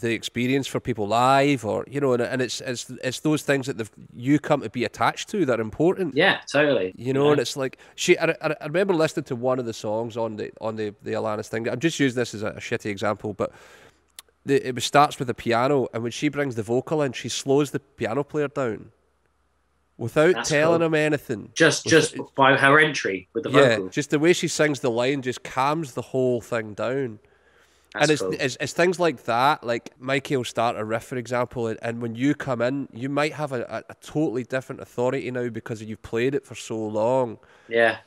the 0.00 0.12
experience 0.14 0.66
for 0.66 0.80
people 0.80 1.06
live, 1.06 1.66
or 1.66 1.84
you 1.90 2.00
know, 2.00 2.14
and, 2.14 2.22
and 2.22 2.40
it's 2.40 2.62
it's 2.62 2.88
it's 3.02 3.20
those 3.20 3.42
things 3.42 3.66
that 3.66 3.90
you 4.16 4.38
come 4.38 4.62
to 4.62 4.70
be 4.70 4.84
attached 4.84 5.28
to 5.28 5.44
that 5.44 5.58
are 5.58 5.62
important. 5.62 6.16
yeah, 6.16 6.40
totally. 6.50 6.94
You 6.96 7.12
know, 7.12 7.30
and 7.32 7.38
it's 7.40 7.56
like 7.56 7.76
she. 7.94 8.16
I, 8.18 8.30
I 8.40 8.56
I 8.62 8.64
remember 8.66 8.94
listening 8.94 9.24
to 9.24 9.36
one 9.36 9.58
of 9.58 9.66
the 9.66 9.74
songs 9.74 10.16
on 10.16 10.36
the 10.36 10.50
on 10.62 10.76
the 10.76 10.94
the 11.02 11.12
Alanis 11.12 11.48
thing. 11.48 11.68
I'm 11.68 11.80
just 11.80 12.00
using 12.00 12.16
this 12.18 12.32
as 12.32 12.42
a, 12.42 12.48
a 12.48 12.60
shitty 12.60 12.86
example, 12.86 13.34
but 13.34 13.52
the, 14.46 14.68
it 14.68 14.82
starts 14.82 15.18
with 15.18 15.28
the 15.28 15.34
piano, 15.34 15.88
and 15.92 16.02
when 16.02 16.12
she 16.12 16.28
brings 16.28 16.54
the 16.54 16.62
vocal 16.62 17.02
in, 17.02 17.12
she 17.12 17.28
slows 17.28 17.70
the 17.70 17.80
piano 17.80 18.22
player 18.24 18.48
down 18.48 18.92
without 19.96 20.34
That's 20.34 20.48
telling 20.48 20.80
cool. 20.80 20.86
him 20.88 20.94
anything. 20.94 21.50
just 21.54 21.86
just 21.86 22.16
by 22.34 22.56
her 22.56 22.78
entry 22.78 23.28
with 23.32 23.44
the 23.44 23.50
yeah, 23.50 23.76
vocal. 23.76 23.88
just 23.88 24.10
the 24.10 24.18
way 24.18 24.32
she 24.32 24.48
sings 24.48 24.80
the 24.80 24.90
line 24.90 25.22
just 25.22 25.42
calms 25.42 25.92
the 25.92 26.02
whole 26.02 26.40
thing 26.40 26.74
down. 26.74 27.20
That's 27.92 28.02
and 28.02 28.10
it's, 28.10 28.22
cool. 28.22 28.32
it's 28.32 28.56
it's 28.60 28.72
things 28.72 28.98
like 28.98 29.24
that. 29.24 29.62
Like 29.62 29.92
Mikey 30.00 30.36
will 30.36 30.44
start 30.44 30.76
a 30.76 30.84
riff, 30.84 31.04
for 31.04 31.16
example, 31.16 31.68
and, 31.68 31.78
and 31.80 32.02
when 32.02 32.16
you 32.16 32.34
come 32.34 32.60
in, 32.60 32.88
you 32.92 33.08
might 33.08 33.34
have 33.34 33.52
a, 33.52 33.62
a, 33.62 33.92
a 33.92 33.94
totally 34.00 34.42
different 34.42 34.80
authority 34.80 35.30
now 35.30 35.48
because 35.48 35.82
you've 35.82 36.02
played 36.02 36.34
it 36.34 36.44
for 36.44 36.56
so 36.56 36.76
long 36.76 37.38
yeah. 37.68 37.98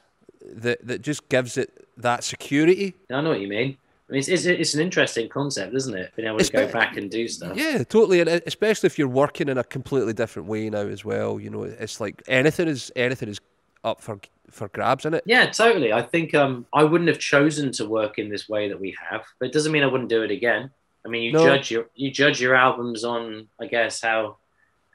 that 0.41 0.85
that 0.85 1.01
just 1.01 1.29
gives 1.29 1.57
it 1.57 1.87
that 1.95 2.23
security. 2.23 2.95
I 3.09 3.21
know 3.21 3.29
what 3.29 3.39
you 3.39 3.47
mean. 3.47 3.77
I 4.09 4.13
mean, 4.13 4.19
it's, 4.19 4.29
it's, 4.29 4.45
it's 4.45 4.73
an 4.73 4.79
interesting 4.79 5.27
concept, 5.27 5.75
isn't 5.75 5.93
it? 5.93 6.13
Being 6.15 6.29
able 6.29 6.39
to 6.39 6.51
go 6.51 6.65
Espe- 6.65 6.71
back 6.71 6.95
and 6.95 7.11
do 7.11 7.27
stuff. 7.27 7.57
Yeah, 7.57 7.83
totally, 7.83 8.21
and 8.21 8.29
especially 8.45 8.87
if 8.87 8.97
you're 8.97 9.07
working 9.09 9.49
in 9.49 9.57
a 9.57 9.63
completely 9.65 10.13
different 10.13 10.47
way 10.47 10.69
now 10.69 10.79
as 10.79 11.03
well. 11.03 11.39
You 11.39 11.49
know, 11.49 11.63
it's 11.63 11.99
like 11.99 12.23
anything 12.27 12.67
is 12.69 12.91
anything 12.95 13.27
is 13.29 13.39
up 13.83 14.01
for 14.01 14.19
for 14.49 14.69
grabs 14.69 15.05
in 15.05 15.13
it. 15.13 15.23
Yeah, 15.25 15.47
totally. 15.47 15.91
I 15.91 16.01
think 16.01 16.33
um, 16.33 16.65
I 16.73 16.85
wouldn't 16.85 17.09
have 17.09 17.19
chosen 17.19 17.71
to 17.73 17.85
work 17.85 18.17
in 18.17 18.29
this 18.29 18.47
way 18.47 18.69
that 18.69 18.79
we 18.79 18.95
have, 19.09 19.25
but 19.39 19.47
it 19.49 19.53
doesn't 19.53 19.73
mean 19.73 19.83
I 19.83 19.87
wouldn't 19.87 20.09
do 20.09 20.23
it 20.23 20.31
again. 20.31 20.71
I 21.05 21.09
mean, 21.09 21.23
you 21.23 21.33
No. 21.33 21.43
judge 21.45 21.69
your 21.69 21.87
you 21.95 22.09
judge 22.09 22.39
your 22.39 22.55
albums 22.55 23.03
on, 23.03 23.47
I 23.59 23.65
guess, 23.65 24.01
how 24.01 24.37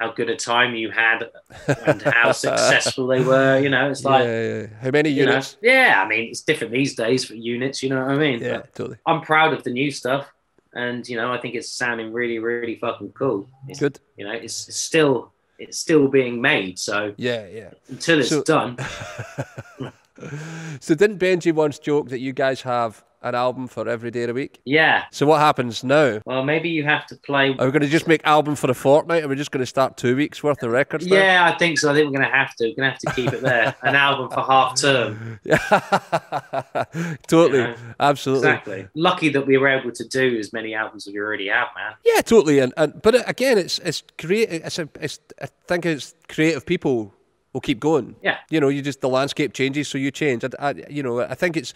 how 0.03 0.11
good 0.13 0.29
a 0.29 0.37
time 0.37 0.75
you 0.75 0.91
had 0.91 1.31
and 1.87 2.03
how 2.03 2.33
successful 2.33 3.07
they 3.07 3.23
were. 3.23 3.59
You 3.61 3.69
know, 3.69 3.91
it's 3.91 4.05
like 4.05 4.25
yeah, 4.25 4.53
yeah. 4.61 4.67
how 4.83 4.91
many 4.91 5.11
you 5.11 5.25
know, 5.27 5.33
units? 5.33 5.57
yeah. 5.63 6.03
I 6.05 6.09
mean, 6.09 6.31
it's 6.31 6.43
different 6.43 6.73
these 6.73 6.95
days 6.95 7.25
for 7.25 7.35
units. 7.35 7.83
You 7.83 7.91
know 7.91 8.01
what 8.05 8.11
I 8.11 8.19
mean? 8.19 8.41
Yeah, 8.41 8.59
But 8.59 8.75
totally. 8.75 8.99
I'm 9.07 9.21
proud 9.21 9.53
of 9.55 9.63
the 9.63 9.71
new 9.71 9.91
stuff, 9.91 10.33
and 10.75 11.09
you 11.09 11.17
know, 11.17 11.33
I 11.33 11.39
think 11.39 11.55
it's 11.55 11.69
sounding 11.69 12.13
really, 12.13 12.39
really 12.39 12.77
fucking 12.77 13.13
cool. 13.13 13.49
It's, 13.69 13.79
Good. 13.81 14.01
You 14.17 14.25
know, 14.27 14.33
it's, 14.33 14.69
it's 14.69 14.77
still 14.79 15.33
it's 15.59 15.79
still 15.79 16.09
being 16.09 16.41
made. 16.41 16.79
So 16.79 17.15
Yeah, 17.17 17.47
yeah. 17.47 17.71
until 17.89 18.19
it's 18.21 18.31
So- 18.31 18.43
done, 18.43 18.77
So 20.81 20.95
didn't 20.95 21.19
Benji 21.19 21.53
once 21.53 21.79
joke 21.79 22.09
that 22.09 22.21
you 22.21 22.33
guys 22.33 22.63
have 22.63 23.05
an 23.23 23.35
album 23.35 23.67
for 23.69 23.89
every 23.89 24.11
day 24.11 24.23
of 24.23 24.29
the 24.29 24.35
week? 24.35 24.61
yeah. 24.65 25.05
So 25.11 25.27
what 25.27 25.41
happens 25.41 25.85
now? 25.85 26.21
Well, 26.27 26.45
maybe 26.45 26.69
you 26.69 26.85
have 26.85 27.07
to 27.07 27.17
play 27.17 27.51
Are 27.59 27.67
we 27.67 27.73
going 27.73 27.83
to 27.83 27.89
just 27.89 28.09
make 28.09 28.25
album 28.25 28.57
for 28.57 28.71
a 28.71 28.75
fortnight, 28.75 29.23
and 29.23 29.29
we're 29.31 29.37
just 29.37 29.51
going 29.51 29.63
to 29.63 29.67
start 29.67 29.97
two 29.97 30.17
weeks 30.17 30.43
worth 30.43 30.63
of 30.63 30.71
records? 30.71 31.07
now? 31.07 31.17
Yeah, 31.17 31.51
I 31.53 31.57
think 31.59 31.79
so. 31.79 31.91
I 31.91 31.95
think 31.95 32.07
we're 32.07 32.19
going 32.19 32.31
to 32.31 32.37
have 32.37 32.55
to. 32.57 32.65
We're 32.65 32.77
going 32.77 32.91
to 32.91 32.91
have 32.91 32.99
to 32.99 33.13
keep 33.13 33.33
it 33.33 33.43
there. 33.43 33.75
An 33.83 33.95
album 33.95 34.31
for 34.31 34.41
half 34.43 34.81
term. 34.81 35.41
Yeah. 35.45 35.59
totally, 37.27 37.59
You 37.59 37.65
know, 37.69 37.77
absolutely. 38.01 38.49
Exactly. 38.49 38.89
Lucky 38.95 39.29
that 39.31 39.47
we 39.47 39.59
were 39.59 39.69
able 39.69 39.93
to 39.93 40.09
do 40.09 40.39
as 40.39 40.53
many 40.53 40.75
albums 40.75 41.07
as 41.07 41.13
we 41.13 41.21
already 41.21 41.49
have, 41.49 41.69
man. 41.75 41.95
Yeah, 42.05 42.21
totally. 42.23 42.59
And, 42.59 42.73
and 42.77 43.01
but 43.03 43.29
again, 43.29 43.59
it's 43.59 43.79
it's 43.81 44.03
create. 44.19 44.51
It's, 44.51 44.79
a, 44.79 44.89
it's 45.01 45.19
I 45.41 45.47
think 45.67 45.87
it's 45.87 46.15
creative 46.29 46.67
people 46.67 47.15
will 47.53 47.61
keep 47.61 47.81
going. 47.81 48.17
Yeah. 48.23 48.39
You 48.51 48.61
know, 48.61 48.69
you 48.69 48.83
just 48.83 49.01
the 49.01 49.09
landscape 49.09 49.53
changes, 49.53 49.89
so 49.89 49.99
you 49.99 50.11
change. 50.11 50.45
I, 50.45 50.49
I, 50.59 50.75
you 50.89 51.03
know, 51.03 51.21
I 51.21 51.35
think 51.35 51.57
it's 51.57 51.75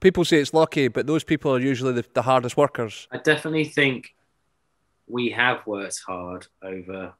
people 0.00 0.24
say 0.24 0.38
it's 0.38 0.54
lucky, 0.54 0.88
but 0.88 1.06
those 1.06 1.24
people 1.24 1.54
are 1.54 1.60
usually 1.60 1.92
the, 1.92 2.04
the 2.14 2.22
hardest 2.22 2.56
workers. 2.56 3.08
I 3.10 3.18
definitely 3.18 3.64
think 3.64 4.14
we 5.06 5.30
have 5.30 5.66
worked 5.66 6.00
hard 6.06 6.46
over 6.62 7.12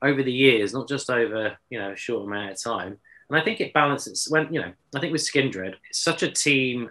over 0.00 0.22
the 0.22 0.32
years, 0.32 0.72
not 0.72 0.88
just 0.88 1.10
over 1.10 1.58
you 1.70 1.78
know 1.78 1.92
a 1.92 1.96
short 1.96 2.26
amount 2.26 2.52
of 2.52 2.62
time. 2.62 2.98
And 3.30 3.38
I 3.38 3.44
think 3.44 3.60
it 3.60 3.72
balances 3.72 4.26
when 4.30 4.52
you 4.52 4.60
know. 4.60 4.72
I 4.94 5.00
think 5.00 5.12
with 5.12 5.22
Skindred, 5.22 5.74
it's 5.90 6.00
such 6.00 6.22
a 6.22 6.30
team 6.30 6.90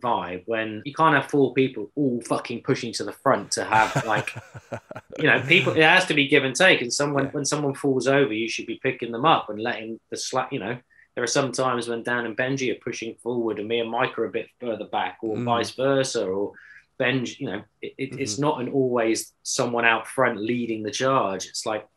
vibe 0.00 0.44
when 0.46 0.80
you 0.84 0.94
can't 0.94 1.14
have 1.16 1.28
four 1.28 1.52
people 1.54 1.90
all 1.96 2.20
fucking 2.28 2.62
pushing 2.62 2.92
to 2.92 3.02
the 3.02 3.10
front 3.10 3.50
to 3.50 3.64
have 3.64 4.04
like 4.06 4.32
you 5.18 5.24
know 5.24 5.40
people 5.40 5.72
it 5.72 5.82
has 5.82 6.06
to 6.06 6.14
be 6.14 6.28
give 6.28 6.44
and 6.44 6.54
take 6.54 6.80
and 6.80 6.92
someone 6.92 7.24
Yeah. 7.24 7.30
when 7.30 7.44
someone 7.44 7.74
falls 7.74 8.06
over 8.06 8.32
you 8.32 8.48
should 8.48 8.66
be 8.66 8.78
picking 8.80 9.10
them 9.10 9.24
up 9.24 9.48
and 9.50 9.60
letting 9.60 9.98
the 10.10 10.16
slack 10.16 10.52
you 10.52 10.60
know 10.60 10.78
there 11.18 11.24
are 11.24 11.26
some 11.26 11.50
times 11.50 11.88
when 11.88 12.04
Dan 12.04 12.26
and 12.26 12.36
Benji 12.36 12.70
are 12.70 12.78
pushing 12.78 13.16
forward 13.16 13.58
and 13.58 13.66
me 13.66 13.80
and 13.80 13.90
Mike 13.90 14.16
are 14.20 14.26
a 14.26 14.30
bit 14.30 14.46
further 14.60 14.84
back 14.84 15.18
or 15.20 15.34
Mm. 15.36 15.42
vice 15.46 15.72
versa 15.72 16.24
or 16.24 16.52
Benji 17.00 17.40
you 17.40 17.46
know 17.50 17.62
it, 17.82 17.92
it, 17.98 18.20
it's 18.20 18.38
not 18.38 18.60
an 18.60 18.68
always 18.68 19.32
someone 19.42 19.84
out 19.84 20.06
front 20.06 20.38
leading 20.40 20.84
the 20.84 20.92
charge. 20.92 21.46
It's 21.46 21.66
like 21.66 21.88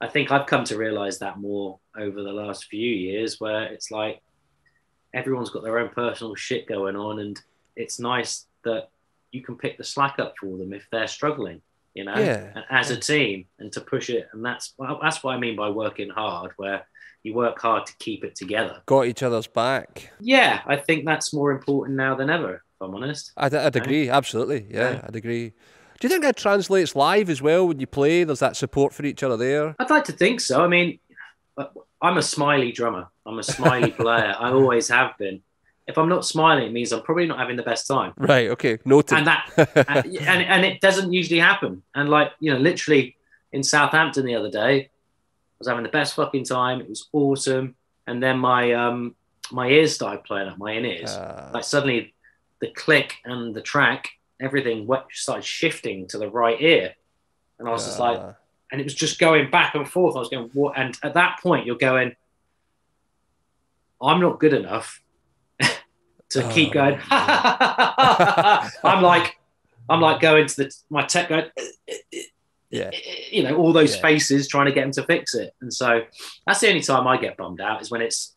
I 0.00 0.08
think 0.08 0.32
I've 0.32 0.46
come 0.46 0.64
to 0.64 0.76
realize 0.76 1.20
that 1.20 1.38
more 1.38 1.78
over 1.96 2.20
the 2.20 2.32
last 2.32 2.64
few 2.64 2.90
years 3.08 3.38
where 3.38 3.62
it's 3.72 3.92
like 3.92 4.20
everyone's 5.14 5.50
got 5.50 5.62
their 5.62 5.78
own 5.78 5.90
personal 5.90 6.34
shit 6.34 6.66
going 6.66 6.96
on 6.96 7.20
and 7.20 7.40
it's 7.76 8.00
nice 8.00 8.46
that 8.64 8.88
you 9.30 9.40
can 9.40 9.56
pick 9.56 9.78
the 9.78 9.84
slack 9.84 10.18
up 10.18 10.34
for 10.40 10.58
them 10.58 10.72
if 10.72 10.84
they're 10.90 11.06
struggling 11.06 11.62
you 11.98 12.04
know 12.04 12.14
Yeah. 12.28 12.62
as 12.70 12.90
a 12.90 12.98
team 13.12 13.36
and 13.58 13.68
to 13.74 13.80
push 13.92 14.08
it 14.18 14.24
and 14.32 14.40
that's 14.48 14.66
that's 15.02 15.18
what 15.22 15.34
i 15.34 15.38
mean 15.44 15.56
by 15.62 15.68
working 15.84 16.10
hard 16.22 16.50
where 16.56 16.80
you 17.24 17.34
work 17.34 17.56
hard 17.60 17.82
to 17.86 17.94
keep 18.06 18.20
it 18.28 18.34
together 18.42 18.76
Got 18.86 19.06
each 19.10 19.22
other's 19.26 19.48
back. 19.48 19.90
yeah 20.34 20.54
i 20.66 20.76
think 20.76 20.98
that's 21.10 21.28
more 21.38 21.50
important 21.58 21.96
now 22.06 22.12
than 22.20 22.28
ever 22.30 22.52
if 22.54 22.78
i'm 22.80 22.94
honest 22.94 23.32
I'd, 23.36 23.52
I'd 23.54 23.76
agree, 23.82 24.08
absolutely. 24.08 24.60
Yeah, 24.70 24.90
Yeah. 24.92 25.00
I'd 25.06 25.16
agree. 25.22 25.46
Do 26.00 26.02
you 26.06 26.10
think 26.12 26.22
that 26.22 26.36
translates 26.36 26.94
live 26.94 27.28
as 27.34 27.42
well 27.42 27.66
when 27.66 27.80
you 27.80 27.88
play? 27.88 28.22
There's 28.22 28.38
that 28.46 28.56
support 28.56 28.90
for 28.94 29.04
each 29.10 29.22
other 29.24 29.36
there. 29.36 29.74
i'd 29.80 29.90
like 29.96 30.04
to 30.10 30.16
think 30.22 30.36
so 30.40 30.54
i 30.64 30.68
mean 30.74 30.88
i'm 32.06 32.16
a 32.18 32.22
smiley 32.22 32.70
drummer 32.78 33.04
i'm 33.26 33.38
a 33.40 33.42
smiley 33.42 33.90
player 34.02 34.32
i 34.38 34.48
always 34.52 34.86
have 34.88 35.10
been 35.18 35.42
if 35.88 35.98
i'm 35.98 36.08
not 36.08 36.24
smiling 36.24 36.64
it 36.68 36.72
means 36.72 36.92
i'm 36.92 37.02
probably 37.02 37.26
not 37.26 37.38
having 37.38 37.56
the 37.56 37.62
best 37.72 37.86
time 37.86 38.12
Right. 38.16 38.48
Okay. 38.50 38.78
Noted. 38.84 39.16
and 39.18 39.26
that 39.26 39.42
and, 39.88 40.42
and 40.54 40.64
it 40.64 40.80
doesn't 40.80 41.12
usually 41.12 41.40
happen 41.40 41.82
and 41.96 42.08
like 42.08 42.30
you 42.40 42.52
know 42.52 42.58
literally 42.58 43.16
in 43.52 43.62
southampton 43.62 44.24
the 44.26 44.34
other 44.36 44.50
day 44.50 44.90
I 45.58 45.58
was 45.58 45.68
having 45.68 45.82
the 45.82 45.88
best 46.00 46.14
fucking 46.14 46.44
time. 46.44 46.80
It 46.80 46.88
was 46.88 47.08
awesome. 47.12 47.74
And 48.06 48.22
then 48.22 48.38
my 48.38 48.72
um 48.74 49.16
my 49.50 49.66
ears 49.68 49.92
started 49.92 50.22
playing 50.22 50.48
up, 50.48 50.56
my 50.56 50.70
in 50.78 50.84
ears. 50.84 51.10
Uh, 51.10 51.50
like 51.52 51.64
suddenly 51.64 52.14
the 52.60 52.68
click 52.70 53.16
and 53.24 53.52
the 53.56 53.60
track, 53.60 54.08
everything 54.40 54.88
started 55.12 55.44
shifting 55.44 56.06
to 56.10 56.18
the 56.18 56.28
right 56.30 56.60
ear. 56.60 56.94
And 57.58 57.66
I 57.68 57.72
was 57.72 57.84
just 57.86 57.98
like, 57.98 58.18
uh, 58.18 58.32
and 58.70 58.80
it 58.80 58.84
was 58.84 58.94
just 58.94 59.18
going 59.18 59.50
back 59.50 59.74
and 59.74 59.88
forth. 59.88 60.14
I 60.14 60.20
was 60.20 60.28
going, 60.28 60.48
what? 60.52 60.78
And 60.78 60.96
at 61.02 61.14
that 61.14 61.40
point, 61.42 61.66
you're 61.66 61.74
going, 61.90 62.14
I'm 64.00 64.20
not 64.20 64.38
good 64.38 64.54
enough 64.54 65.02
to 66.30 66.44
Oh. 66.44 66.50
keep 66.50 66.72
going. 66.72 66.98
Oh. 67.10 68.70
I'm 68.84 69.02
like, 69.02 69.36
I'm 69.88 70.00
like 70.00 70.20
going 70.20 70.46
to 70.46 70.56
the 70.56 70.74
my 70.90 71.02
tech 71.06 71.28
going, 71.28 71.44
uh, 71.58 71.62
uh, 71.90 71.94
uh, 72.14 72.18
yeah. 72.70 72.90
you 73.30 73.42
know, 73.42 73.56
all 73.56 73.72
those 73.72 73.96
Yeah. 73.96 74.02
faces 74.02 74.48
trying 74.48 74.66
to 74.66 74.72
get 74.72 74.84
him 74.84 74.92
to 74.92 75.02
fix 75.04 75.34
it. 75.34 75.54
And 75.60 75.72
so 75.72 76.02
that's 76.46 76.60
the 76.60 76.68
only 76.68 76.82
time 76.82 77.06
I 77.06 77.16
get 77.16 77.36
bummed 77.36 77.60
out 77.60 77.80
is 77.80 77.90
when 77.90 78.02
it's 78.02 78.34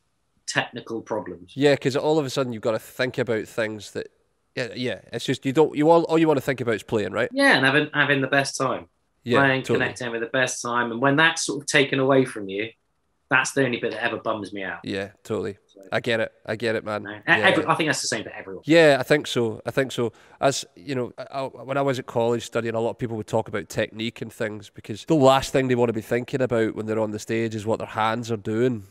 technical 0.47 1.01
problems. 1.01 1.53
Yeah, 1.55 1.73
because 1.75 1.95
all 1.95 2.17
of 2.19 2.25
a 2.25 2.29
sudden 2.29 2.53
you've 2.53 2.61
got 2.61 2.71
to 2.71 2.79
think 2.79 3.17
about 3.17 3.47
things 3.47 3.91
that, 3.91 4.07
yeah, 4.55 4.69
yeah. 4.75 4.99
It's 5.13 5.25
just 5.25 5.45
you 5.45 5.53
don't. 5.53 5.75
You 5.77 5.89
all 5.89 6.03
all 6.03 6.17
you 6.17 6.27
want 6.27 6.37
to 6.37 6.41
think 6.41 6.59
about 6.59 6.75
is 6.75 6.83
playing, 6.83 7.13
right? 7.13 7.29
Yeah, 7.31 7.55
and 7.55 7.65
having 7.65 7.89
having 7.93 8.19
the 8.21 8.27
best 8.27 8.57
time. 8.57 8.87
Yeah, 9.23 9.39
playing, 9.39 9.61
totally. 9.61 9.79
connecting 9.79 10.11
with 10.11 10.21
the 10.21 10.27
best 10.27 10.61
time. 10.61 10.91
And 10.91 10.99
when 10.99 11.15
that's 11.15 11.45
sort 11.45 11.61
of 11.61 11.67
taken 11.67 11.99
away 11.99 12.25
from 12.25 12.49
you, 12.49 12.69
that's 13.29 13.51
the 13.53 13.63
only 13.63 13.79
bit 13.79 13.91
that 13.91 14.03
ever 14.03 14.17
bums 14.17 14.51
me 14.51 14.63
out. 14.63 14.79
Yeah, 14.83 15.11
totally. 15.23 15.57
I 15.91 15.99
get 15.99 16.19
it. 16.19 16.31
I 16.45 16.55
get 16.55 16.75
it, 16.75 16.83
man. 16.83 17.03
no. 17.03 17.11
Yeah. 17.11 17.21
every- 17.27 17.65
I 17.65 17.75
think 17.75 17.89
that's 17.89 18.01
the 18.01 18.07
same 18.07 18.23
for 18.23 18.31
everyone. 18.31 18.63
Yeah, 18.65 18.97
I 18.99 19.03
think 19.03 19.27
so. 19.27 19.61
I 19.65 19.71
think 19.71 19.91
so. 19.91 20.13
As 20.39 20.65
you 20.75 20.95
know, 20.95 21.13
I, 21.17 21.43
when 21.43 21.77
I 21.77 21.81
was 21.81 21.99
at 21.99 22.05
college 22.05 22.45
studying, 22.45 22.75
a 22.75 22.79
lot 22.79 22.91
of 22.91 22.97
people 22.97 23.17
would 23.17 23.27
talk 23.27 23.47
about 23.47 23.69
technique 23.69 24.21
and 24.21 24.31
things 24.31 24.69
because 24.69 25.05
the 25.05 25.15
last 25.15 25.51
thing 25.51 25.67
they 25.67 25.75
want 25.75 25.89
to 25.89 25.93
be 25.93 26.01
thinking 26.01 26.41
about 26.41 26.75
when 26.75 26.85
they're 26.85 26.99
on 26.99 27.11
the 27.11 27.19
stage 27.19 27.55
is 27.55 27.65
what 27.65 27.79
their 27.79 27.87
hands 27.87 28.31
are 28.31 28.37
doing. 28.37 28.83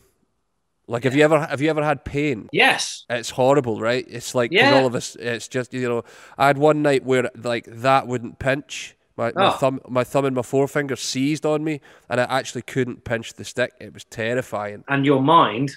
Like, 0.87 1.03
have 1.05 1.15
you 1.15 1.23
ever 1.23 1.39
have 1.39 1.61
you 1.61 1.69
ever 1.69 1.83
had 1.83 2.03
pain? 2.03 2.49
Yes. 2.51 3.05
It's 3.09 3.29
horrible, 3.29 3.79
right? 3.79 4.05
It's 4.09 4.35
like 4.35 4.51
Yeah. 4.51 4.73
all 4.75 4.85
of 4.85 4.95
us. 4.95 5.15
It's 5.15 5.47
just 5.47 5.73
you 5.73 5.87
know, 5.87 6.03
I 6.37 6.47
had 6.47 6.57
one 6.57 6.81
night 6.81 7.05
where 7.05 7.29
like 7.35 7.65
that 7.67 8.07
wouldn't 8.07 8.39
pinch. 8.39 8.95
My, 9.17 9.31
my 9.35 9.47
Oh. 9.49 9.51
thumb, 9.51 9.79
my 9.87 10.03
thumb 10.05 10.25
and 10.25 10.35
my 10.35 10.41
forefinger 10.41 10.95
seized 10.95 11.45
on 11.45 11.63
me, 11.63 11.81
and 12.09 12.19
I 12.19 12.23
actually 12.23 12.61
couldn't 12.63 13.03
pinch 13.03 13.33
the 13.33 13.43
stick. 13.45 13.73
It 13.79 13.93
was 13.93 14.05
terrifying. 14.05 14.83
And 14.87 15.05
your 15.05 15.21
mind, 15.21 15.71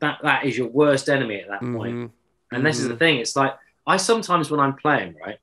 that 0.00 0.18
that 0.22 0.44
is 0.44 0.56
your 0.56 0.68
worst 0.68 1.08
enemy 1.08 1.36
at 1.40 1.48
that 1.48 1.60
point. 1.60 1.94
Mhm. 1.96 2.10
And 2.52 2.66
this 2.66 2.78
is 2.80 2.88
the 2.88 2.96
thing. 2.96 3.18
It's 3.18 3.36
like 3.36 3.56
I 3.86 3.96
sometimes 3.96 4.50
when 4.50 4.60
I'm 4.60 4.74
playing, 4.76 5.16
right, 5.24 5.38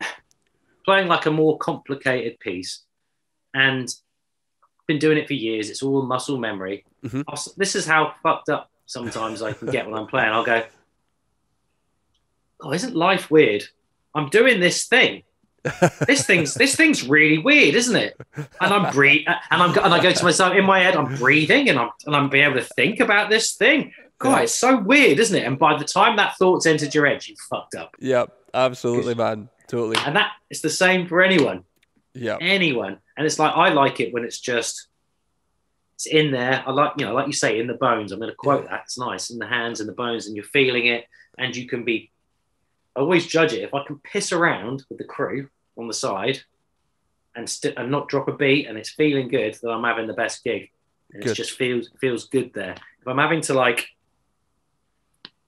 playing 0.84 1.08
like 1.08 1.26
a 1.26 1.30
more 1.30 1.58
complicated 1.58 2.38
piece, 2.40 2.82
and 3.54 3.88
been 4.86 4.98
doing 4.98 5.18
it 5.18 5.26
for 5.26 5.34
years. 5.34 5.70
It's 5.70 5.82
all 5.82 6.02
muscle 6.02 6.38
memory. 6.38 6.84
Mhm. 7.04 7.24
I'll 7.28 7.42
This 7.56 7.74
is 7.76 7.86
how 7.86 8.14
fucked 8.22 8.48
up 8.48 8.70
sometimes 8.86 9.42
I 9.42 9.52
can 9.52 9.68
get 9.70 9.86
when 9.86 9.94
I'm 9.98 10.06
playing. 10.06 10.30
I'll 10.30 10.44
go, 10.44 10.64
"Oh, 12.60 12.72
isn't 12.72 12.94
life 12.94 13.30
weird? 13.30 13.64
I'm 14.14 14.28
doing 14.28 14.60
this 14.60 14.86
thing. 14.86 15.22
This 16.06 16.26
thing's 16.26 16.54
this 16.54 16.74
thing's 16.74 17.06
really 17.08 17.38
weird, 17.38 17.74
isn't 17.74 17.94
it?" 17.96 18.20
And 18.36 18.48
I'm 18.74 18.92
breathe, 18.92 19.26
and 19.26 19.62
I'm 19.62 19.70
and 19.78 19.94
I 19.94 20.02
go 20.02 20.10
to 20.12 20.24
myself 20.24 20.54
in 20.56 20.64
my 20.64 20.80
head. 20.80 20.96
I'm 20.96 21.14
breathing, 21.16 21.68
and 21.68 21.78
I'm 21.78 21.90
and 22.06 22.16
I'm 22.16 22.28
being 22.28 22.44
able 22.44 22.56
to 22.60 22.64
think 22.74 23.00
about 23.00 23.30
this 23.30 23.52
thing. 23.54 23.92
God, 24.18 24.42
it's 24.44 24.54
so 24.54 24.78
weird, 24.78 25.18
isn't 25.18 25.36
it? 25.36 25.44
And 25.44 25.58
by 25.58 25.76
the 25.76 25.84
time 25.84 26.16
that 26.16 26.36
thought's 26.36 26.66
entered 26.66 26.94
your 26.94 27.06
head, 27.06 27.26
you 27.26 27.34
fucked 27.50 27.74
up. 27.74 27.96
Yep, 27.98 28.32
absolutely, 28.54 29.14
man. 29.16 29.48
Totally. 29.68 29.96
And 30.04 30.14
that 30.16 30.32
it's 30.50 30.60
the 30.60 30.70
same 30.70 31.06
for 31.08 31.22
anyone, 31.22 31.64
Yeah. 32.14 32.36
anyone. 32.40 32.98
And 33.16 33.26
it's 33.26 33.38
like 33.38 33.54
I 33.56 33.70
like 33.70 33.98
it 34.00 34.12
when 34.12 34.24
it's 34.24 34.38
just 34.38 34.86
it's 35.94 36.06
in 36.06 36.30
there. 36.30 36.62
I 36.66 36.70
like 36.70 36.92
you 36.98 37.06
know, 37.06 37.14
like 37.14 37.26
you 37.26 37.32
say, 37.32 37.58
in 37.58 37.66
the 37.66 37.74
bones. 37.74 38.12
I'm 38.12 38.20
going 38.20 38.30
to 38.30 38.36
quote 38.36 38.68
that. 38.68 38.82
It's 38.84 38.98
nice 38.98 39.30
in 39.30 39.38
the 39.38 39.46
hands 39.46 39.80
and 39.80 39.88
the 39.88 39.92
bones, 39.94 40.26
and 40.26 40.36
you're 40.36 40.44
feeling 40.46 40.86
it, 40.86 41.06
and 41.38 41.54
you 41.56 41.66
can 41.68 41.84
be. 41.84 42.10
I 42.96 43.00
always 43.00 43.26
judge 43.26 43.52
it 43.52 43.62
if 43.62 43.74
I 43.74 43.84
can 43.84 43.98
piss 43.98 44.32
around 44.32 44.84
with 44.88 44.98
the 44.98 45.04
crew 45.04 45.48
on 45.76 45.88
the 45.88 45.94
side, 45.94 46.42
and 47.34 47.48
st- 47.48 47.76
and 47.78 47.90
not 47.90 48.08
drop 48.08 48.28
a 48.28 48.32
beat, 48.32 48.66
and 48.66 48.76
it's 48.76 48.90
feeling 48.90 49.28
good. 49.28 49.56
Then 49.62 49.72
I'm 49.72 49.84
having 49.84 50.06
the 50.06 50.12
best 50.12 50.44
gig. 50.44 50.70
And 51.12 51.24
It 51.24 51.34
just 51.34 51.52
feels 51.52 51.90
feels 52.00 52.24
good 52.28 52.52
there. 52.54 52.74
If 53.00 53.08
I'm 53.08 53.18
having 53.18 53.40
to 53.42 53.54
like 53.54 53.88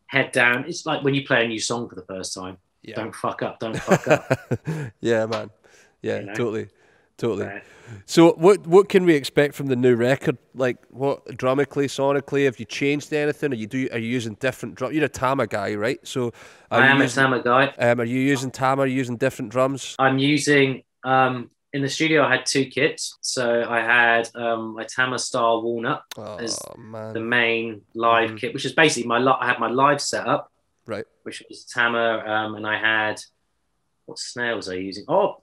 head 0.07 0.33
down, 0.33 0.65
it's 0.67 0.87
like 0.87 1.03
when 1.03 1.15
you 1.15 1.27
play 1.27 1.45
a 1.45 1.49
new 1.49 1.61
song 1.61 1.89
for 1.89 1.95
the 1.95 2.03
first 2.07 2.35
time. 2.35 2.59
Yeah. 2.83 2.97
Don't 2.97 3.15
fuck 3.15 3.43
up. 3.43 3.61
Don't 3.61 3.77
fuck 3.79 4.07
up. 4.09 4.49
yeah, 5.01 5.27
man. 5.27 5.51
Yeah, 6.03 6.21
You 6.21 6.27
know? 6.27 6.35
totally, 6.35 6.69
totally. 7.19 7.47
Right. 7.47 7.63
So, 8.07 8.33
what 8.33 8.67
what 8.67 8.89
can 8.89 9.05
we 9.05 9.15
expect 9.15 9.55
from 9.55 9.67
the 9.67 9.77
new 9.77 9.95
record? 9.95 10.39
Like, 10.55 10.79
what 10.91 11.25
drumically, 11.37 11.87
sonically? 11.87 12.47
Have 12.47 12.59
you 12.59 12.65
changed 12.65 13.13
anything? 13.13 13.53
Are 13.53 13.57
you 13.57 13.67
do? 13.67 13.89
Are 13.93 13.99
you 13.99 14.09
using 14.09 14.35
different 14.35 14.75
drum? 14.77 14.93
You're 14.93 15.05
a 15.05 15.09
Tama 15.09 15.47
guy, 15.47 15.75
right? 15.75 15.99
So, 16.03 16.33
are 16.71 16.81
I 16.81 16.87
you 16.87 16.93
am 16.93 17.01
a 17.01 17.05
using, 17.05 17.23
Tama 17.23 17.43
guy. 17.43 17.75
Um, 17.79 18.01
are 18.01 18.05
you 18.05 18.19
using 18.21 18.51
Tama? 18.51 18.83
Are 18.83 18.87
you 18.87 18.95
using 18.97 19.17
different 19.17 19.53
drums? 19.53 19.95
I'm 19.99 20.19
using 20.19 20.83
um, 21.05 21.51
in 21.75 21.83
the 21.83 21.89
studio. 21.89 22.25
I 22.25 22.31
had 22.37 22.47
two 22.47 22.65
kits, 22.67 23.17
so 23.21 23.65
I 23.69 23.81
had 23.81 24.31
um, 24.35 24.75
my 24.75 24.85
Tama 24.85 25.19
Star 25.19 25.61
Walnut, 25.61 26.03
Oh 26.17 26.37
As 26.39 26.59
the 27.13 27.21
main 27.21 27.83
live 27.95 28.31
Mhm. 28.31 28.39
kit, 28.41 28.55
which 28.55 28.65
is 28.65 28.73
basically 28.73 29.07
my. 29.09 29.19
Li- 29.19 29.37
I 29.41 29.47
had 29.47 29.61
my 29.61 29.69
live 29.69 30.01
setup, 30.01 30.51
right? 30.87 31.05
which 31.25 31.43
was 31.49 31.65
Tama, 31.67 32.23
um, 32.27 32.55
and 32.55 32.67
I 32.67 32.79
had 32.79 33.21
what 34.07 34.19
snare 34.19 34.57
was 34.57 34.69
I 34.69 34.75
using? 34.75 35.05
Oh, 35.09 35.43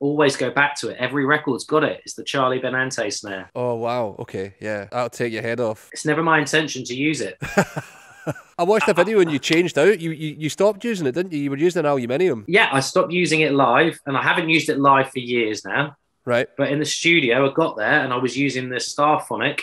always 0.00 0.36
go 0.36 0.50
back 0.50 0.78
to 0.80 0.88
it. 0.88 0.96
Every 0.98 1.24
record's 1.24 1.64
got 1.64 1.84
it. 1.84 2.00
It's 2.04 2.14
the 2.14 2.24
Charlie 2.24 2.60
Benante 2.60 3.12
snare. 3.12 3.50
Oh 3.54 3.74
wow, 3.74 4.16
okay, 4.20 4.54
yeah, 4.60 4.86
that'll 4.90 5.10
take 5.10 5.32
your 5.32 5.42
head 5.42 5.60
off. 5.60 5.88
It's 5.92 6.04
never 6.04 6.22
my 6.22 6.38
intention 6.38 6.84
to 6.84 6.94
use 6.94 7.20
it. 7.20 7.36
I 8.58 8.62
watched 8.62 8.88
a 8.88 8.94
video 8.94 9.20
and 9.20 9.30
you 9.30 9.38
changed 9.38 9.76
out. 9.78 10.00
You, 10.00 10.10
you 10.12 10.36
you 10.38 10.48
stopped 10.48 10.84
using 10.84 11.06
it, 11.06 11.12
didn't 11.12 11.32
you? 11.32 11.40
You 11.40 11.50
were 11.50 11.56
using 11.58 11.80
an 11.80 11.86
aluminium, 11.86 12.44
Yeah, 12.48 12.68
I 12.72 12.80
stopped 12.80 13.12
using 13.12 13.40
it 13.40 13.52
live, 13.52 14.00
and 14.06 14.16
I 14.16 14.22
haven't 14.22 14.48
used 14.48 14.68
it 14.68 14.78
live 14.78 15.10
for 15.10 15.18
years 15.18 15.64
now. 15.64 15.96
right? 16.24 16.48
But 16.56 16.70
in 16.70 16.78
the 16.78 16.84
studio, 16.86 17.50
I 17.50 17.52
got 17.52 17.76
there 17.76 18.00
and 18.02 18.12
I 18.12 18.16
was 18.16 18.36
using 18.36 18.68
the 18.70 18.76
Starphonic. 18.76 19.60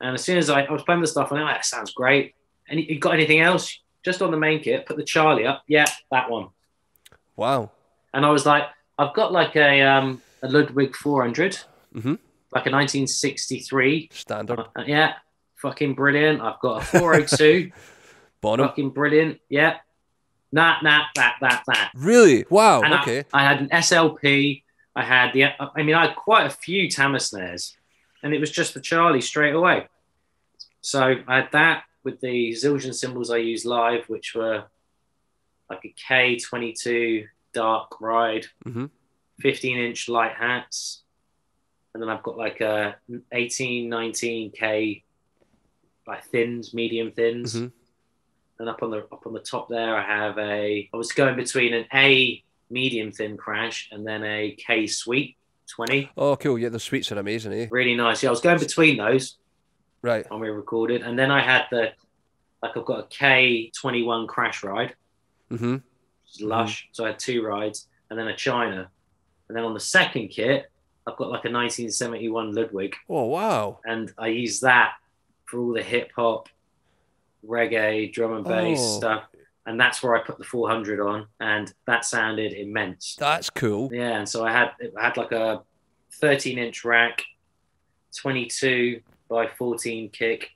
And 0.00 0.14
as 0.14 0.24
soon 0.24 0.38
as 0.38 0.48
I, 0.48 0.62
I 0.62 0.72
was 0.72 0.82
playing 0.82 1.00
the 1.00 1.06
stuff, 1.06 1.30
I 1.30 1.34
went, 1.34 1.44
oh, 1.44 1.48
that 1.52 1.64
sounds 1.64 1.92
great. 1.92 2.34
And 2.68 2.80
you 2.80 2.98
got 2.98 3.14
anything 3.14 3.40
else? 3.40 3.80
Just 4.04 4.22
on 4.22 4.30
the 4.30 4.36
main 4.38 4.60
kit, 4.62 4.86
put 4.86 4.96
the 4.96 5.04
Charlie 5.04 5.46
up. 5.46 5.62
Yeah, 5.66 5.86
that 6.10 6.30
one. 6.30 6.48
Wow. 7.36 7.70
And 8.12 8.24
I 8.24 8.30
was 8.30 8.46
like, 8.46 8.64
I've 8.98 9.14
got 9.14 9.32
like 9.32 9.56
a 9.56 9.82
um, 9.82 10.22
a 10.42 10.48
Ludwig 10.48 10.94
400, 10.96 11.58
Mhm. 11.94 12.18
like 12.52 12.66
a 12.66 12.70
1963. 12.70 14.08
Standard 14.12 14.60
Uh, 14.60 14.84
yeah, 14.86 15.14
fucking 15.56 15.94
brilliant. 15.94 16.40
I've 16.40 16.60
got 16.60 16.82
a 16.82 16.84
402, 16.86 17.70
Bonham. 18.40 18.68
fucking 18.68 18.90
brilliant. 18.90 19.40
Yeah. 19.48 19.78
Nah, 20.52 20.76
nah, 20.82 21.06
that, 21.16 21.36
that, 21.40 21.64
that. 21.66 21.90
Really? 21.96 22.44
Wow. 22.48 22.82
And 22.82 22.94
I- 22.94 23.02
okay. 23.02 23.24
I, 23.32 23.42
had 23.42 23.60
an 23.60 23.68
SLP. 23.70 24.62
I 24.94 25.02
had 25.02 25.32
the. 25.32 25.46
I 25.58 25.82
mean, 25.82 25.96
I 25.96 26.06
had 26.06 26.14
quite 26.16 26.46
a 26.46 26.50
few 26.50 26.88
Tama 26.88 27.18
snares, 27.18 27.76
and 28.22 28.32
it 28.32 28.38
was 28.38 28.52
just 28.52 28.74
the 28.74 28.80
Charlie 28.80 29.20
straight 29.20 29.54
away. 29.54 29.88
So 30.80 31.16
I 31.26 31.36
had 31.36 31.48
that 31.52 31.84
with 32.04 32.20
the 32.20 32.52
Zildjian 32.52 32.94
cymbals 32.94 33.30
I 33.30 33.38
used 33.38 33.64
live, 33.64 34.04
which 34.08 34.34
were 34.36 34.64
like 35.68 35.80
a 35.84 35.94
K22 36.08 37.26
dark 37.54 38.00
ride, 38.00 38.46
Mhm. 38.66 38.90
15 39.40 39.78
inch 39.78 40.08
light 40.08 40.34
hats, 40.34 41.02
and 41.94 42.02
then 42.02 42.10
I've 42.10 42.22
got 42.22 42.36
like 42.36 42.60
a 42.60 42.96
18, 43.32 43.88
19K 43.90 45.02
like 46.06 46.24
thins, 46.24 46.74
medium 46.74 47.12
thins. 47.12 47.54
Mhm. 47.54 47.72
And 48.58 48.68
up 48.68 48.82
on 48.82 48.90
the 48.90 48.98
up 49.10 49.26
on 49.26 49.32
the 49.32 49.40
top 49.40 49.68
there, 49.68 49.96
I 49.96 50.02
have 50.04 50.38
a. 50.38 50.88
I 50.92 50.96
was 50.96 51.12
going 51.12 51.34
between 51.36 51.72
an 51.74 51.86
A 51.94 52.42
medium 52.70 53.10
thin 53.10 53.36
crash 53.36 53.88
and 53.90 54.06
then 54.06 54.22
a 54.22 54.52
K 54.52 54.86
sweet 54.86 55.36
20. 55.68 56.10
Oh, 56.16 56.36
cool. 56.36 56.58
Yeah, 56.58 56.68
the 56.68 56.78
sweets 56.78 57.10
are 57.10 57.18
amazing, 57.18 57.52
eh? 57.52 57.66
Really 57.70 57.94
nice. 57.94 58.22
Yeah, 58.22 58.28
I 58.28 58.32
was 58.32 58.40
going 58.40 58.58
between 58.58 58.96
those 58.98 59.38
Right. 60.02 60.28
when 60.30 60.40
we 60.40 60.48
recorded, 60.50 61.02
and 61.02 61.18
then 61.18 61.30
I 61.30 61.40
had 61.40 61.64
the 61.70 61.92
like 62.62 62.76
I've 62.76 62.84
got 62.84 62.98
a 63.04 63.06
K 63.08 63.70
21 63.80 64.26
crash 64.26 64.62
ride, 64.62 64.94
Mm-hmm. 65.50 65.76
Is 66.36 66.42
lush. 66.42 66.88
So 66.92 67.04
I 67.04 67.08
had 67.08 67.18
two 67.18 67.42
rides, 67.44 67.88
and 68.10 68.18
then 68.18 68.28
a 68.28 68.36
China, 68.36 68.90
and 69.48 69.56
then 69.56 69.64
on 69.64 69.74
the 69.74 69.80
second 69.80 70.28
kit, 70.28 70.70
I've 71.06 71.16
got 71.16 71.28
like 71.28 71.44
a 71.44 71.50
1971 71.52 72.54
Ludwig, 72.54 72.94
Oh, 73.08 73.24
wow. 73.26 73.78
and 73.84 74.12
I 74.18 74.28
use 74.28 74.60
that 74.60 74.94
for 75.46 75.60
all 75.60 75.72
the 75.74 75.82
hip 75.82 76.10
hop, 76.16 76.48
reggae, 77.46 78.10
drum 78.12 78.32
and 78.34 78.44
bass 78.44 78.78
Oh. 78.80 78.98
stuff. 78.98 79.24
And 79.66 79.80
that's 79.80 80.02
where 80.02 80.14
I 80.14 80.20
put 80.22 80.36
the 80.38 80.44
400 80.44 81.00
on, 81.00 81.26
and 81.40 81.72
that 81.86 82.04
sounded 82.04 82.52
immense. 82.52 83.16
That's 83.18 83.48
cool. 83.50 83.88
Yeah, 83.92 84.18
and 84.18 84.28
so 84.28 84.44
I 84.44 84.52
had 84.52 84.72
I 84.98 85.04
had 85.04 85.16
like 85.16 85.32
a 85.32 85.62
13 86.20 86.58
inch 86.58 86.84
rack, 86.84 87.22
22 88.16 89.00
by 89.28 89.46
14 89.48 90.10
kick, 90.10 90.50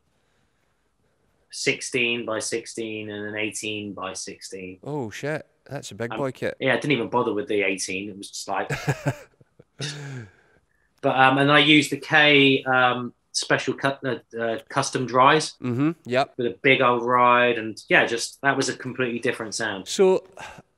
16 1.50 2.26
by 2.26 2.38
16, 2.38 3.10
and 3.10 3.26
an 3.28 3.34
18 3.36 3.92
by 3.94 4.12
16. 4.12 4.78
Oh, 4.84 5.10
shit. 5.10 5.46
That's 5.68 5.90
a 5.90 5.94
big 5.94 6.12
Um, 6.12 6.18
boy 6.18 6.32
kit. 6.32 6.56
Yeah, 6.60 6.72
I 6.72 6.76
didn't 6.76 6.92
even 6.92 7.08
bother 7.08 7.32
with 7.34 7.48
the 7.48 7.62
18. 7.62 8.08
It 8.10 8.16
was 8.18 8.30
just 8.30 8.48
like, 8.48 8.68
but 11.00 11.16
um, 11.16 11.38
and 11.38 11.50
I 11.50 11.58
used 11.60 11.90
the 11.92 11.96
K 11.98 12.62
um 12.64 13.12
special 13.32 13.74
cut, 13.74 14.00
uh, 14.04 14.16
uh, 14.40 14.58
custom 14.68 15.06
dries 15.06 15.54
Mm-hmm. 15.62 15.92
Yep. 16.06 16.34
with 16.38 16.46
a 16.48 16.56
big 16.62 16.80
old 16.80 17.04
ride, 17.04 17.58
and 17.58 17.80
yeah, 17.88 18.04
just 18.06 18.40
that 18.42 18.56
was 18.56 18.68
a 18.68 18.76
completely 18.76 19.20
different 19.20 19.54
sound. 19.54 19.86
So, 19.86 20.24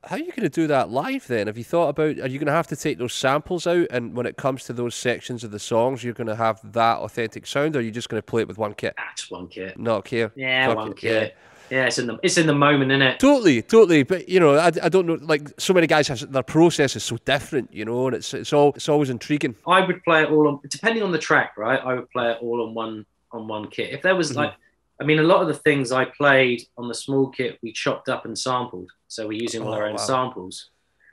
how 0.05 0.17
are 0.17 0.19
you 0.19 0.27
going 0.33 0.43
to 0.43 0.49
do 0.51 0.67
that 0.67 0.91
live 0.91 1.27
then? 1.27 1.47
Have 1.47 1.57
you 1.57 1.65
thought 1.65 1.89
about? 1.89 2.19
Are 2.19 2.29
you 2.29 2.39
going 2.39 2.47
to 2.47 2.53
have 2.53 2.67
to 2.69 2.77
take 2.77 2.99
those 2.99 3.15
samples 3.15 3.67
out, 3.67 3.87
and 3.91 4.15
when 4.15 4.27
it 4.27 4.37
comes 4.37 4.65
to 4.65 4.73
those 4.75 4.95
sections 4.95 5.43
of 5.43 5.53
the 5.53 5.59
songs, 5.59 6.05
you're 6.05 6.13
going 6.15 6.27
to 6.27 6.37
have 6.37 6.61
that 6.73 6.99
authentic 6.99 7.47
sound, 7.47 7.77
or 7.77 7.79
are 7.79 7.83
you 7.83 7.91
just 7.91 8.09
going 8.11 8.21
to 8.21 8.27
play 8.27 8.43
it 8.43 8.49
with 8.49 8.59
one 8.59 8.75
kit? 8.75 8.95
Just 9.17 9.31
one 9.31 9.49
kit. 9.49 9.79
Not 9.79 10.05
care. 10.05 10.33
Yeah, 10.37 10.67
Fuck 10.69 10.77
one 10.77 10.91
it, 10.91 10.97
kit. 10.99 11.35
Yeah. 11.35 11.50
It's 11.71 11.99
in 11.99 12.07
the 12.07 12.19
it's 12.23 12.37
in 12.39 12.47
the 12.47 12.55
moment, 12.55 12.91
isn't 12.91 13.03
it? 13.03 13.21
Totally, 13.21 13.63
totally. 13.63 14.03
But 14.03 14.29
you 14.29 14.41
know, 14.41 14.57
I, 14.57 14.67
I 14.83 14.89
don't 14.89 15.07
know. 15.07 15.19
Like 15.21 15.49
so 15.59 15.73
many 15.75 15.87
guys 15.87 16.09
have 16.09 16.31
their 16.33 16.43
process 16.43 16.97
is 16.97 17.05
so 17.05 17.17
different, 17.25 17.73
you 17.73 17.85
know, 17.85 18.07
and 18.07 18.17
it's 18.17 18.33
it's 18.35 18.53
all 18.53 18.73
it's 18.75 18.89
always 18.89 19.11
intriguing. 19.11 19.55
I 19.67 19.85
would 19.87 20.03
play 20.05 20.23
it 20.23 20.31
all 20.31 20.49
on 20.49 20.61
depending 20.69 21.03
on 21.03 21.13
the 21.13 21.19
track, 21.19 21.55
right? 21.57 21.81
I 21.83 21.95
would 21.95 22.11
play 22.11 22.31
it 22.33 22.39
all 22.41 22.67
on 22.67 22.75
one 22.75 23.07
on 23.33 23.47
one 23.49 23.69
kit. 23.69 23.91
If 23.93 24.03
there 24.03 24.17
was 24.17 24.33
Mhm. 24.33 24.37
like, 24.37 24.55
I 25.01 25.05
mean, 25.05 25.19
a 25.21 25.23
lot 25.23 25.41
of 25.43 25.49
the 25.49 25.55
things 25.55 25.93
I 25.93 26.05
played 26.07 26.63
on 26.77 26.89
the 26.89 26.95
small 26.95 27.29
kit 27.29 27.59
we 27.63 27.73
chopped 27.73 28.09
up 28.09 28.25
and 28.25 28.37
sampled, 28.37 28.91
so 29.09 29.27
we're 29.29 29.41
using 29.41 29.63
all 29.63 29.69
Oh, 29.73 29.77
our 29.77 29.87
own 29.87 29.93
wow. 29.93 29.97
samples, 29.99 30.71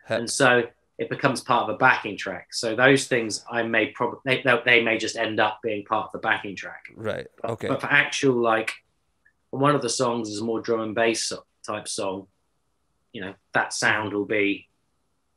and 0.10 0.30
so 0.30 0.64
it 0.98 1.10
becomes 1.12 1.42
part 1.42 1.70
of 1.70 1.76
a 1.76 1.78
backing 1.78 2.18
track. 2.18 2.48
So 2.52 2.76
those 2.76 3.06
things 3.06 3.46
I 3.52 3.62
may 3.62 3.88
probably 3.92 4.20
they, 4.26 4.44
they- 4.66 4.82
may 4.84 4.98
just 4.98 5.16
end 5.16 5.40
up 5.40 5.60
being 5.62 5.86
part 5.86 6.08
of 6.08 6.12
the 6.12 6.18
backing 6.18 6.56
track. 6.56 6.86
Right. 6.96 7.28
But, 7.40 7.52
Okay. 7.52 7.68
but 7.68 7.82
for 7.82 7.86
actual 7.88 8.34
like, 8.34 8.72
one 9.52 9.76
of 9.76 9.82
the 9.82 9.90
songs 9.90 10.30
is 10.30 10.40
a 10.42 10.44
more 10.44 10.62
drum 10.62 10.82
and 10.82 10.96
bass 10.96 11.32
type 11.66 11.88
song. 11.88 12.28
You 13.14 13.22
know 13.22 13.34
that 13.54 13.74
sound 13.74 14.14
will 14.14 14.26
be 14.26 14.68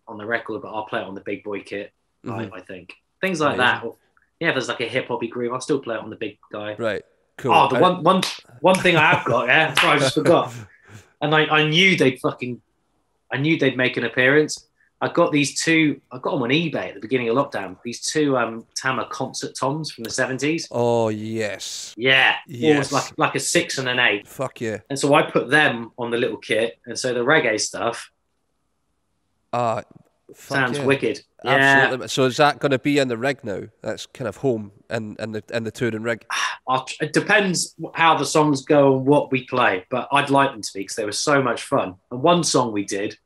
on 0.09 0.19
the 0.19 0.27
record, 0.27 0.63
but 0.63 0.69
I'll 0.73 0.87
play 0.87 1.01
it 1.01 1.07
on 1.07 1.15
the 1.15 1.21
big 1.21 1.45
boy 1.45 1.61
kit. 1.63 1.93
Mhm. 2.27 2.53
I, 2.53 2.57
I 2.59 2.61
think 2.61 2.95
things 3.21 3.41
like 3.41 3.57
that. 3.59 3.85
Or, 3.85 3.97
yeah, 4.41 4.49
if 4.49 4.55
there's 4.55 4.69
like 4.69 4.81
a 4.81 4.89
hip 4.89 5.09
hoppy 5.09 5.29
groove, 5.29 5.53
I'll 5.53 5.61
still 5.61 5.79
play 5.81 5.95
it 5.97 6.01
on 6.03 6.11
the 6.11 6.17
big 6.17 6.39
guy. 6.53 6.75
Right. 6.79 7.03
Cool. 7.39 7.53
Oh, 7.55 7.69
the 7.69 7.77
I- 7.77 7.81
one 7.81 8.03
one 8.03 8.23
one 8.61 8.75
thing 8.79 8.97
I 8.97 9.15
have 9.15 9.25
got, 9.25 9.47
yeah, 9.49 9.73
sorry, 9.75 9.97
I 9.97 9.99
just 9.99 10.15
forgot. 10.15 10.53
And 11.23 11.35
I, 11.35 11.45
I 11.45 11.69
knew 11.69 11.97
they'd 11.99 12.19
fucking, 12.19 12.63
I 13.31 13.37
knew 13.37 13.59
they'd 13.59 13.77
make 13.77 13.99
an 13.99 14.05
appearance. 14.05 14.67
I 15.03 15.09
got 15.09 15.33
these 15.33 15.61
two. 15.61 16.01
I 16.13 16.19
got 16.19 16.33
them 16.33 16.43
on 16.43 16.51
eBay 16.51 16.89
at 16.89 16.95
the 16.95 17.01
beginning 17.01 17.29
of 17.31 17.37
lockdown. 17.37 17.77
These 17.83 18.01
two 18.03 18.37
um 18.37 18.67
Tama 18.77 19.07
concert 19.11 19.55
toms 19.59 19.91
from 19.91 20.05
the 20.05 20.11
seventies. 20.11 20.69
Oh 20.71 21.09
yes. 21.09 21.95
Yeah, 21.97 22.37
Yes. 22.47 22.73
always 22.75 22.93
like 22.93 23.13
like 23.19 23.35
a 23.35 23.41
six 23.41 23.79
and 23.79 23.89
an 23.89 23.99
eight. 23.99 24.29
Fuck 24.29 24.61
yeah. 24.61 24.79
And 24.91 24.99
so 24.99 25.15
I 25.15 25.23
put 25.23 25.49
them 25.49 25.93
on 25.99 26.11
the 26.11 26.19
little 26.19 26.37
kit, 26.37 26.79
and 26.87 26.99
so 26.99 27.15
the 27.15 27.21
reggae 27.25 27.59
stuff 27.61 28.11
Uh 29.53 29.83
sounds 30.35 30.79
yeah. 30.79 30.85
wicked. 30.85 31.21
Yeah, 31.45 31.53
Absolutely. 31.85 32.09
So 32.09 32.25
is 32.25 32.37
that 32.37 32.59
going 32.61 32.71
to 32.71 32.79
be 32.79 32.99
in 32.99 33.09
the 33.09 33.17
rig 33.17 33.43
now? 33.43 33.63
That's 33.83 34.05
kind 34.07 34.29
of 34.29 34.37
home 34.37 34.73
and 34.91 35.17
and 35.19 35.35
the 35.35 35.43
and 35.53 35.67
the 35.67 35.71
touring 35.71 36.03
rig. 36.03 36.25
It 37.01 37.13
depends 37.13 37.75
how 37.95 38.17
the 38.17 38.25
songs 38.25 38.63
go 38.65 38.97
and 38.97 39.05
what 39.05 39.33
we 39.33 39.45
play, 39.45 39.85
but 39.91 40.07
I'd 40.13 40.31
like 40.31 40.53
them 40.53 40.63
to 40.63 40.71
be 40.73 40.81
because 40.81 40.95
they 40.95 41.05
were 41.05 41.11
so 41.11 41.43
much 41.43 41.63
fun. 41.65 41.97
And 42.13 42.23
one 42.23 42.45
song 42.45 42.71
we 42.73 42.85
did, 42.85 43.19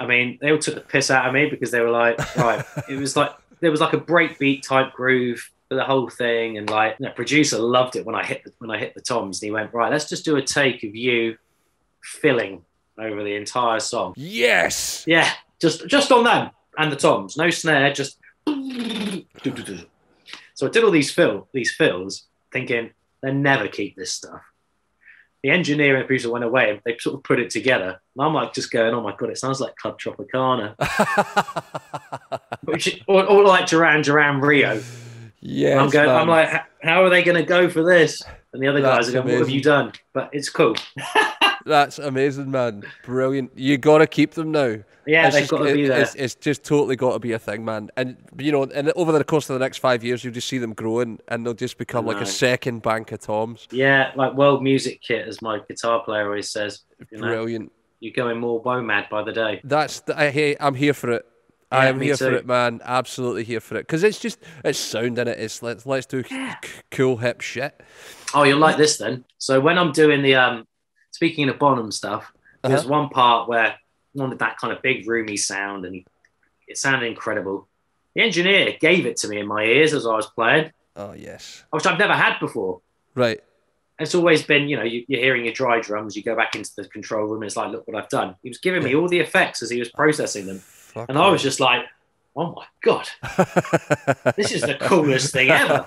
I 0.00 0.06
mean, 0.06 0.38
they 0.40 0.50
all 0.50 0.58
took 0.58 0.76
the 0.76 0.80
piss 0.80 1.10
out 1.10 1.26
of 1.26 1.34
me 1.34 1.50
because 1.50 1.70
they 1.70 1.80
were 1.80 1.90
like, 1.90 2.18
right, 2.36 2.64
it 2.88 2.96
was 2.96 3.16
like 3.16 3.32
there 3.60 3.70
was 3.70 3.82
like 3.82 3.92
a 3.92 4.00
breakbeat 4.00 4.62
type 4.62 4.94
groove 4.94 5.50
for 5.68 5.74
the 5.74 5.84
whole 5.84 6.08
thing, 6.08 6.56
and 6.56 6.70
like 6.70 6.96
the 6.96 7.10
producer 7.10 7.58
loved 7.58 7.96
it 7.96 8.06
when 8.06 8.14
I 8.14 8.24
hit 8.24 8.42
the, 8.44 8.52
when 8.58 8.70
I 8.70 8.78
hit 8.78 8.94
the 8.94 9.02
toms, 9.02 9.42
and 9.42 9.48
he 9.48 9.50
went, 9.50 9.74
right, 9.74 9.92
let's 9.92 10.08
just 10.08 10.24
do 10.24 10.36
a 10.36 10.42
take 10.42 10.82
of 10.84 10.96
you 10.96 11.36
filling 12.02 12.64
over 12.98 13.22
the 13.22 13.34
entire 13.34 13.78
song. 13.78 14.14
Yes. 14.16 15.04
Yeah, 15.06 15.30
just 15.60 15.86
just 15.86 16.10
on 16.10 16.24
them 16.24 16.50
and 16.78 16.90
the 16.90 16.96
toms, 16.96 17.36
no 17.36 17.50
snare, 17.50 17.92
just. 17.92 18.16
So 20.54 20.66
I 20.66 20.70
did 20.70 20.82
all 20.82 20.90
these 20.90 21.10
fill 21.10 21.46
these 21.52 21.74
fills, 21.74 22.24
thinking 22.54 22.90
they 23.22 23.32
never 23.32 23.68
keep 23.68 23.96
this 23.96 24.12
stuff. 24.12 24.40
The 25.42 25.50
engineer 25.50 25.94
and 25.94 26.02
the 26.02 26.06
producer 26.06 26.30
went 26.30 26.44
away 26.44 26.70
and 26.70 26.80
they 26.84 26.98
sort 26.98 27.16
of 27.16 27.22
put 27.24 27.40
it 27.40 27.50
together. 27.50 28.00
And 28.16 28.26
I'm 28.26 28.34
like 28.34 28.52
just 28.52 28.70
going, 28.70 28.92
oh 28.94 29.00
my 29.00 29.14
god, 29.16 29.30
it 29.30 29.38
sounds 29.38 29.60
like 29.60 29.74
Club 29.76 29.98
Tropicana, 29.98 30.74
which 32.64 33.02
or, 33.08 33.24
or 33.24 33.44
like 33.44 33.66
Duran 33.66 34.02
Duran 34.02 34.40
Rio. 34.40 34.82
Yeah, 35.42 35.80
I'm 35.82 35.88
going, 35.88 36.10
I'm 36.10 36.28
like, 36.28 36.50
how 36.82 37.02
are 37.02 37.08
they 37.08 37.22
going 37.22 37.38
to 37.38 37.42
go 37.42 37.70
for 37.70 37.82
this? 37.82 38.22
And 38.52 38.62
the 38.62 38.68
other 38.68 38.80
guys 38.80 39.08
are 39.08 39.12
going, 39.12 39.28
what 39.28 39.38
have 39.38 39.50
you 39.50 39.62
done? 39.62 39.92
But 40.12 40.30
it's 40.32 40.48
cool. 40.50 40.74
That's 41.66 41.98
amazing, 41.98 42.50
man. 42.50 42.84
Brilliant. 43.04 43.52
You 43.56 43.76
got 43.78 43.98
to 43.98 44.06
keep 44.06 44.32
them 44.32 44.50
now. 44.50 44.76
Yeah, 45.06 45.26
It's 45.26 45.34
they've 45.34 45.42
just- 45.42 45.50
got 45.50 45.58
to 45.58 45.64
it- 45.66 45.74
be 45.74 45.86
there. 45.88 46.00
It's, 46.00 46.14
it's 46.14 46.34
just 46.34 46.64
totally 46.64 46.96
got 46.96 47.12
to 47.12 47.18
be 47.18 47.32
a 47.32 47.38
thing, 47.38 47.64
man. 47.64 47.90
And 47.96 48.16
you 48.38 48.50
know, 48.50 48.64
and 48.64 48.90
over 48.96 49.12
the 49.12 49.24
course 49.24 49.48
of 49.50 49.54
the 49.54 49.64
next 49.64 49.78
five 49.78 50.02
years, 50.02 50.24
you'll 50.24 50.32
just 50.34 50.48
see 50.48 50.58
them 50.58 50.72
growing, 50.72 51.20
and 51.28 51.44
they'll 51.44 51.54
just 51.54 51.78
become 51.78 52.06
like 52.06 52.20
a 52.20 52.26
second 52.26 52.82
bank 52.82 53.12
of 53.12 53.20
toms. 53.20 53.68
Yeah, 53.70 54.12
like 54.16 54.34
world 54.34 54.62
music 54.62 55.00
kit, 55.02 55.28
as 55.28 55.42
my 55.42 55.60
guitar 55.68 56.02
player 56.02 56.24
always 56.26 56.50
says. 56.50 56.80
You 57.10 57.18
know, 57.18 57.26
Brilliant. 57.28 57.72
you're 58.00 58.14
going 58.14 58.38
more 58.40 58.62
WOMAD 58.62 59.08
by 59.10 59.22
the 59.22 59.32
day. 59.32 59.60
That's 59.64 60.00
the, 60.00 60.18
I, 60.18 60.30
hey, 60.30 60.56
I'm 60.60 60.74
here 60.74 60.94
for 60.94 61.10
it. 61.12 61.26
I 61.72 61.86
am 61.86 61.98
me 61.98 62.06
here 62.06 62.16
for 62.16 62.32
it, 62.32 62.46
man. 62.46 62.80
Absolutely 62.84 63.44
here 63.44 63.60
for 63.60 63.76
it. 63.76 63.86
Because 63.86 64.02
it's 64.02 64.18
just 64.18 64.38
it's 64.64 64.78
sound 64.78 65.18
in 65.20 65.28
it. 65.28 65.38
It's 65.38 65.62
let's 65.62 65.86
let's 65.86 66.06
do 66.06 66.22
c- 66.24 66.52
cool 66.90 67.18
hip 67.18 67.40
shit. 67.42 67.80
Oh, 68.34 68.42
you'll 68.44 68.58
like 68.58 68.76
this 68.76 68.96
then. 68.98 69.24
So 69.38 69.60
when 69.60 69.78
I'm 69.78 69.92
doing 69.92 70.22
the 70.22 70.34
um, 70.36 70.66
speaking 71.10 71.48
of 71.48 71.58
Bonham 71.58 71.90
stuff, 71.92 72.32
there's 72.62 72.80
Uh-huh. 72.84 72.88
one 72.90 73.08
part 73.08 73.48
where 73.48 73.66
I 73.66 73.74
wanted 74.14 74.38
that 74.40 74.58
kind 74.58 74.72
of 74.72 74.82
big 74.82 75.08
roomy 75.08 75.36
sound, 75.36 75.84
and 75.84 75.94
he, 75.94 76.06
it 76.68 76.78
sounded 76.78 77.06
incredible. 77.06 77.68
The 78.14 78.22
engineer 78.22 78.76
gave 78.80 79.06
it 79.06 79.16
to 79.18 79.28
me 79.28 79.38
in 79.40 79.46
my 79.46 79.64
ears 79.64 79.94
as 79.94 80.06
I 80.06 80.14
was 80.16 80.26
playing, 80.26 80.72
Oh 80.96 81.12
yes. 81.12 81.64
which 81.70 81.86
I've 81.86 81.98
never 81.98 82.14
had 82.14 82.38
before. 82.40 82.80
Right. 83.14 83.40
It's 83.98 84.14
always 84.14 84.42
been, 84.42 84.68
you 84.68 84.76
know, 84.76 84.82
you, 84.82 85.04
you're 85.08 85.20
hearing 85.20 85.44
your 85.44 85.52
dry 85.54 85.80
drums, 85.80 86.16
you 86.16 86.22
go 86.22 86.34
back 86.34 86.54
into 86.56 86.70
the 86.76 86.84
control 86.88 87.26
room, 87.26 87.42
and 87.42 87.44
it's 87.44 87.56
like, 87.56 87.70
look 87.70 87.86
what 87.86 87.96
I've 88.02 88.08
done. 88.08 88.34
He 88.42 88.48
was 88.48 88.58
giving 88.58 88.82
me 88.82 88.94
all 88.94 89.08
the 89.08 89.20
effects 89.20 89.62
as 89.62 89.70
he 89.70 89.78
was 89.78 89.90
processing 89.90 90.46
them, 90.46 90.58
Fuck 90.58 91.08
and 91.08 91.18
I 91.18 91.28
was 91.30 91.42
just 91.42 91.60
like, 91.60 91.82
oh 92.36 92.52
my 92.54 92.64
god, 92.82 93.08
this 94.36 94.52
is 94.52 94.62
the 94.62 94.76
coolest 94.80 95.32
thing 95.32 95.50
ever. 95.50 95.84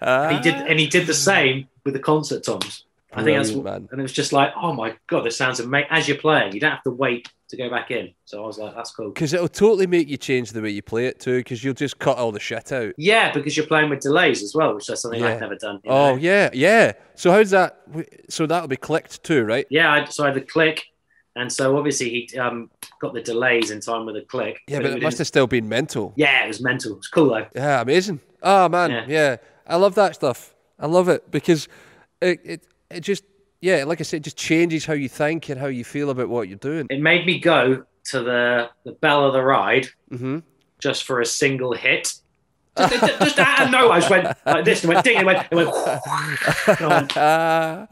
And 0.00 0.36
he 0.36 0.42
did, 0.42 0.54
and 0.54 0.78
he 0.78 0.86
did 0.86 1.06
the 1.06 1.14
same 1.14 1.68
with 1.84 1.94
the 1.94 2.00
concert 2.00 2.44
toms. 2.44 2.84
I 3.12 3.24
think 3.24 3.38
that's 3.38 3.50
Brilliant, 3.50 3.82
man. 3.82 3.88
and 3.90 4.00
it 4.00 4.02
was 4.02 4.12
just 4.12 4.32
like, 4.32 4.52
oh 4.56 4.72
my 4.72 4.94
god, 5.08 5.24
this 5.24 5.36
sounds 5.36 5.58
amazing. 5.58 5.88
As 5.90 6.06
you're 6.06 6.16
playing, 6.18 6.52
you 6.54 6.60
don't 6.60 6.70
have 6.70 6.82
to 6.84 6.92
wait 6.92 7.28
to 7.48 7.56
go 7.56 7.68
back 7.68 7.90
in. 7.90 8.14
So 8.24 8.44
I 8.44 8.46
was 8.46 8.56
like, 8.56 8.76
that's 8.76 8.92
cool. 8.92 9.10
Because 9.10 9.32
it'll 9.32 9.48
totally 9.48 9.88
make 9.88 10.08
you 10.08 10.16
change 10.16 10.52
the 10.52 10.62
way 10.62 10.70
you 10.70 10.82
play 10.82 11.06
it 11.06 11.18
too. 11.18 11.38
Because 11.38 11.64
you'll 11.64 11.74
just 11.74 11.98
cut 11.98 12.18
all 12.18 12.30
the 12.30 12.38
shit 12.38 12.70
out. 12.70 12.94
Yeah, 12.96 13.32
because 13.32 13.56
you're 13.56 13.66
playing 13.66 13.90
with 13.90 13.98
delays 13.98 14.44
as 14.44 14.54
well, 14.54 14.76
which 14.76 14.88
is 14.88 15.00
something 15.00 15.20
Yeah. 15.20 15.30
I've 15.30 15.40
never 15.40 15.56
done. 15.56 15.80
Oh 15.86 16.10
know? 16.12 16.14
yeah, 16.20 16.50
yeah. 16.52 16.92
So 17.16 17.32
how's 17.32 17.50
that? 17.50 17.80
So 18.28 18.46
that'll 18.46 18.68
be 18.68 18.76
clicked 18.76 19.24
too, 19.24 19.42
right? 19.42 19.66
yeah. 19.70 19.92
I, 19.92 20.04
so 20.04 20.22
I 20.22 20.28
had 20.28 20.36
the 20.36 20.42
click, 20.42 20.84
and 21.36 21.52
so 21.52 21.76
obviously 21.76 22.26
he 22.30 22.38
um, 22.38 22.70
got 23.00 23.14
the 23.14 23.22
delays 23.22 23.70
in 23.70 23.80
time 23.80 24.06
with 24.06 24.14
the 24.16 24.22
click. 24.22 24.60
Yeah, 24.66 24.80
but 24.80 24.90
we 24.90 24.96
it 24.96 25.02
must 25.02 25.18
have 25.18 25.26
still 25.26 25.46
been 25.46 25.68
mental. 25.68 26.12
Yeah, 26.16 26.44
it 26.44 26.48
was 26.48 26.60
mental. 26.62 26.96
It's 26.96 27.08
cool 27.08 27.30
though. 27.30 27.46
Yeah, 27.54 27.80
amazing. 27.80 28.20
Oh 28.42 28.68
man, 28.68 28.90
Yeah. 28.90 29.04
yeah. 29.08 29.36
I 29.66 29.76
love 29.76 29.94
that 29.94 30.14
stuff. 30.14 30.54
I 30.78 30.86
love 30.86 31.08
it 31.08 31.30
because 31.30 31.68
it, 32.20 32.40
it 32.44 32.66
it 32.90 33.00
just 33.00 33.24
yeah, 33.60 33.84
like 33.84 34.00
I 34.00 34.04
said, 34.04 34.18
it 34.18 34.24
just 34.24 34.38
changes 34.38 34.86
how 34.86 34.94
you 34.94 35.08
think 35.08 35.48
and 35.50 35.60
how 35.60 35.66
you 35.66 35.84
feel 35.84 36.10
about 36.10 36.28
what 36.28 36.48
you're 36.48 36.58
doing. 36.58 36.86
It 36.90 37.00
made 37.00 37.26
me 37.26 37.38
go 37.38 37.84
to 38.04 38.20
the 38.20 38.70
the 38.84 38.92
bell 38.92 39.26
of 39.26 39.32
the 39.32 39.42
ride 39.42 39.86
hmm 40.10 40.40
just 40.80 41.04
for 41.04 41.20
a 41.20 41.26
single 41.26 41.74
hit. 41.74 42.10
Just, 42.88 43.20
just 43.20 43.38
out 43.38 43.62
of 43.66 43.70
nowhere, 43.70 43.92
I 43.92 43.98
just 44.00 44.10
went 44.10 44.28
like 44.46 44.64
this 44.64 44.82
and 44.84 44.92
went 44.92 45.04
ding 45.04 45.16
and 45.18 45.26
went, 45.26 45.46
it 45.50 45.54
went, 45.54 45.68
and 45.68 46.88
went 46.90 47.12
Ah, 47.16 47.86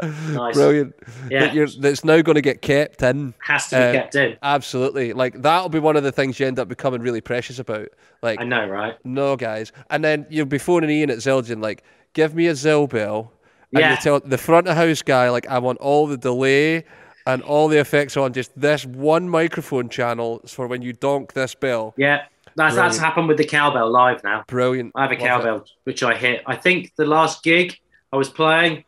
Brilliant. 0.52 0.94
Yeah. 1.30 1.40
That 1.40 1.54
you're, 1.54 1.66
that's 1.80 2.04
now 2.04 2.20
going 2.22 2.36
to 2.36 2.40
get 2.42 2.62
kept 2.62 3.02
in. 3.02 3.34
has 3.46 3.68
to 3.68 3.76
be 3.76 3.82
Uh, 3.82 3.92
kept 3.92 4.14
in. 4.14 4.36
Absolutely. 4.42 5.12
Like 5.12 5.42
that'll 5.42 5.68
be 5.68 5.78
one 5.78 5.96
of 5.96 6.02
the 6.02 6.12
things 6.12 6.38
you 6.40 6.46
end 6.46 6.58
up 6.58 6.68
becoming 6.68 7.00
really 7.02 7.20
precious 7.20 7.58
about. 7.58 7.88
Like 8.22 8.40
I 8.40 8.44
know, 8.44 8.66
right? 8.66 8.96
No, 9.04 9.36
guys. 9.36 9.72
And 9.90 10.04
then 10.04 10.26
you'll 10.30 10.46
be 10.46 10.58
phoning 10.58 10.90
Ian 10.90 11.10
at 11.10 11.18
Zildjian, 11.18 11.62
like, 11.62 11.82
give 12.14 12.34
me 12.34 12.46
a 12.48 12.52
Zill 12.52 12.88
bill. 12.88 13.32
And 13.72 13.80
Yeah. 13.80 13.90
you 13.92 13.96
tell 13.98 14.20
the 14.20 14.38
front 14.38 14.66
of 14.66 14.76
house 14.76 15.02
guy, 15.02 15.28
like, 15.30 15.46
I 15.48 15.58
want 15.58 15.78
all 15.78 16.06
the 16.06 16.16
delay 16.16 16.84
and 17.26 17.42
all 17.42 17.68
the 17.68 17.78
effects 17.78 18.16
on 18.16 18.32
just 18.32 18.58
this 18.58 18.86
one 18.86 19.28
microphone 19.28 19.90
channel 19.90 20.40
for 20.46 20.66
when 20.66 20.80
you 20.80 20.94
donk 20.94 21.34
this 21.34 21.54
bell. 21.54 21.92
Yeah, 21.98 22.22
that's 22.58 22.74
that's 22.76 22.98
happened 22.98 23.28
with 23.28 23.38
the 23.38 23.44
cowbell 23.44 23.90
live 23.90 24.22
now. 24.24 24.44
Brilliant. 24.46 24.92
I 24.94 25.02
have 25.02 25.10
a 25.10 25.14
Love 25.14 25.22
it. 25.22 25.26
cowbell 25.26 25.64
which 25.84 26.02
I 26.02 26.14
hit. 26.14 26.42
I 26.46 26.56
think 26.56 26.92
the 26.96 27.06
last 27.06 27.42
gig 27.42 27.76
I 28.12 28.16
was 28.16 28.28
playing, 28.28 28.84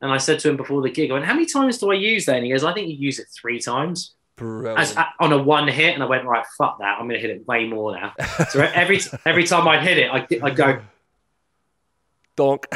and 0.00 0.10
I 0.10 0.16
said 0.18 0.38
to 0.40 0.48
him 0.50 0.56
before 0.56 0.80
the 0.82 0.90
gig, 0.90 1.10
I 1.10 1.14
went, 1.14 1.26
"How 1.26 1.34
many 1.34 1.46
times 1.46 1.78
do 1.78 1.90
I 1.90 1.94
use 1.94 2.24
that?" 2.26 2.36
And 2.36 2.44
he 2.44 2.50
goes, 2.52 2.64
"I 2.64 2.72
think 2.72 2.88
you 2.88 2.94
use 2.94 3.18
it 3.18 3.26
three 3.38 3.60
times 3.60 4.14
Brilliant. 4.36 4.78
As, 4.78 4.96
on 5.20 5.32
a 5.32 5.38
one 5.42 5.68
hit." 5.68 5.94
And 5.94 6.02
I 6.02 6.06
went, 6.06 6.24
"Right, 6.24 6.44
fuck 6.56 6.78
that. 6.78 6.96
I'm 6.98 7.08
going 7.08 7.20
to 7.20 7.26
hit 7.26 7.30
it 7.30 7.46
way 7.46 7.66
more 7.66 7.92
now." 7.92 8.12
so 8.50 8.60
every 8.60 9.00
every 9.26 9.44
time 9.44 9.66
I 9.68 9.80
hit 9.80 9.98
it, 9.98 10.10
I 10.10 10.26
I 10.42 10.50
go, 10.50 10.80
donk. 12.36 12.66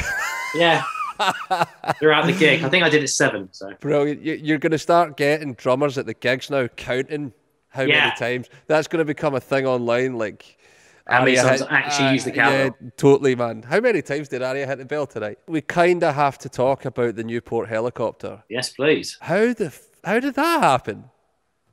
"Yeah." 0.55 0.82
Throughout 2.01 2.26
the 2.26 2.32
gig, 2.36 2.64
I 2.64 2.68
think 2.68 2.82
I 2.82 2.88
did 2.88 3.03
it 3.05 3.09
seven. 3.09 3.49
So 3.53 3.72
Brilliant. 3.80 4.22
You're 4.22 4.59
going 4.59 4.72
to 4.72 4.78
start 4.78 5.16
getting 5.16 5.55
drummers 5.55 5.97
at 5.99 6.07
the 6.07 6.14
gigs 6.14 6.51
now 6.51 6.66
counting 6.68 7.32
how 7.72 7.82
Yeah. 7.82 8.00
many 8.04 8.16
times. 8.16 8.48
That's 8.66 8.86
going 8.88 8.98
to 9.00 9.04
become 9.04 9.34
a 9.34 9.40
thing 9.40 9.66
online. 9.66 10.16
Like, 10.16 10.58
How 11.06 11.24
many 11.24 11.36
songs 11.36 11.62
actually 11.68 12.12
use 12.12 12.24
the 12.24 12.30
cowbell? 12.32 12.52
uh, 12.60 12.64
Yeah, 12.80 12.90
totally, 12.96 13.34
man. 13.34 13.62
How 13.62 13.80
many 13.80 14.02
times 14.02 14.28
did 14.28 14.42
Arya 14.42 14.66
hit 14.66 14.78
the 14.78 14.84
bell 14.84 15.06
tonight? 15.06 15.38
We 15.48 15.60
kind 15.60 16.02
of 16.04 16.14
have 16.14 16.38
to 16.38 16.48
talk 16.48 16.84
about 16.84 17.16
the 17.16 17.24
Newport 17.24 17.68
helicopter. 17.68 18.44
Yes, 18.48 18.70
please. 18.70 19.16
How 19.20 19.52
the 19.52 19.66
f- 19.66 19.82
how 20.04 20.20
did 20.20 20.34
that 20.34 20.60
happen? 20.62 21.04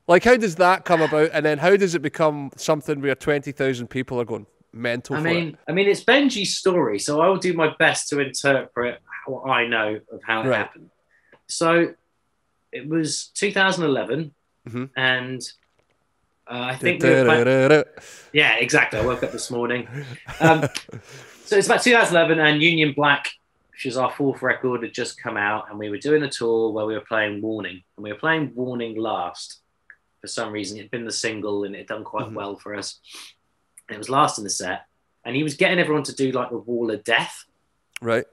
Like, 0.08 0.24
how 0.24 0.36
does 0.36 0.56
that 0.56 0.84
come 0.84 1.00
about, 1.02 1.30
and 1.32 1.46
then 1.46 1.58
how 1.58 1.76
does 1.76 1.94
it 1.94 2.02
become 2.02 2.50
something 2.56 3.00
where 3.00 3.14
twenty 3.14 3.52
thousand 3.52 3.88
people 3.88 4.20
are 4.20 4.24
going 4.24 4.46
mental 4.72 5.16
I 5.16 5.20
mean, 5.20 5.48
it? 5.50 5.54
I 5.68 5.72
mean, 5.72 5.88
it's 5.88 6.02
Benji's 6.04 6.56
story, 6.56 6.98
so 6.98 7.20
I 7.20 7.28
will 7.28 7.36
do 7.36 7.52
my 7.52 7.74
best 7.78 8.08
to 8.08 8.18
interpret 8.20 9.00
what 9.26 9.48
I 9.48 9.66
know 9.66 10.00
of 10.10 10.20
how 10.24 10.42
it 10.42 10.48
Right. 10.48 10.56
happened. 10.56 10.90
So, 11.46 11.94
it 12.72 12.88
was 12.88 13.28
2011, 13.34 14.34
Mhm. 14.68 14.90
and 14.96 15.40
uh, 16.50 16.54
I 16.70 16.74
think 16.76 17.02
we 17.02 17.08
playing- 17.24 17.44
Yeah, 18.32 18.56
exactly. 18.56 18.98
I 18.98 19.04
woke 19.06 19.22
up 19.22 19.32
this 19.32 19.50
morning. 19.50 19.88
Um, 20.40 20.62
so 21.44 21.56
it's 21.56 21.66
about 21.66 21.82
2011, 21.82 22.38
and 22.38 22.62
Union 22.62 22.92
Black, 22.94 23.28
which 23.72 23.86
is 23.86 23.96
our 23.96 24.10
fourth 24.10 24.42
record, 24.42 24.82
had 24.82 24.92
just 24.92 25.20
come 25.22 25.36
out, 25.36 25.70
and 25.70 25.78
we 25.78 25.88
were 25.90 25.98
doing 25.98 26.22
a 26.22 26.28
tour 26.30 26.70
where 26.72 26.86
we 26.86 26.94
were 26.94 27.00
playing 27.08 27.40
Warning, 27.40 27.82
and 27.96 28.04
we 28.04 28.12
were 28.12 28.18
playing 28.18 28.52
Warning 28.54 28.96
last. 28.96 29.60
For 30.20 30.26
some 30.26 30.52
reason, 30.52 30.76
it'd 30.78 30.90
been 30.90 31.04
the 31.06 31.12
single, 31.12 31.64
and 31.64 31.74
it 31.74 31.78
had 31.78 31.86
done 31.86 32.04
quite 32.04 32.26
Mhm. 32.26 32.34
well 32.34 32.56
for 32.56 32.74
us. 32.74 33.00
And 33.88 33.94
it 33.94 33.98
was 33.98 34.10
last 34.10 34.36
in 34.38 34.44
the 34.44 34.50
set, 34.50 34.82
and 35.24 35.34
he 35.34 35.42
was 35.42 35.54
getting 35.54 35.78
everyone 35.78 36.02
to 36.04 36.14
do 36.14 36.30
like 36.32 36.50
the 36.50 36.58
Wall 36.58 36.90
of 36.90 37.02
Death. 37.04 37.44
Right? 38.02 38.26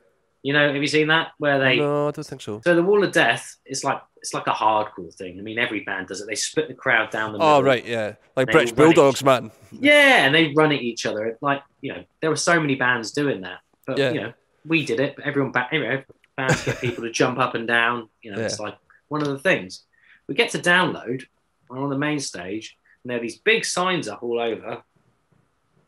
You 0.48 0.54
know, 0.54 0.72
have 0.72 0.82
you 0.82 0.88
seen 0.88 1.08
that? 1.08 1.32
Where 1.40 1.60
they 1.60 1.76
No, 1.76 2.08
I 2.08 2.12
don't 2.12 2.24
think 2.24 2.42
so. 2.42 2.62
so 2.64 2.74
the 2.74 2.82
Wall 2.82 3.04
of 3.04 3.12
Death 3.12 3.58
is 3.66 3.84
like 3.84 4.02
it's 4.16 4.34
like 4.34 4.48
a 4.48 4.52
hardcore 4.54 5.14
thing. 5.14 5.38
I 5.38 5.42
mean, 5.42 5.60
every 5.60 5.82
band 5.82 6.08
does 6.08 6.22
it. 6.22 6.28
They 6.28 6.36
split 6.36 6.70
the 6.70 6.74
crowd 6.74 7.10
down 7.10 7.34
the 7.34 7.40
ah, 7.40 7.58
middle. 7.58 7.66
Oh, 7.66 7.68
right, 7.70 7.86
yeah, 7.86 8.14
like 8.38 8.50
British 8.50 8.72
will 8.72 8.86
run 8.86 8.92
it. 8.92 8.96
Bulldogs, 8.96 9.26
man. 9.26 9.52
Yeah, 9.74 10.26
and 10.26 10.34
they 10.34 10.54
run 10.56 10.72
at 10.72 10.82
each 10.82 11.06
other. 11.06 11.38
Like 11.42 11.64
you 11.82 11.92
know, 11.92 12.06
there 12.22 12.30
were 12.30 12.38
so 12.38 12.62
many 12.62 12.76
bands 12.76 13.12
doing 13.12 13.42
that, 13.42 13.60
but 13.86 13.98
Yeah. 13.98 14.12
you 14.14 14.22
know, 14.22 14.34
we 14.66 14.86
did 14.86 15.02
it. 15.02 15.18
But 15.18 15.26
everyone 15.26 15.52
back, 15.52 15.74
you 15.74 15.84
know, 15.84 16.02
bands 16.38 16.64
get 16.64 16.80
people 16.80 17.04
to 17.04 17.12
jump 17.12 17.40
up 17.40 17.54
and 17.54 17.68
down. 17.68 18.08
You 18.22 18.32
know, 18.32 18.40
it's 18.40 18.58
like 18.58 18.78
one 19.10 19.22
of 19.22 19.28
the 19.28 19.40
things. 19.40 19.84
We 20.30 20.36
get 20.36 20.52
to 20.52 20.60
download 20.60 21.26
we're 21.70 21.80
on 21.80 21.90
the 21.90 21.98
main 21.98 22.22
stage, 22.22 22.78
and 23.04 23.12
there 23.12 23.18
are 23.18 23.22
these 23.22 23.40
big 23.40 23.66
signs 23.66 24.08
up 24.08 24.24
all 24.24 24.40
over. 24.40 24.82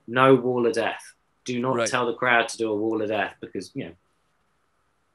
No 0.06 0.36
wall 0.36 0.68
of 0.68 0.74
death. 0.74 1.14
Do 1.46 1.58
not 1.62 1.78
Right. 1.78 1.88
tell 1.88 2.08
the 2.08 2.16
crowd 2.16 2.50
to 2.50 2.58
do 2.58 2.70
a 2.70 2.76
wall 2.76 3.02
of 3.02 3.08
death 3.08 3.36
because 3.40 3.72
you 3.74 3.86
know. 3.86 3.94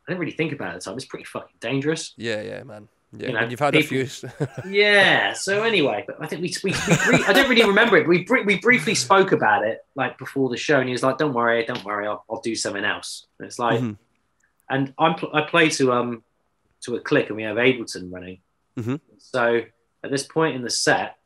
I 0.07 0.13
didn't 0.13 0.21
really 0.21 0.33
think 0.37 0.53
about 0.53 0.69
it 0.73 0.75
at 0.77 0.81
the 0.81 0.85
time. 0.85 0.97
It's 0.97 1.07
pretty 1.07 1.25
fucking 1.25 1.57
dangerous. 1.61 2.13
Yeah, 2.17 2.43
yeah, 2.43 2.63
man. 2.63 2.89
Yeah, 3.17 3.29
You 3.29 3.33
know, 3.35 3.45
you've 3.47 3.61
had 3.61 3.75
people- 3.75 4.01
a 4.01 4.05
few. 4.07 4.29
yeah. 4.71 5.33
So 5.35 5.63
anyway, 5.63 6.05
but 6.07 6.17
I 6.21 6.27
think 6.27 6.43
we 6.43 6.53
we, 6.65 6.71
we 6.73 7.25
I 7.25 7.33
don't 7.33 7.49
really 7.49 7.65
remember 7.65 7.97
it. 7.97 8.09
We 8.09 8.27
we 8.45 8.59
briefly 8.59 8.95
spoke 8.95 9.33
about 9.33 9.65
it 9.65 9.85
like 9.95 10.19
before 10.19 10.49
the 10.51 10.57
show, 10.57 10.79
and 10.81 10.89
he 10.89 10.93
was 10.93 11.03
like, 11.05 11.17
"Don't 11.19 11.33
worry, 11.33 11.65
don't 11.65 11.85
worry, 11.85 12.07
I'll, 12.09 12.25
I'll 12.29 12.41
do 12.41 12.55
something 12.57 12.85
else." 12.85 13.27
And 13.39 13.47
it's 13.47 13.59
like, 13.59 13.81
Mhm. 13.81 13.97
and 14.69 14.93
I'm 14.99 15.15
I 15.33 15.43
play 15.43 15.69
to 15.71 15.93
um 15.93 16.23
to 16.83 16.97
a 16.97 17.01
click, 17.01 17.29
and 17.29 17.37
we 17.37 17.45
have 17.45 17.57
Ableton 17.57 18.13
running. 18.13 18.41
Mhm. 18.77 19.01
So 19.19 19.63
at 20.03 20.11
this 20.11 20.25
point 20.27 20.57
in 20.57 20.63
the 20.63 20.71
set, 20.71 21.17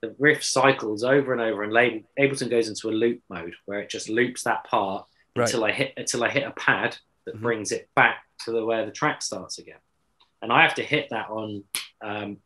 the 0.00 0.14
riff 0.18 0.42
cycles 0.44 1.04
over 1.04 1.32
and 1.32 1.40
over, 1.40 1.62
and 1.62 1.72
Ableton 2.18 2.50
goes 2.50 2.68
into 2.68 2.88
a 2.88 2.92
loop 2.92 3.20
mode 3.30 3.54
where 3.66 3.78
it 3.80 3.88
just 3.88 4.08
loops 4.08 4.42
that 4.42 4.64
part 4.64 5.06
Right. 5.36 5.44
until 5.46 5.64
I 5.64 5.70
hit 5.72 5.94
until 5.96 6.24
I 6.24 6.28
hit 6.30 6.42
a 6.42 6.50
pad 6.50 6.98
that 7.28 7.36
Mhm. 7.36 7.42
brings 7.42 7.72
it 7.72 7.88
back 7.94 8.24
to 8.44 8.50
the 8.52 8.64
where 8.64 8.84
the 8.86 8.92
track 8.92 9.22
starts 9.22 9.58
again, 9.58 9.80
and 10.42 10.52
I 10.52 10.62
have 10.62 10.74
to 10.76 10.82
hit 10.82 11.10
that 11.10 11.28
on 11.30 11.64
um, 12.00 12.38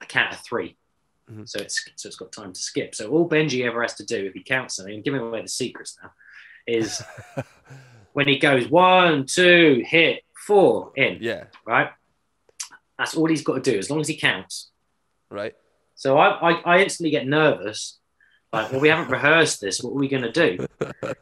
a 0.00 0.06
count 0.06 0.32
of 0.32 0.40
3 0.40 0.76
Mhm. 1.30 1.48
So 1.48 1.58
it's 1.60 1.82
so 1.96 2.06
it's 2.08 2.16
got 2.16 2.32
time 2.32 2.52
to 2.52 2.60
skip. 2.60 2.94
So 2.94 3.10
all 3.10 3.28
Benji 3.28 3.64
ever 3.66 3.80
has 3.82 3.94
to 3.94 4.04
do 4.04 4.26
if 4.26 4.34
he 4.34 4.42
counts 4.42 4.76
something, 4.76 4.94
and 4.94 5.04
giving 5.04 5.20
away 5.20 5.40
the 5.42 5.48
secrets 5.48 5.96
now, 6.02 6.10
is 6.66 7.02
when 8.12 8.28
he 8.28 8.38
goes 8.38 8.68
one, 8.68 9.24
two, 9.26 9.82
hit 9.86 10.22
four 10.46 10.92
in, 10.96 11.18
yeah, 11.22 11.44
right? 11.66 11.90
That's 12.98 13.16
all 13.16 13.26
he's 13.26 13.42
got 13.42 13.62
to 13.64 13.70
do 13.72 13.78
as 13.78 13.90
long 13.90 14.00
as 14.00 14.08
he 14.08 14.16
counts. 14.16 14.70
right. 15.30 15.54
So 15.96 16.18
I, 16.18 16.50
I, 16.50 16.52
I 16.76 16.82
instantly 16.82 17.10
get 17.10 17.26
nervous. 17.26 17.98
Like, 18.54 18.72
well, 18.72 18.80
we 18.80 18.88
haven't 18.88 19.10
rehearsed 19.10 19.60
this. 19.60 19.82
What 19.82 19.90
are 19.90 19.98
we 19.98 20.08
going 20.08 20.22
to 20.22 20.32
do? 20.32 20.66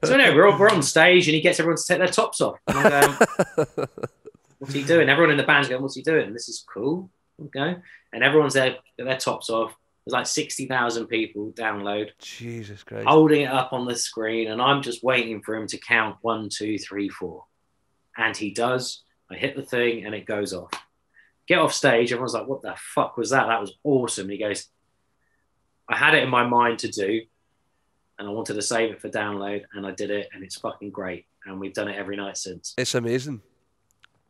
So 0.05 0.17
no, 0.17 0.35
we're, 0.35 0.49
on- 0.51 0.59
we're 0.59 0.71
on 0.71 0.83
stage 0.83 1.27
and 1.29 1.35
he 1.35 1.41
gets 1.41 1.59
everyone 1.61 1.79
to 1.79 1.85
take 1.87 1.99
their 1.99 2.07
tops 2.09 2.41
off. 2.41 2.59
And 2.69 2.79
I'm 2.79 3.17
going, 3.17 3.89
what's 4.59 4.75
he 4.75 4.83
doing? 4.85 5.09
Everyone 5.09 5.31
in 5.31 5.37
the 5.37 5.43
band's 5.43 5.69
going, 5.69 5.83
what's 5.83 5.97
he 5.97 6.03
doing? 6.03 6.33
This 6.33 6.49
is 6.49 6.65
cool. 6.73 7.11
Okay. 7.47 7.77
And 8.13 8.23
everyone's 8.23 8.55
there, 8.55 8.77
got 8.99 9.05
their 9.07 9.17
tops 9.17 9.51
off. 9.51 9.75
There's 10.05 10.13
like 10.15 10.27
60,000 10.27 11.07
people 11.07 11.53
download, 11.53 12.11
Jesus 12.19 12.83
Christ. 12.83 13.07
holding 13.07 13.43
it 13.43 13.51
up 13.51 13.73
on 13.73 13.87
the 13.87 13.95
screen. 13.97 14.51
And 14.51 14.61
I'm 14.61 14.83
just 14.83 15.03
waiting 15.05 15.43
for 15.43 15.55
him 15.55 15.67
to 15.69 15.79
count 15.79 16.17
one, 16.23 16.49
two, 16.49 16.79
three, 16.79 17.09
four. 17.09 17.45
And 18.17 18.37
he 18.37 18.51
does. 18.51 19.03
I 19.31 19.37
hit 19.37 19.57
the 19.57 19.63
thing 19.63 20.05
and 20.05 20.15
it 20.15 20.27
goes 20.27 20.53
off. 20.53 20.73
Get 21.47 21.59
off 21.59 21.73
stage. 21.73 22.13
Everyone's 22.13 22.35
like, 22.35 22.47
what 22.49 22.63
the 22.63 22.75
fuck 22.77 23.17
was 23.17 23.31
that? 23.31 23.47
That 23.47 23.61
was 23.61 23.73
awesome. 23.85 24.25
And 24.25 24.33
he 24.33 24.39
goes, 24.39 24.67
I 25.93 25.97
had 25.97 26.15
it 26.15 26.23
in 26.23 26.31
my 26.31 26.45
mind 26.45 26.79
to 26.81 26.89
do, 26.89 27.21
and 28.19 28.29
I 28.29 28.31
wanted 28.31 28.55
to 28.55 28.63
save 28.63 28.93
it 28.93 29.01
for 29.01 29.09
download, 29.09 29.63
and 29.75 29.87
I 29.87 29.91
did 29.91 30.11
it, 30.11 30.29
and 30.33 30.43
it's 30.43 30.57
fucking 30.57 30.91
great. 30.91 31.27
And 31.45 31.61
we've 31.61 31.75
done 31.75 31.89
it 31.89 31.97
every 31.97 32.17
night 32.17 32.37
since. 32.37 32.75
It's 32.79 32.95
amazing. 32.95 33.43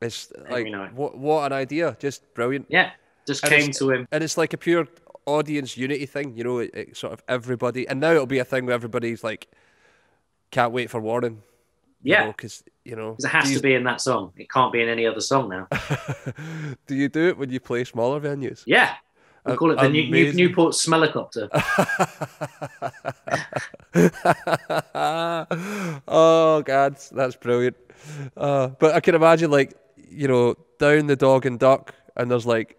It's 0.00 0.32
like 0.50 0.66
night. 0.66 0.94
what 0.94 1.16
what 1.16 1.46
an 1.46 1.52
idea, 1.52 1.96
just 2.00 2.34
brilliant. 2.34 2.66
Yeah, 2.68 2.90
just 3.26 3.44
And 3.44 3.52
came 3.52 3.70
to 3.72 3.90
him. 3.90 4.08
And 4.10 4.24
it's 4.24 4.36
like 4.36 4.52
a 4.52 4.56
pure 4.56 4.88
audience 5.26 5.76
unity 5.76 6.06
thing, 6.06 6.36
you 6.36 6.42
know. 6.42 6.58
It, 6.58 6.70
it 6.74 6.96
sort 6.96 7.12
of 7.12 7.22
everybody, 7.28 7.86
and 7.86 8.00
now 8.00 8.10
it'll 8.10 8.26
be 8.26 8.40
a 8.40 8.44
thing 8.44 8.66
where 8.66 8.74
everybody's 8.74 9.22
like, 9.22 9.48
can't 10.50 10.72
wait 10.72 10.90
for 10.90 11.00
Warning. 11.00 11.42
Yeah, 12.02 12.26
because 12.26 12.64
you 12.84 12.96
know, 12.96 13.12
'cause 13.12 13.24
it 13.24 13.28
has 13.28 13.50
you, 13.50 13.58
to 13.58 13.62
be 13.62 13.74
in 13.74 13.84
that 13.84 14.00
song. 14.00 14.32
It 14.36 14.50
can't 14.50 14.72
be 14.72 14.82
in 14.82 14.88
any 14.88 15.06
other 15.06 15.20
song 15.20 15.48
now. 15.48 15.68
do 16.88 16.96
you 16.96 17.08
do 17.08 17.28
it 17.28 17.38
when 17.38 17.50
you 17.50 17.60
play 17.60 17.84
smaller 17.84 18.18
venues? 18.20 18.64
Yeah, 18.66 18.96
we 19.44 19.56
call 19.56 19.72
it 19.72 19.78
the 19.80 19.88
New, 19.88 20.08
New. 20.10 20.32
Newport 20.32 20.74
Smellicopter. 20.74 21.48
oh 26.08 26.62
God, 26.64 26.96
that's 27.12 27.36
brilliant. 27.36 27.76
Uh, 28.36 28.68
but 28.68 28.94
I 28.94 29.00
can 29.00 29.14
imagine, 29.14 29.50
like 29.50 29.74
you 29.96 30.28
know, 30.28 30.54
down 30.78 31.06
the 31.06 31.16
dog 31.16 31.46
and 31.46 31.58
duck, 31.58 31.94
and 32.16 32.30
there's 32.30 32.46
like 32.46 32.76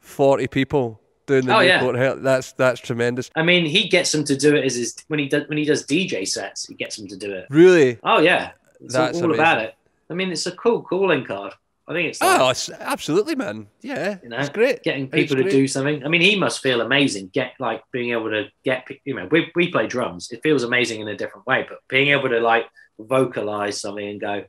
forty 0.00 0.46
people 0.46 1.00
doing 1.26 1.46
the 1.46 1.56
Oh, 1.56 1.60
yeah. 1.60 1.78
Newport 1.78 1.96
Hell. 1.96 2.16
That's 2.16 2.52
that's 2.52 2.80
tremendous. 2.80 3.30
I 3.34 3.42
mean, 3.42 3.66
he 3.66 3.88
gets 3.88 4.12
them 4.12 4.24
to 4.24 4.36
do 4.36 4.54
it 4.54 4.64
as 4.64 4.76
his 4.76 4.96
when 5.08 5.18
he 5.18 5.28
does 5.28 5.48
when 5.48 5.58
he 5.58 5.64
does 5.64 5.86
DJ 5.86 6.26
sets. 6.26 6.66
He 6.66 6.74
gets 6.74 6.96
them 6.96 7.08
to 7.08 7.16
do 7.16 7.32
it. 7.32 7.46
Really? 7.50 7.98
Oh 8.02 8.20
yeah, 8.20 8.52
it's 8.80 8.94
That's 8.94 9.20
all 9.20 9.34
about 9.34 9.62
it. 9.62 9.74
I 10.08 10.14
mean, 10.14 10.30
it's 10.30 10.46
a 10.46 10.52
cool 10.52 10.82
calling 10.82 11.24
card. 11.24 11.54
I 11.88 11.92
think 11.92 12.08
it's 12.08 12.20
oh, 12.20 12.26
like, 12.26 12.40
Oh, 12.40 12.48
it's 12.48 12.70
absolutely, 12.70 13.36
man. 13.36 13.68
Yeah, 13.80 14.18
You 14.22 14.28
know, 14.30 14.38
it's 14.38 14.48
great. 14.48 14.82
getting 14.82 15.08
people 15.08 15.36
to 15.36 15.48
do 15.48 15.68
something. 15.68 16.04
I 16.04 16.08
mean, 16.08 16.20
he 16.20 16.36
must 16.36 16.60
feel 16.60 16.80
amazing. 16.80 17.28
Get 17.32 17.52
like 17.60 17.82
being 17.92 18.10
able 18.10 18.30
to 18.30 18.46
get 18.64 18.88
you 19.04 19.14
know, 19.14 19.28
we 19.30 19.50
we 19.54 19.70
play 19.70 19.86
drums. 19.86 20.30
It 20.32 20.42
feels 20.42 20.62
amazing 20.64 21.00
in 21.00 21.08
a 21.08 21.16
different 21.16 21.46
way, 21.46 21.64
but 21.68 21.78
being 21.88 22.08
able 22.08 22.28
to 22.28 22.40
like 22.40 22.66
vocalize 22.98 23.80
something 23.80 24.06
and 24.06 24.20
go, 24.20 24.44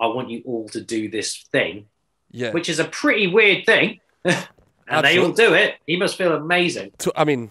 I 0.00 0.06
want 0.06 0.30
you 0.30 0.42
all 0.46 0.68
to 0.70 0.80
do 0.80 1.10
this 1.10 1.44
thing, 1.52 1.86
Yeah. 2.30 2.52
which 2.52 2.68
is 2.68 2.78
a 2.78 2.84
pretty 2.84 3.26
weird 3.26 3.66
thing, 3.66 4.00
and 4.24 5.04
they 5.04 5.18
all 5.18 5.32
do 5.32 5.54
it. 5.54 5.76
He 5.86 5.96
must 5.96 6.16
feel 6.16 6.34
amazing. 6.34 6.92
So, 6.98 7.12
I 7.14 7.24
mean, 7.24 7.50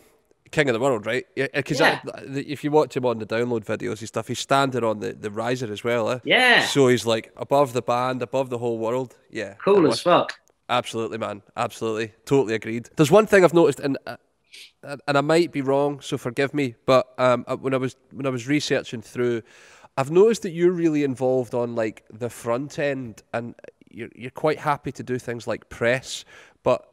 king 0.52 0.70
of 0.70 0.74
the 0.74 0.80
world, 0.80 1.06
right? 1.06 1.26
Because 1.54 1.80
Yeah. 1.80 1.99
if 2.34 2.64
you 2.64 2.72
watch 2.72 2.95
him 2.95 3.06
on 3.06 3.20
the 3.20 3.26
download 3.26 3.66
videos 3.66 3.99
and 3.99 4.08
stuff, 4.08 4.28
he's 4.28 4.39
standing 4.39 4.84
on 4.84 4.99
the, 4.99 5.14
the 5.14 5.32
riser 5.32 5.72
as 5.72 5.84
well. 5.84 6.10
Eh? 6.10 6.20
Yeah, 6.24 6.66
So 6.66 6.88
he's 6.88 7.06
like 7.06 7.32
above 7.38 7.74
the 7.74 7.82
band, 7.82 8.22
above 8.22 8.49
the 8.49 8.58
whole 8.58 8.78
world. 8.78 9.16
Yeah. 9.30 9.56
cool 9.64 9.88
as 9.91 10.02
fuck. 10.02 10.34
Absolutely, 10.70 11.18
man. 11.18 11.41
Absolutely. 11.58 12.14
Totally 12.26 12.54
agreed. 12.56 12.89
There's 12.95 13.12
one 13.12 13.26
thing 13.28 13.43
I've 13.43 13.54
noticed, 13.54 13.80
and 13.82 13.97
uh, 14.08 14.18
and 15.08 15.18
I 15.18 15.22
might 15.22 15.52
be 15.52 15.62
wrong, 15.62 15.99
so 16.02 16.18
forgive 16.18 16.54
me. 16.54 16.76
But 16.86 17.08
um, 17.18 17.43
uh, 17.47 17.58
when 17.58 17.74
I 17.74 17.78
was 17.78 17.95
when 18.12 18.26
I 18.26 18.30
was 18.30 18.47
researching 18.47 19.02
through, 19.02 19.41
I've 19.97 20.12
noticed 20.12 20.43
that 20.43 20.52
you're 20.52 20.72
really 20.72 21.04
involved 21.04 21.54
on 21.54 21.76
like 21.76 22.04
the 22.12 22.30
front 22.30 22.80
end, 22.80 23.22
and 23.34 23.54
you're 23.89 24.10
you're 24.16 24.32
quite 24.32 24.60
happy 24.60 24.91
to 24.93 25.04
do 25.04 25.20
things 25.20 25.45
like 25.45 25.68
press, 25.70 26.24
but 26.64 26.88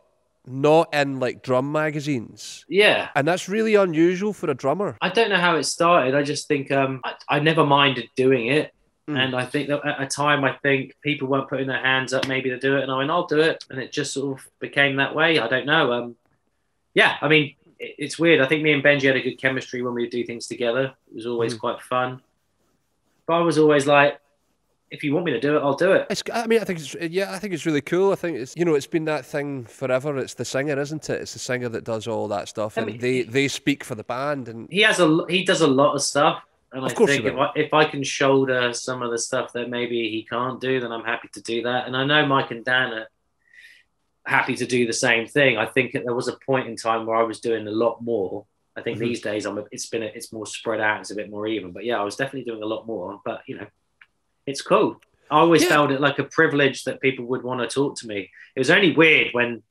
not 0.51 0.93
in 0.95 1.21
like 1.21 1.43
drum 1.43 1.71
magazines. 1.73 2.65
Yeah. 2.69 3.09
And 3.15 3.27
that's 3.27 3.49
really 3.49 3.75
unusual 3.75 4.33
for 4.33 4.51
a 4.51 4.55
drummer. 4.55 4.97
I 5.01 5.09
don't 5.09 5.31
know 5.31 5.37
how 5.37 5.57
it 5.57 5.65
started. 5.65 6.15
I 6.15 6.23
just 6.23 6.49
think 6.49 6.71
um, 6.71 7.01
I, 7.05 7.15
I 7.29 7.39
never 7.41 7.65
minded 7.65 8.09
doing 8.17 8.47
it. 8.49 8.73
Mm. 9.09 9.19
And 9.19 9.37
I 9.37 9.47
think 9.47 9.69
that 9.69 9.85
at 9.87 10.01
a 10.03 10.07
time, 10.07 10.45
I 10.45 10.53
think 10.63 10.95
people 11.03 11.29
weren't 11.29 11.49
putting 11.49 11.67
their 11.67 11.83
hands 11.83 12.13
up 12.13 12.29
maybe 12.29 12.51
to 12.51 12.59
do 12.59 12.77
it. 12.77 12.83
And 12.83 12.93
I 12.93 12.99
went, 12.99 13.11
I'll 13.11 13.27
do 13.27 13.41
it. 13.41 13.65
And 13.71 13.79
it 13.79 13.93
just 13.93 14.13
sort 14.13 14.39
of 14.39 14.47
became 14.61 14.97
that 14.97 15.15
way. 15.15 15.39
I 15.39 15.49
don't 15.49 15.67
know. 15.67 15.93
Um, 15.93 16.17
yeah, 16.95 17.17
I 17.21 17.29
mean, 17.29 17.55
it, 17.79 17.95
it's 17.99 18.19
weird. 18.19 18.41
I 18.41 18.47
think 18.47 18.63
me 18.63 18.73
and 18.73 18.83
Benji 18.85 19.03
had 19.07 19.17
a 19.17 19.23
good 19.23 19.39
chemistry 19.39 19.83
when 19.83 19.95
we 19.95 20.03
would 20.03 20.11
do 20.11 20.25
things 20.25 20.47
together. 20.47 20.93
It 21.09 21.15
was 21.15 21.27
always 21.27 21.55
Mm. 21.55 21.61
quite 21.61 21.81
fun. 21.83 22.21
But 23.27 23.35
I 23.35 23.41
was 23.41 23.59
always 23.59 23.87
like, 23.87 24.19
if 24.91 25.03
you 25.05 25.13
want 25.13 25.27
me 25.27 25.33
to 25.33 25.41
do 25.41 25.57
it, 25.57 25.61
I'll 25.61 25.75
do 25.77 25.93
it. 25.93 26.07
It's, 26.11 26.23
I 26.33 26.47
mean, 26.47 26.61
I 26.61 26.65
think 26.65 26.79
it's 26.81 26.95
yeah, 26.95 27.33
I 27.33 27.39
think 27.39 27.53
it's 27.55 27.67
really 27.67 27.81
cool. 27.83 28.13
I 28.13 28.15
think 28.17 28.39
it's 28.39 28.55
you 28.57 28.65
know, 28.65 28.75
it's 28.75 28.87
been 28.87 29.05
that 29.07 29.25
thing 29.27 29.65
forever. 29.65 30.17
It's 30.19 30.35
the 30.35 30.45
singer, 30.45 30.79
isn't 30.81 31.09
it? 31.11 31.21
It's 31.21 31.33
the 31.35 31.39
singer 31.39 31.69
that 31.69 31.85
does 31.85 32.07
all 32.07 32.29
that 32.29 32.49
stuff, 32.49 32.77
I 32.79 32.83
and 32.83 32.91
mean- 32.93 33.01
they 33.01 33.23
they 33.23 33.49
speak 33.49 33.85
for 33.85 33.95
the 33.95 34.05
band, 34.05 34.49
and 34.49 34.69
He 34.71 34.83
has 34.83 34.99
a 35.01 35.25
he 35.29 35.45
does 35.45 35.61
a 35.61 35.67
lot 35.67 35.95
of 35.95 36.03
stuff, 36.03 36.43
And 36.73 36.85
Of 36.85 36.93
I 36.93 36.95
course 36.95 37.11
think 37.11 37.25
if 37.25 37.37
I, 37.37 37.51
if 37.57 37.75
I 37.75 37.85
can 37.85 38.03
shoulder 38.03 38.73
some 38.73 39.03
of 39.03 39.11
the 39.11 39.19
stuff 39.19 39.53
that 39.55 39.71
maybe 39.71 40.11
he 40.11 40.23
can't 40.29 40.61
do, 40.61 40.81
then 40.81 40.93
I'm 40.93 41.05
happy 41.05 41.29
to 41.35 41.41
do 41.43 41.63
that. 41.63 41.87
And 41.87 41.97
I 41.97 42.05
know 42.05 42.27
Mike 42.27 42.51
and 42.51 42.65
Dan 42.65 42.93
are 42.93 43.09
happy 44.27 44.55
to 44.57 44.67
do 44.67 44.87
the 44.87 44.93
same 44.93 45.27
thing. 45.27 45.57
I 45.57 45.67
think 45.67 45.93
there 45.93 46.15
was 46.15 46.29
a 46.29 46.37
point 46.47 46.69
in 46.69 46.77
time 46.77 47.07
where 47.07 47.17
I 47.17 47.23
was 47.23 47.41
doing 47.41 47.67
a 47.67 47.71
lot 47.71 48.03
more. 48.03 48.45
I 48.77 48.83
think 48.83 48.99
Mhm. 48.99 49.01
these 49.01 49.21
days 49.23 49.47
I'm 49.47 49.59
a, 49.59 49.65
it's 49.73 49.87
been 49.89 50.03
a, 50.03 50.07
it's 50.07 50.33
more 50.33 50.47
spread 50.47 50.81
out. 50.81 51.01
It's 51.01 51.11
a 51.11 51.15
bit 51.15 51.31
more 51.31 51.47
even. 51.47 51.73
But 51.73 51.85
yeah, 51.85 51.99
I 51.99 52.05
was 52.05 52.17
definitely 52.17 52.45
doing 52.45 52.63
a 52.63 52.67
lot 52.67 52.87
more. 52.87 53.21
But 53.25 53.41
you 53.47 53.57
know, 53.57 53.67
it's 54.49 54.63
cool. 54.63 55.01
I 55.31 55.41
always 55.41 55.63
Yeah. 55.63 55.69
felt 55.69 55.91
it 55.91 56.01
like 56.01 56.19
a 56.19 56.25
privilege 56.25 56.85
that 56.85 57.01
people 57.01 57.27
would 57.27 57.43
want 57.43 57.61
to 57.61 57.67
talk 57.73 57.99
to 58.01 58.07
me. 58.07 58.31
It 58.57 58.59
was 58.61 58.71
only 58.71 58.93
weird 58.93 59.29
when 59.33 59.63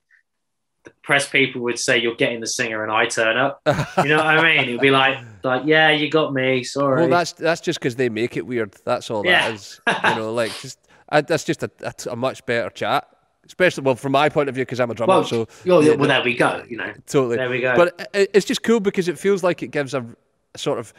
the 0.84 0.91
press 1.03 1.28
people 1.28 1.61
would 1.63 1.80
say 1.80 1.97
you're 1.97 2.15
getting 2.15 2.39
the 2.39 2.47
singer 2.47 2.84
and 2.84 2.91
I 2.91 3.07
turn 3.07 3.38
up. 3.38 3.61
You 4.03 4.09
know 4.09 4.17
what 4.17 4.38
I 4.38 4.43
mean? 4.43 4.69
It'd 4.69 4.80
be 4.80 4.91
like 4.91 5.17
like 5.43 5.63
yeah, 5.65 5.89
you 5.89 6.09
got 6.09 6.34
me. 6.34 6.63
Sorry. 6.63 7.01
Well, 7.01 7.09
that's 7.09 7.32
that's 7.34 7.61
just 7.61 7.80
because 7.80 7.95
they 7.95 8.09
make 8.09 8.38
it 8.38 8.45
weird. 8.45 8.75
That's 8.86 9.09
all 9.09 9.25
Yeah. 9.25 9.49
that 9.49 9.55
is. 9.55 9.82
You 10.03 10.15
know, 10.15 10.34
like 10.34 10.51
just 10.61 10.80
I, 11.09 11.21
that's 11.21 11.43
just 11.43 11.63
a, 11.63 11.71
a, 11.82 11.93
a 12.11 12.15
much 12.15 12.45
better 12.45 12.69
chat. 12.69 13.07
Especially 13.45 13.84
well, 13.84 13.95
from 13.95 14.11
my 14.11 14.28
point 14.30 14.49
of 14.49 14.55
view, 14.55 14.65
because 14.65 14.80
I'm 14.82 14.91
a 14.91 14.93
drummer. 14.93 15.13
well, 15.13 15.23
so 15.23 15.47
well, 15.65 15.82
yeah, 15.82 15.95
well, 15.95 16.09
there 16.09 16.21
we 16.23 16.36
go. 16.36 16.63
You 16.69 16.78
know, 16.78 16.93
totally. 17.07 17.38
there 17.38 17.49
we 17.49 17.61
go. 17.61 17.75
But 17.78 18.09
it, 18.13 18.30
it's 18.34 18.45
just 18.45 18.61
cool 18.61 18.82
because 18.82 19.07
it 19.07 19.17
feels 19.17 19.41
like 19.41 19.63
it 19.63 19.71
gives 19.71 19.93
a, 19.93 20.05
a 20.53 20.57
sort 20.57 20.80
of 20.80 20.93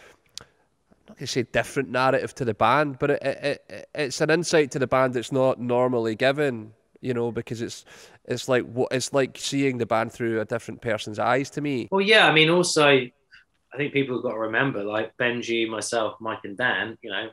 not 1.09 1.17
going 1.17 1.27
to 1.27 1.33
say 1.33 1.43
different 1.43 1.91
narrative 1.91 2.35
to 2.37 2.45
the 2.45 2.55
band, 2.55 2.99
but 2.99 3.11
it, 3.11 3.23
it, 3.23 3.65
it, 3.69 3.89
it's 3.95 4.21
an 4.21 4.31
insight 4.31 4.71
to 4.73 4.79
the 4.79 4.87
band 4.87 5.15
that's 5.15 5.33
not 5.33 5.61
normally 5.61 6.15
given. 6.15 6.73
You 7.01 7.15
know, 7.15 7.31
because 7.31 7.63
it's 7.63 7.85
it's 8.25 8.49
like 8.49 8.65
what 8.65 8.91
it's 8.91 9.13
like 9.13 9.39
seeing 9.39 9.79
the 9.79 9.87
band 9.87 10.13
through 10.13 10.41
a 10.41 10.45
different 10.45 10.81
person's 10.81 11.21
eyes 11.21 11.49
to 11.51 11.61
me. 11.61 11.89
Well, 11.93 12.01
yeah, 12.01 12.27
I 12.27 12.33
mean, 12.33 12.51
also, 12.51 12.89
I 12.89 13.77
think 13.77 13.93
people 13.93 14.17
have 14.17 14.25
got 14.25 14.33
to 14.33 14.39
remember, 14.41 14.83
like 14.83 15.17
Benji, 15.17 15.69
myself, 15.69 16.17
Mike, 16.21 16.41
and 16.43 16.57
Dan. 16.57 16.99
You 17.01 17.11
know, 17.11 17.31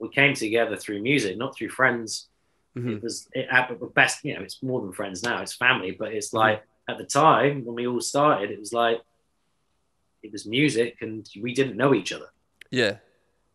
we 0.00 0.08
came 0.08 0.34
together 0.34 0.76
through 0.76 1.02
music, 1.02 1.38
not 1.38 1.56
through 1.56 1.68
friends. 1.68 2.28
Mhm. 2.76 2.96
It 2.96 3.02
was 3.02 3.28
it, 3.32 3.46
at 3.48 3.68
the 3.68 3.86
best. 3.86 4.24
You 4.24 4.34
know, 4.34 4.42
it's 4.42 4.60
more 4.60 4.80
than 4.80 4.92
friends 4.92 5.22
now; 5.22 5.40
it's 5.40 5.54
family. 5.54 5.92
But 5.92 6.12
it's 6.12 6.32
like 6.32 6.64
at 6.88 6.98
the 6.98 7.04
time 7.04 7.64
when 7.64 7.76
we 7.76 7.86
all 7.86 8.00
started, 8.00 8.50
it 8.50 8.58
was 8.58 8.72
like 8.72 9.00
it 10.24 10.32
was 10.32 10.46
music, 10.46 10.96
and 11.00 11.28
we 11.40 11.54
didn't 11.54 11.76
know 11.76 11.94
each 11.94 12.12
other. 12.12 12.26
Yeah, 12.70 12.98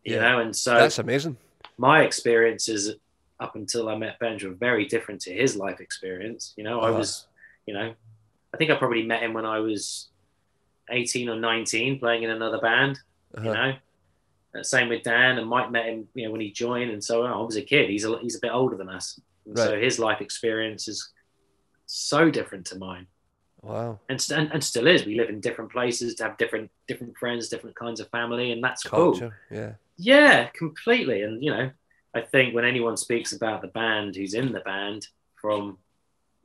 You 0.04 0.16
Yeah. 0.16 0.20
know, 0.22 0.38
and 0.40 0.54
so 0.56 0.74
that's 0.74 0.98
amazing. 0.98 1.36
my 1.78 2.02
experiences 2.02 2.94
up 3.40 3.56
until 3.56 3.88
I 3.88 3.96
met 3.96 4.18
Benji 4.20 4.44
were 4.48 4.54
very 4.54 4.86
different 4.86 5.20
to 5.22 5.32
his 5.34 5.56
life 5.56 5.80
experience. 5.80 6.52
You 6.56 6.64
know, 6.64 6.80
I 6.80 6.88
Uh-huh. 6.88 6.98
was, 6.98 7.26
you 7.66 7.74
know, 7.74 7.94
I 8.52 8.56
think 8.56 8.70
I 8.70 8.76
probably 8.76 9.04
met 9.04 9.22
him 9.22 9.32
when 9.32 9.44
I 9.46 9.58
was 9.60 10.10
18 10.90 11.28
or 11.28 11.36
19 11.36 11.98
playing 11.98 12.22
in 12.24 12.30
another 12.30 12.58
band, 12.60 12.98
Uh-huh. 13.36 13.46
you 13.48 13.54
know. 13.54 13.76
Uh, 14.56 14.62
Same 14.62 14.88
with 14.88 15.02
Dan 15.02 15.38
and 15.38 15.48
Mike 15.48 15.70
met 15.72 15.86
him, 15.86 16.08
you 16.14 16.26
know, 16.26 16.30
when 16.32 16.40
he 16.40 16.52
joined. 16.52 16.90
And 16.92 17.02
so 17.02 17.24
I 17.24 17.36
was 17.40 17.56
a 17.56 17.62
kid. 17.62 17.90
He's 17.90 18.04
a, 18.04 18.18
he's 18.20 18.36
a 18.36 18.40
bit 18.40 18.52
older 18.52 18.76
than 18.76 18.88
us. 18.88 19.18
And 19.46 19.58
So 19.58 19.78
his 19.78 19.98
life 19.98 20.20
experience 20.20 20.86
is 20.86 21.10
so 21.86 22.30
different 22.30 22.66
to 22.66 22.78
mine 22.78 23.06
Wow, 23.64 23.98
and, 24.10 24.20
st- 24.20 24.38
and, 24.40 24.52
and 24.52 24.62
still 24.62 24.86
is. 24.86 25.06
We 25.06 25.16
live 25.16 25.30
in 25.30 25.40
different 25.40 25.72
places, 25.72 26.14
to 26.16 26.24
have 26.24 26.36
different, 26.36 26.70
different 26.86 27.16
friends, 27.16 27.48
different 27.48 27.76
kinds 27.76 27.98
of 28.00 28.08
family. 28.10 28.52
And 28.52 28.62
that's 28.62 28.82
cool. 28.82 29.32
Yeah. 29.50 29.72
Yeah, 29.96 30.48
completely. 30.48 31.22
And 31.22 31.42
you 31.42 31.50
know, 31.50 31.70
I 32.14 32.20
think 32.20 32.54
when 32.54 32.64
anyone 32.64 32.96
speaks 32.96 33.32
about 33.32 33.62
the 33.62 33.68
band 33.68 34.16
who's 34.16 34.34
in 34.34 34.52
the 34.52 34.60
band 34.60 35.08
from 35.40 35.78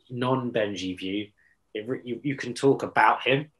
non-Benji 0.09 0.97
view, 0.97 1.27
it, 1.73 1.85
you, 2.05 2.19
you 2.23 2.35
can 2.35 2.53
talk 2.53 2.83
about 2.83 3.21
him 3.27 3.51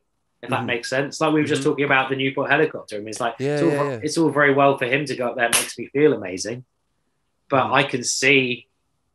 if 0.42 0.50
that 0.50 0.62
Mhm. 0.62 0.66
makes 0.68 0.90
sense. 0.90 1.20
Like 1.20 1.34
we 1.34 1.42
were 1.42 1.46
just 1.48 1.62
Mhm. 1.62 1.66
talking 1.66 1.86
about 1.86 2.10
the 2.10 2.16
Newport 2.16 2.50
helicopter. 2.50 2.96
I 2.96 3.00
mean, 3.00 3.10
it's 3.10 3.20
like 3.20 3.36
Yeah, 3.40 3.54
it's, 3.56 3.62
all, 3.62 3.70
yeah, 3.72 3.90
yeah. 3.90 4.00
it's 4.02 4.18
all 4.18 4.30
very 4.30 4.54
well 4.54 4.78
for 4.78 4.86
him 4.86 5.06
to 5.06 5.16
go 5.16 5.28
up 5.28 5.36
there, 5.36 5.50
makes 5.50 5.78
me 5.78 5.88
feel 5.88 6.14
amazing, 6.14 6.64
but 7.50 7.66
Mhm. 7.66 7.74
I 7.74 7.84
can 7.84 8.04
see 8.06 8.69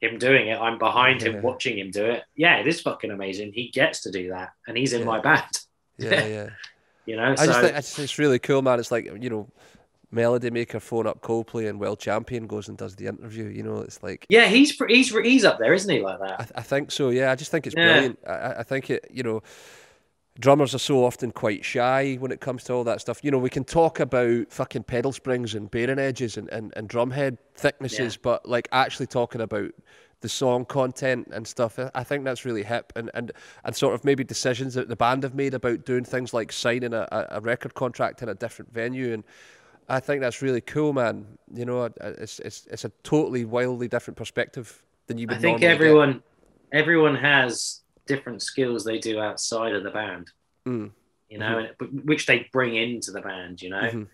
him 0.05 0.19
doing 0.19 0.49
it. 0.49 0.59
I'm 0.59 0.79
behind 0.79 1.23
Yeah. 1.23 1.31
him, 1.33 1.43
watching 1.43 1.79
him 1.79 1.91
do 1.91 2.05
it. 2.05 2.23
Yeah, 2.37 2.57
it 2.59 2.67
is 2.67 2.81
fucking 2.81 3.11
amazing. 3.11 3.53
He 3.53 3.69
gets 3.69 4.03
to 4.03 4.11
do 4.11 4.29
that, 4.31 4.51
and 4.69 4.77
he's 4.77 4.93
in 4.93 5.01
Yeah. 5.01 5.07
my 5.07 5.21
band. 5.21 5.43
Yeah, 5.99 6.27
yeah. 6.27 6.49
You 7.07 7.17
know, 7.17 7.25
I 7.25 7.35
so 7.35 7.47
just 7.47 7.61
think 7.61 7.73
I 7.75 7.77
just 7.81 7.97
think 7.97 8.05
it's 8.05 8.19
really 8.19 8.39
cool, 8.39 8.63
man. 8.63 8.81
It's 8.81 8.91
like 8.91 9.05
you 9.05 9.29
know, 9.29 9.47
Melody 10.11 10.49
Maker 10.51 10.81
phone 10.81 11.07
up 11.07 11.21
Coldplay 11.21 11.69
and 11.69 11.79
Will 11.79 11.97
Champion 11.97 12.47
goes 12.47 12.69
and 12.69 12.79
does 12.79 12.97
the 12.97 13.07
interview. 13.09 13.45
You 13.45 13.63
know, 13.63 13.81
it's 13.81 14.03
like 14.03 14.25
yeah, 14.31 14.47
he's 14.47 14.71
he's 14.89 15.11
he's 15.11 15.45
up 15.45 15.59
there, 15.59 15.75
isn't 15.75 15.91
he? 15.95 16.01
Like 16.01 16.19
that. 16.21 16.51
I, 16.57 16.61
I 16.61 16.63
think 16.63 16.91
so. 16.91 17.11
Yeah, 17.11 17.31
I 17.31 17.35
just 17.35 17.51
think 17.51 17.67
it's 17.67 17.77
Yeah. 17.77 17.93
brilliant. 17.93 18.19
I- 18.27 18.55
I 18.61 18.63
think 18.63 18.89
it. 18.89 19.07
You 19.11 19.23
know, 19.23 19.43
drummers 20.39 20.75
are 20.75 20.79
so 20.79 21.05
often 21.05 21.31
quite 21.31 21.65
shy 21.65 22.15
when 22.17 22.33
it 22.33 22.41
comes 22.41 22.65
to 22.65 22.73
all 22.73 22.85
that 22.85 23.01
stuff. 23.01 23.21
You 23.23 23.31
know, 23.31 23.39
we 23.39 23.51
can 23.51 23.65
talk 23.65 24.01
about 24.01 24.51
fucking 24.51 24.85
pedal 24.85 25.13
springs 25.13 25.55
and 25.55 25.71
bearing 25.71 25.99
edges 25.99 26.37
and, 26.37 26.49
and, 26.51 26.73
and 26.77 26.89
drum 26.89 27.11
head 27.11 27.39
thicknesses, 27.55 28.17
but 28.17 28.47
like 28.49 28.69
actually 28.73 29.07
talking 29.07 29.41
about 29.41 29.71
the 30.23 30.29
song 30.29 30.65
content 30.65 31.29
and 31.33 31.47
stuff, 31.47 31.79
I- 31.95 32.03
think 32.03 32.25
that's 32.25 32.45
really 32.45 32.63
hip 32.63 32.93
and, 32.97 33.11
and, 33.15 33.31
and 33.65 33.77
sort 33.77 33.95
of 33.95 34.05
maybe 34.05 34.25
decisions 34.25 34.75
that 34.75 34.89
the 34.89 34.97
band 34.97 35.23
have 35.23 35.35
made 35.35 35.55
about 35.55 35.85
doing 35.85 36.05
things 36.05 36.33
like 36.35 36.51
signing 36.51 36.95
a, 36.95 37.07
a 37.31 37.41
record 37.41 37.75
contract 37.75 38.23
in 38.23 38.29
a 38.29 38.35
different 38.35 38.73
venue 38.73 39.13
and 39.13 39.25
I 39.89 40.01
think 40.01 40.23
that's 40.23 40.41
really 40.41 40.63
cool, 40.63 40.95
man. 40.95 41.27
You 41.53 41.67
know, 41.67 41.91
it's 42.01 42.39
it's 42.39 42.67
it's 42.71 42.87
a 42.87 42.89
totally 43.03 43.45
wildly 43.45 43.87
different 43.87 44.17
perspective 44.17 44.83
than 45.09 45.19
you 45.19 45.27
would 45.27 45.37
I 45.37 45.41
think 45.41 45.61
normally 45.61 45.61
get. 45.61 45.73
everyone 45.73 46.23
everyone 46.73 47.17
has 47.17 47.83
different 48.07 48.43
skills 48.43 48.85
they 48.85 48.99
do 48.99 49.21
outside 49.21 49.75
of 49.75 49.83
the 49.83 49.91
band, 49.91 50.31
Mm. 50.67 50.91
you 51.29 51.39
know, 51.39 51.59
and, 51.81 52.05
which 52.05 52.27
they 52.27 52.49
bring 52.53 52.75
into 52.75 53.11
the 53.13 53.21
band, 53.21 53.63
you 53.63 53.71
know. 53.71 53.81
Mhm. 53.83 54.09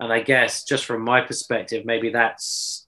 And 0.00 0.12
I 0.12 0.20
guess 0.22 0.64
just 0.64 0.84
from 0.86 1.02
my 1.02 1.20
perspective, 1.20 1.84
maybe 1.84 2.10
that's 2.10 2.86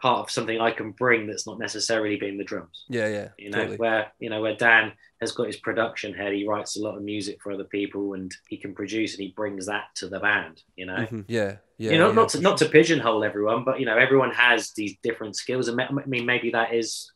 part 0.00 0.20
of 0.20 0.30
something 0.30 0.60
I 0.60 0.72
can 0.72 0.90
bring 0.90 1.26
that's 1.28 1.46
not 1.46 1.58
necessarily 1.60 2.16
being 2.16 2.36
the 2.38 2.44
drums. 2.44 2.84
Yeah, 2.88 3.06
yeah. 3.08 3.28
You 3.38 3.50
know, 3.50 3.58
totally. 3.58 3.76
where 3.76 4.12
you 4.18 4.30
know 4.30 4.40
where 4.42 4.56
Dan 4.56 4.92
has 5.20 5.30
got 5.30 5.46
his 5.46 5.56
production 5.56 6.12
head, 6.12 6.32
he 6.32 6.46
writes 6.46 6.76
a 6.76 6.80
lot 6.82 6.96
of 6.96 7.02
music 7.04 7.40
for 7.40 7.52
other 7.52 7.62
people, 7.64 8.14
and 8.14 8.32
he 8.48 8.56
can 8.56 8.74
produce, 8.74 9.14
and 9.14 9.22
he 9.22 9.32
brings 9.36 9.66
that 9.66 9.84
to 9.96 10.08
the 10.08 10.18
band. 10.18 10.62
You 10.76 10.86
know, 10.86 10.96
Mhm. 10.96 11.24
Yeah, 11.28 11.58
yeah. 11.78 11.92
you 11.92 11.98
know, 11.98 12.08
yeah, 12.08 12.14
not 12.14 12.28
to 12.30 12.40
not 12.40 12.58
to 12.58 12.68
pigeonhole 12.68 13.22
everyone, 13.22 13.62
but 13.64 13.78
you 13.78 13.86
know, 13.86 13.96
everyone 13.96 14.32
has 14.32 14.72
these 14.72 14.96
different 15.02 15.36
skills, 15.36 15.68
and 15.68 15.80
I 15.80 15.88
mean, 16.06 16.26
maybe 16.26 16.50
that 16.50 16.74
is 16.74 17.11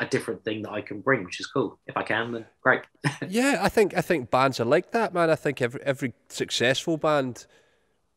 a 0.00 0.06
different 0.06 0.44
thing 0.44 0.62
that 0.62 0.70
I 0.70 0.80
can 0.80 1.00
bring, 1.00 1.24
which 1.24 1.38
is 1.40 1.46
cool. 1.46 1.78
If 1.86 1.96
I 1.96 2.02
can, 2.02 2.32
then 2.32 2.46
great. 2.62 2.82
Yeah, 3.28 3.58
I 3.62 3.68
think 3.68 3.96
I 3.96 4.00
think 4.00 4.30
bands 4.30 4.58
are 4.60 4.64
like 4.64 4.92
that, 4.92 5.12
man. 5.14 5.30
I 5.30 5.36
think 5.36 5.60
every 5.62 5.80
every 5.82 6.14
successful 6.28 6.96
band, 6.96 7.46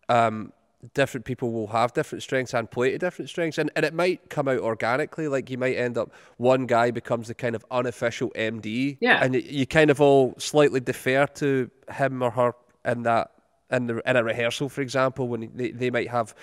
um, 0.10 0.54
different 0.94 1.26
people 1.26 1.52
will 1.52 1.68
have 1.68 1.94
different 1.94 2.24
strengths 2.24 2.54
and 2.54 2.70
play 2.70 2.92
to 2.92 2.98
different 2.98 3.30
strengths, 3.30 3.58
and, 3.58 3.72
and 3.76 3.86
it 3.86 3.94
might 3.94 4.30
come 4.30 4.48
out 4.48 4.60
organically. 4.60 5.28
Like 5.28 5.50
you 5.50 5.58
might 5.58 5.76
end 5.76 5.98
up 5.98 6.12
one 6.38 6.66
guy 6.66 6.92
becomes 6.92 7.28
the 7.28 7.34
kind 7.36 7.56
of 7.56 7.66
unofficial 7.72 8.32
MD, 8.36 8.98
Yeah. 9.02 9.24
and 9.24 9.36
you 9.36 9.66
kind 9.68 9.90
of 9.90 10.00
all 10.00 10.34
slightly 10.38 10.80
defer 10.80 11.28
to 11.28 11.70
him 11.92 12.22
or 12.22 12.32
her 12.32 12.54
in 12.86 13.04
that 13.04 13.32
in 13.72 13.88
the 13.88 14.10
in 14.10 14.16
a 14.16 14.24
rehearsal, 14.24 14.70
for 14.70 14.82
example, 14.82 15.28
when 15.28 15.52
they, 15.56 15.72
they 15.72 15.90
might 15.90 16.10
have 16.10 16.36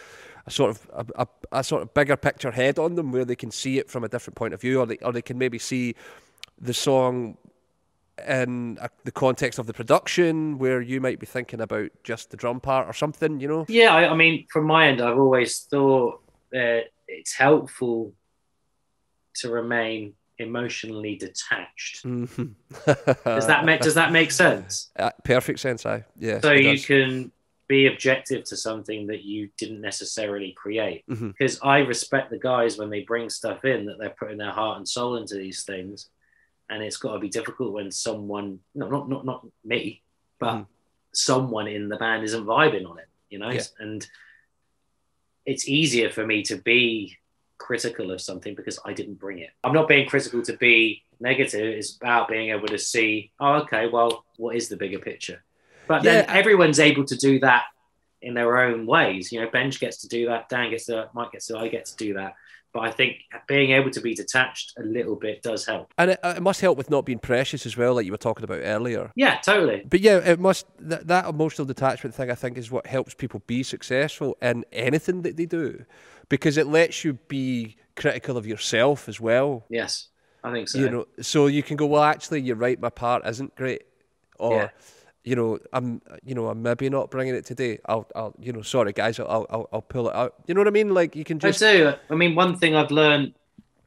a 0.47 0.51
sort 0.51 0.71
of 0.71 0.91
a, 0.93 1.23
a, 1.23 1.59
a 1.61 1.65
sort 1.65 1.83
of 1.83 1.95
bigger 1.95 2.17
picture 2.17 2.51
head 2.51 2.79
on 2.79 2.95
them 2.95 3.13
where 3.13 3.25
they 3.25 3.37
can 3.37 3.51
see 3.51 3.79
it 3.79 3.91
from 3.91 4.05
a 4.05 4.09
different 4.09 4.37
point 4.37 4.55
of 4.55 4.61
view, 4.61 4.81
or 4.81 4.87
they 4.87 4.97
or 4.99 5.13
they 5.13 5.23
can 5.23 5.39
maybe 5.39 5.59
see 5.59 5.95
the 6.61 6.75
song 6.75 7.37
in 8.27 8.79
a, 8.81 8.89
the 9.05 9.13
context 9.13 9.59
of 9.59 9.67
the 9.67 9.73
production, 9.73 10.59
where 10.59 10.81
you 10.81 11.01
might 11.01 11.19
be 11.19 11.27
thinking 11.27 11.61
about 11.61 11.91
just 12.05 12.31
the 12.31 12.37
drum 12.37 12.61
part 12.61 12.89
or 12.89 12.93
something, 12.93 13.41
you 13.41 13.49
know. 13.49 13.65
Yeah, 13.69 13.95
I, 13.95 14.11
I 14.11 14.15
mean, 14.15 14.47
from 14.51 14.67
my 14.67 14.89
end, 14.89 15.01
I've 15.01 15.19
always 15.19 15.61
thought 15.61 16.21
that 16.51 16.85
it's 17.09 17.35
helpful 17.35 18.13
to 19.37 19.51
remain 19.51 20.15
emotionally 20.39 21.17
detached. 21.17 22.05
Mhm. 22.05 22.55
Does 23.25 23.47
that 23.47 23.65
make 23.65 23.81
Does 23.81 23.95
that 23.95 24.13
make 24.13 24.31
sense? 24.31 24.91
Uh, 24.99 25.11
perfect 25.25 25.61
sense? 25.61 25.87
I 25.87 26.05
yeah. 26.19 26.41
so 26.41 26.53
you 26.53 26.73
does. 26.73 26.87
can 26.87 27.33
be 27.73 27.87
objective 27.87 28.45
to 28.45 28.55
something 28.55 29.07
that 29.07 29.23
you 29.25 29.49
didn't 29.57 29.81
necessarily 29.81 30.53
create. 30.53 31.03
Mhm. 31.09 31.29
Because 31.33 31.59
I 31.63 31.79
respect 31.79 32.29
the 32.31 32.39
guys 32.39 32.77
when 32.77 32.91
they 32.91 33.03
bring 33.03 33.31
stuff 33.31 33.65
in 33.65 33.87
that 33.87 33.97
they're 33.99 34.19
putting 34.21 34.37
their 34.37 34.51
heart 34.51 34.77
and 34.77 34.87
soul 34.87 35.17
into 35.17 35.37
these 35.37 35.65
things, 35.65 36.11
and 36.69 36.83
it's 36.83 36.99
got 36.99 37.15
to 37.15 37.19
be 37.19 37.31
difficult 37.31 37.73
when 37.73 37.91
someone, 37.91 38.61
no, 38.75 38.91
not 38.91 39.09
not 39.09 39.25
not 39.25 39.47
me, 39.65 40.03
but 40.39 40.55
Mhm. 40.55 40.67
someone 41.15 41.67
in 41.67 41.89
the 41.89 41.97
band 41.97 42.25
isn't 42.25 42.45
vibing 42.45 42.87
on 42.91 42.99
it, 42.99 43.09
you 43.31 43.39
know. 43.39 43.51
Yeah. 43.51 43.63
And 43.79 44.07
it's 45.47 45.67
easier 45.67 46.11
for 46.11 46.27
me 46.27 46.43
to 46.51 46.57
be 46.57 47.17
critical 47.57 48.11
of 48.11 48.21
something 48.21 48.55
because 48.55 48.79
I 48.85 48.93
didn't 48.93 49.15
bring 49.25 49.39
it. 49.39 49.51
I'm 49.65 49.73
not 49.73 49.89
being 49.89 50.07
critical 50.09 50.43
to 50.43 50.57
be 50.59 51.05
negative. 51.21 51.67
It's 51.79 51.97
about 51.97 52.29
being 52.29 52.51
able 52.51 52.69
to 52.69 52.79
see, 52.79 53.33
oh, 53.41 53.55
okay, 53.63 53.89
well, 53.89 54.27
what 54.37 54.57
is 54.57 54.69
the 54.69 54.77
bigger 54.77 54.99
picture? 54.99 55.43
But 55.99 56.03
then 56.05 56.25
everyone's 56.29 56.81
able 56.81 57.05
to 57.05 57.17
do 57.17 57.41
that 57.41 57.65
in 58.21 58.35
their 58.35 58.59
own 58.65 58.87
ways. 58.87 59.33
You 59.33 59.41
know, 59.41 59.51
Benj 59.51 59.81
gets 59.81 59.99
to 59.99 60.09
do 60.09 60.27
that, 60.27 60.49
Dan 60.49 60.71
gets 60.71 60.87
to, 60.87 61.09
Mike 61.13 61.33
gets 61.33 61.47
to, 61.49 61.59
I 61.59 61.69
get 61.69 61.87
to 61.87 61.97
do 61.97 62.15
that. 62.15 62.35
but 62.73 62.81
I 62.81 62.91
think 62.91 63.19
being 63.47 63.73
able 63.73 63.91
to 63.91 64.01
be 64.01 64.15
detached 64.15 64.73
a 64.79 64.83
little 64.83 65.15
bit 65.15 65.43
does 65.43 65.67
help. 65.67 65.93
And 65.99 66.13
it, 66.13 66.21
it 66.25 66.43
must 66.43 66.61
help 66.61 66.79
with 66.79 66.89
not 66.89 67.05
being 67.05 67.19
precious 67.19 67.67
as 67.67 67.77
well, 67.77 67.95
like 67.95 68.07
you 68.07 68.13
were 68.13 68.19
talking 68.19 68.45
about 68.45 68.61
earlier. 68.63 69.13
Yeah, 69.15 69.39
totally. 69.39 69.83
But 69.89 70.01
yeah, 70.01 70.19
it 70.19 70.41
must 70.41 70.67
that, 70.79 71.07
that 71.09 71.27
emotional 71.27 71.67
detachment 71.67 72.15
thing. 72.15 72.31
I 72.31 72.35
think 72.35 72.57
is 72.57 72.71
what 72.71 72.87
helps 72.87 73.15
people 73.15 73.43
be 73.47 73.63
successful 73.63 74.39
in 74.41 74.65
anything 74.73 75.23
that 75.23 75.37
they 75.37 75.47
do, 75.47 75.85
because 76.31 76.57
it 76.57 76.67
lets 76.67 77.05
you 77.05 77.15
be 77.29 77.77
critical 77.95 78.39
of 78.39 78.47
yourself 78.47 79.09
as 79.09 79.21
well. 79.21 79.67
Yes, 79.69 80.09
I 80.43 80.53
think 80.53 80.69
so. 80.69 80.79
You 80.79 80.91
know, 80.91 81.07
so 81.21 81.49
you 81.49 81.63
can 81.63 81.77
go, 81.77 81.87
well, 81.87 82.03
actually, 82.03 82.41
you're 82.41 82.57
right. 82.57 82.81
My 82.81 82.91
part 82.91 83.27
isn't 83.27 83.55
great, 83.55 83.83
or 84.39 84.55
Yeah. 84.55 84.69
You 85.25 85.37
know, 85.37 85.59
I'm, 85.73 86.03
you 86.25 86.35
know, 86.35 86.49
I'm 86.49 86.63
maybe 86.63 86.89
not 86.91 87.11
bringing 87.11 87.35
it 87.35 87.45
today. 87.47 87.79
I'll, 87.87 88.09
I'll, 88.17 88.35
you 88.41 88.53
know, 88.53 88.63
sorry 88.63 88.93
guys, 88.93 89.21
I'll, 89.21 89.47
I'll, 89.51 89.69
I'll 89.73 89.83
pull 89.83 90.09
it 90.09 90.15
out. 90.17 90.35
You 90.47 90.55
know 90.55 90.61
what 90.61 90.69
I 90.69 90.73
mean? 90.73 90.93
Like 90.95 91.15
you 91.15 91.25
can 91.25 91.39
just. 91.39 91.63
I 91.63 91.73
do. 91.77 91.93
I 92.11 92.15
mean, 92.15 92.35
one 92.35 92.59
thing 92.59 92.75
I've 92.75 92.91
learned 92.91 93.35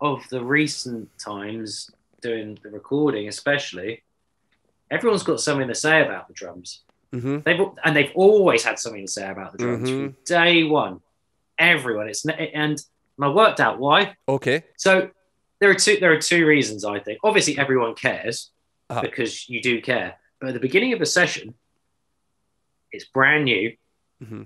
of 0.02 0.22
the 0.30 0.44
recent 0.44 1.10
times 1.20 1.92
doing 2.22 2.58
the 2.64 2.70
recording, 2.70 3.28
especially, 3.28 4.04
everyone's 4.92 5.24
got 5.24 5.40
something 5.42 5.68
to 5.68 5.76
say 5.76 6.04
about 6.06 6.28
the 6.28 6.34
drums. 6.34 6.84
hmm 7.12 7.40
They've 7.40 7.60
and 7.84 7.96
they've 7.96 8.12
always 8.16 8.64
had 8.64 8.80
something 8.80 9.06
to 9.06 9.12
say 9.12 9.30
about 9.30 9.52
the 9.52 9.58
drums 9.58 9.90
Mhm. 9.90 9.94
from 10.06 10.16
day 10.26 10.64
one. 10.64 11.02
Everyone, 11.58 12.10
it's 12.10 12.26
and 12.26 12.82
I 13.22 13.30
worked 13.30 13.60
out 13.62 13.80
why. 13.80 14.16
okay, 14.28 14.64
So 14.78 15.10
there 15.60 15.70
are 15.70 15.76
two. 15.76 15.98
There 16.00 16.12
are 16.12 16.20
two 16.20 16.46
reasons 16.46 16.84
I 16.84 17.00
think. 17.00 17.20
Obviously, 17.24 17.58
everyone 17.58 17.96
cares 17.96 18.52
Uh-huh. 18.90 19.02
because 19.02 19.48
you 19.50 19.62
do 19.62 19.82
care. 19.82 20.16
But 20.46 20.50
at 20.50 20.62
the 20.62 20.68
beginning 20.68 20.94
of 20.94 21.02
a 21.02 21.08
session, 21.08 21.56
it's 22.92 23.06
brand 23.06 23.46
new, 23.46 23.76
Mhm. 24.24 24.46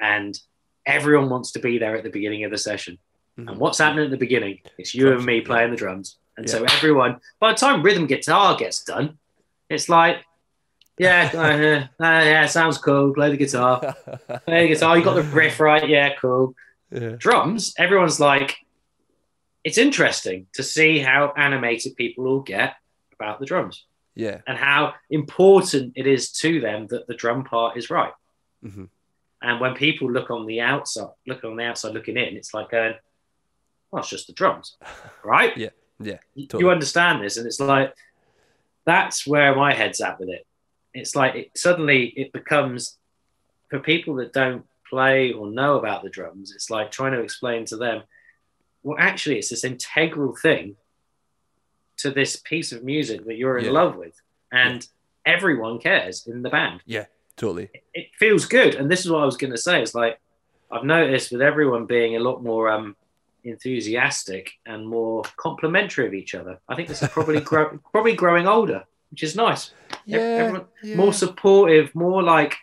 and 0.00 0.40
everyone 0.86 1.28
wants 1.28 1.52
to 1.52 1.58
be 1.58 1.76
there 1.76 1.94
at 1.94 2.02
the 2.02 2.08
beginning 2.08 2.44
of 2.44 2.50
the 2.50 2.56
session. 2.56 2.96
Mhm. 3.38 3.50
And 3.50 3.58
what's 3.60 3.76
happening 3.76 4.06
at 4.06 4.10
the 4.10 4.16
beginning? 4.16 4.62
It's 4.78 4.94
you 4.94 5.12
and 5.12 5.22
me 5.22 5.40
yeah. 5.40 5.44
playing 5.44 5.70
the 5.72 5.76
drums. 5.76 6.16
And 6.38 6.48
so 6.48 6.64
everyone, 6.64 7.20
by 7.40 7.52
the 7.52 7.58
time 7.58 7.82
rhythm 7.82 8.06
guitar 8.06 8.56
gets 8.56 8.82
done, 8.84 9.18
it's 9.68 9.90
like, 9.90 10.24
yeah, 10.96 11.30
uh, 12.00 12.02
uh, 12.02 12.24
yeah, 12.24 12.46
sounds 12.46 12.78
cool. 12.78 13.12
Play 13.12 13.28
the 13.28 13.36
guitar. 13.36 13.80
Play 14.46 14.62
the 14.62 14.74
guitar. 14.74 14.96
You 14.96 15.04
got 15.04 15.12
the 15.16 15.24
riff 15.24 15.60
right. 15.60 15.86
Yeah, 15.86 16.14
cool. 16.14 16.54
yeah. 16.90 17.16
Drums, 17.18 17.74
everyone's 17.76 18.18
like, 18.18 18.56
it's 19.62 19.76
interesting 19.76 20.46
to 20.54 20.62
see 20.62 21.00
how 21.00 21.34
animated 21.36 21.96
people 21.96 22.28
all 22.28 22.40
get 22.40 22.76
about 23.12 23.40
the 23.40 23.44
drums 23.46 23.84
yeah, 24.14 24.40
and 24.46 24.56
how 24.58 24.94
important 25.10 25.92
it 25.96 26.06
is 26.06 26.30
to 26.32 26.60
them 26.60 26.86
that 26.88 27.06
the 27.06 27.14
drum 27.14 27.44
part 27.44 27.76
is 27.76 27.90
right. 27.90 28.12
Mhm. 28.64 28.88
And 29.42 29.60
when 29.60 29.74
people 29.74 30.10
look 30.10 30.30
on 30.30 30.46
the 30.46 30.60
outside, 30.62 31.10
look 31.26 31.44
on 31.44 31.56
the 31.56 31.64
outside 31.64 31.92
looking 31.92 32.16
in, 32.16 32.36
it's 32.36 32.54
like 32.54 32.70
going, 32.70 32.94
well, 33.90 34.00
it's 34.00 34.08
just 34.08 34.26
the 34.26 34.32
drums, 34.32 34.76
right? 35.24 35.56
Yeah, 35.56 35.70
yeah, 36.00 36.18
You- 36.34 36.46
totally. 36.46 36.64
You 36.64 36.70
understand 36.70 37.22
this, 37.22 37.36
and 37.36 37.46
it's 37.46 37.60
like 37.60 37.94
that's 38.86 39.26
where 39.26 39.54
my 39.54 39.72
head's 39.74 40.00
at 40.00 40.18
with 40.20 40.28
it. 40.28 40.46
It's 40.92 41.16
like 41.16 41.34
it, 41.34 41.50
suddenly 41.56 42.06
it 42.06 42.32
becomes 42.32 42.98
for 43.70 43.80
people 43.80 44.14
that 44.16 44.32
don't 44.32 44.64
play 44.88 45.32
or 45.32 45.50
know 45.50 45.78
about 45.78 46.02
the 46.02 46.10
drums. 46.10 46.52
It's 46.54 46.70
like 46.70 46.90
trying 46.90 47.12
to 47.12 47.20
explain 47.20 47.64
to 47.66 47.76
them, 47.76 48.02
well, 48.82 48.96
actually, 48.98 49.38
it's 49.38 49.48
this 49.50 49.64
integral 49.64 50.36
thing 50.36 50.76
to 51.98 52.10
this 52.10 52.36
piece 52.36 52.72
of 52.72 52.82
music 52.84 53.24
that 53.26 53.36
you're 53.36 53.58
in 53.58 53.66
Yeah. 53.66 53.70
love 53.72 53.96
with, 53.96 54.20
and 54.52 54.86
everyone 55.26 55.78
cares 55.78 56.26
in 56.26 56.42
the 56.42 56.50
band 56.50 56.80
yeah, 56.86 57.06
totally. 57.36 57.70
it 57.94 58.08
feels 58.18 58.44
good. 58.46 58.74
And 58.74 58.90
this 58.90 59.04
is 59.04 59.10
what 59.10 59.22
I 59.22 59.24
was 59.26 59.36
going 59.36 59.52
to 59.52 59.58
say. 59.58 59.80
It's 59.82 59.94
like 59.94 60.18
I've 60.70 60.84
noticed 60.84 61.32
with 61.32 61.40
everyone 61.42 61.86
being 61.86 62.16
a 62.16 62.20
lot 62.20 62.42
more 62.42 62.68
um, 62.70 62.96
enthusiastic 63.44 64.52
and 64.66 64.86
more 64.86 65.22
complimentary 65.36 66.06
of 66.06 66.14
each 66.14 66.34
other. 66.34 66.58
I 66.68 66.74
think 66.74 66.88
this 66.88 67.02
is 67.02 67.08
probably 67.08 67.40
grow- 67.50 67.78
probably 67.92 68.14
growing 68.14 68.46
older, 68.46 68.84
which 69.10 69.22
is 69.22 69.34
nice. 69.36 69.70
Yeah, 70.04 70.18
everyone- 70.18 70.66
yeah. 70.82 70.96
More 70.96 71.12
supportive, 71.12 71.94
more 71.94 72.22
like 72.22 72.56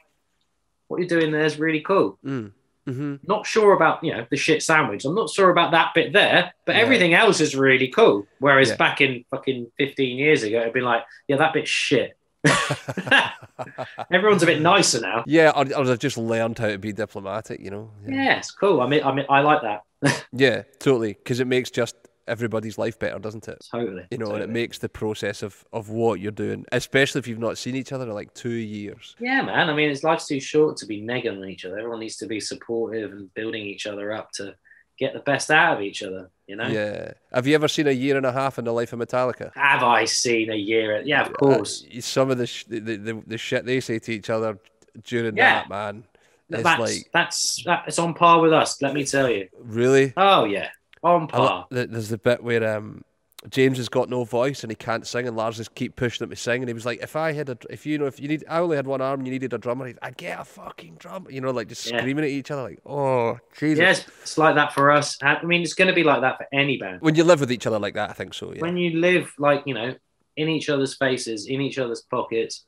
what 0.87 0.99
you're 0.99 1.07
doing 1.07 1.31
there 1.31 1.45
is 1.45 1.57
really 1.57 1.81
cool. 1.81 2.19
Mm. 2.25 2.51
Hmm 2.91 3.15
Not 3.27 3.45
sure 3.45 3.73
about 3.73 4.03
you 4.03 4.11
know 4.13 4.25
the 4.29 4.37
shit 4.37 4.61
sandwich. 4.63 5.05
I'm 5.05 5.15
not 5.15 5.29
sure 5.29 5.49
about 5.49 5.71
that 5.71 5.91
bit 5.95 6.13
there, 6.13 6.53
but 6.65 6.75
Yeah. 6.75 6.81
everything 6.81 7.13
else 7.13 7.39
is 7.41 7.55
really 7.55 7.87
cool. 7.87 8.25
Whereas 8.39 8.69
Yeah. 8.69 8.75
back 8.77 9.01
in 9.01 9.25
fucking 9.31 9.71
15 9.77 10.17
years 10.17 10.43
ago, 10.43 10.61
it'd 10.61 10.73
be 10.73 10.81
like, 10.81 11.03
yeah, 11.27 11.37
that 11.37 11.53
bit's 11.53 11.69
shit. 11.69 12.17
Everyone's 14.11 14.43
a 14.43 14.45
bit 14.45 14.61
nicer 14.61 14.99
now. 14.99 15.23
Yeah, 15.27 15.51
or, 15.55 15.65
or 15.75 15.85
they've 15.85 15.99
just 15.99 16.17
learned 16.17 16.57
how 16.59 16.67
to 16.67 16.77
be 16.77 16.91
diplomatic, 16.93 17.59
you 17.59 17.69
know. 17.69 17.91
Yeah, 18.07 18.37
it's 18.37 18.51
cool. 18.51 18.81
I 18.81 18.87
mean, 18.87 19.03
I 19.03 19.13
mean, 19.13 19.25
I 19.29 19.41
like 19.41 19.61
that. 19.61 19.81
Yeah, 20.33 20.63
totally. 20.79 21.13
Because 21.13 21.39
it 21.39 21.47
makes 21.47 21.69
just 21.69 21.95
everybody's 22.27 22.77
life 22.77 22.97
better, 22.99 23.19
doesn't 23.19 23.47
it? 23.47 23.65
Totally. 23.71 24.05
You 24.11 24.17
know, 24.17 24.31
and 24.33 24.43
it 24.43 24.49
makes 24.49 24.77
the 24.77 24.89
process 24.89 25.43
of, 25.43 25.63
of 25.73 25.89
what 25.89 26.19
you're 26.19 26.31
doing, 26.31 26.65
especially 26.71 27.19
if 27.19 27.27
you've 27.27 27.39
not 27.39 27.57
seen 27.57 27.75
each 27.75 27.91
other 27.91 28.05
in 28.05 28.13
like 28.13 28.33
two 28.33 28.49
years. 28.51 29.15
Yeah, 29.19 29.41
man. 29.41 29.69
I 29.69 29.73
mean, 29.73 29.89
it's 29.89 30.03
life's 30.03 30.27
too 30.27 30.39
short 30.39 30.77
to 30.77 30.85
be 30.85 31.01
negging 31.01 31.37
on 31.41 31.49
each 31.49 31.65
other. 31.65 31.77
Everyone 31.77 31.99
needs 31.99 32.17
to 32.17 32.27
be 32.27 32.39
supportive 32.39 33.11
and 33.11 33.33
building 33.33 33.65
each 33.65 33.87
other 33.87 34.11
up 34.13 34.31
to 34.33 34.55
get 34.97 35.13
the 35.13 35.19
best 35.19 35.49
out 35.49 35.77
of 35.77 35.81
each 35.81 36.03
other. 36.03 36.29
You 36.47 36.57
know. 36.57 36.67
Yeah. 36.67 37.13
Have 37.33 37.47
you 37.47 37.55
ever 37.55 37.67
seen 37.67 37.87
a 37.87 37.91
year 37.91 38.17
and 38.17 38.25
a 38.25 38.31
half 38.31 38.59
in 38.59 38.65
the 38.65 38.73
life 38.73 38.91
of 38.93 38.99
Metallica? 38.99 39.51
Have 39.55 39.83
I 39.83 40.05
seen 40.05 40.51
a 40.51 40.55
year? 40.55 41.01
Yeah, 41.03 41.21
of 41.25 41.33
course. 41.33 41.85
Uh, 41.95 42.01
some 42.01 42.29
of 42.29 42.37
the, 42.37 42.45
sh- 42.47 42.65
the, 42.65 42.79
the 42.79 43.23
the 43.25 43.37
shit 43.37 43.65
they 43.65 43.79
say 43.79 43.99
to 43.99 44.11
each 44.11 44.29
other 44.29 44.59
during 45.03 45.37
Yeah. 45.37 45.61
that, 45.61 45.69
man. 45.69 46.03
It's 46.49 46.63
that's 46.63 46.79
like 46.81 47.09
that's 47.13 47.63
that, 47.63 47.85
it's 47.87 47.97
on 47.97 48.13
par 48.13 48.41
with 48.41 48.51
us. 48.51 48.81
Let 48.81 48.93
me 48.93 49.05
tell 49.05 49.29
you. 49.29 49.47
really. 49.57 50.11
Oh 50.17 50.43
yeah, 50.43 50.67
on 51.03 51.21
lo- 51.21 51.27
par. 51.27 51.67
th- 51.71 51.89
There's 51.89 52.09
the 52.09 52.17
bit 52.17 52.43
where 52.43 52.77
um, 52.77 53.03
James 53.49 53.77
has 53.77 53.89
got 53.89 54.07
no 54.09 54.23
voice 54.23 54.63
and 54.63 54.71
he 54.71 54.75
can't 54.75 55.05
sing, 55.07 55.27
and 55.27 55.35
Lars 55.35 55.57
just 55.57 55.73
keep 55.73 55.95
pushing 55.95 56.23
him 56.23 56.29
to 56.29 56.35
sing. 56.35 56.61
And 56.61 56.69
he 56.69 56.73
was 56.73 56.85
like, 56.85 57.01
"If 57.01 57.15
I 57.15 57.31
had 57.31 57.49
a, 57.49 57.57
if 57.69 57.85
you 57.85 57.97
know, 57.97 58.05
if 58.05 58.19
you 58.19 58.27
need, 58.27 58.43
I 58.47 58.59
only 58.59 58.75
had 58.75 58.85
one 58.85 59.01
arm, 59.01 59.19
and 59.21 59.27
you 59.27 59.31
needed 59.33 59.53
a 59.53 59.57
drummer, 59.57 59.91
I'd 60.01 60.17
get 60.17 60.39
a 60.39 60.43
fucking 60.43 60.95
drum." 60.99 61.25
You 61.29 61.41
know, 61.41 61.49
like 61.51 61.67
just 61.67 61.89
Yeah. 61.89 61.99
screaming 61.99 62.23
at 62.25 62.29
each 62.29 62.51
other, 62.51 62.63
like, 62.63 62.79
"Oh, 62.85 63.39
Jesus!" 63.57 63.79
Yes, 63.79 64.07
it's 64.21 64.37
like 64.37 64.55
that 64.55 64.73
for 64.73 64.91
us. 64.91 65.17
I 65.23 65.43
mean, 65.43 65.61
it's 65.63 65.73
going 65.73 65.87
to 65.87 65.93
be 65.95 66.03
like 66.03 66.21
that 66.21 66.37
for 66.37 66.45
any 66.53 66.77
band. 66.77 67.01
When 67.01 67.15
you 67.15 67.23
live 67.23 67.39
with 67.39 67.51
each 67.51 67.65
other 67.65 67.79
like 67.79 67.95
that, 67.95 68.09
I 68.11 68.13
think 68.13 68.33
so. 68.33 68.53
Yeah. 68.53 68.61
When 68.61 68.77
you 68.77 68.99
live 68.99 69.33
like 69.39 69.63
you 69.65 69.73
know 69.73 69.95
in 70.37 70.47
each 70.49 70.69
other's 70.69 70.95
faces, 70.95 71.47
in 71.47 71.61
each 71.61 71.77
other's 71.79 72.01
pockets, 72.01 72.63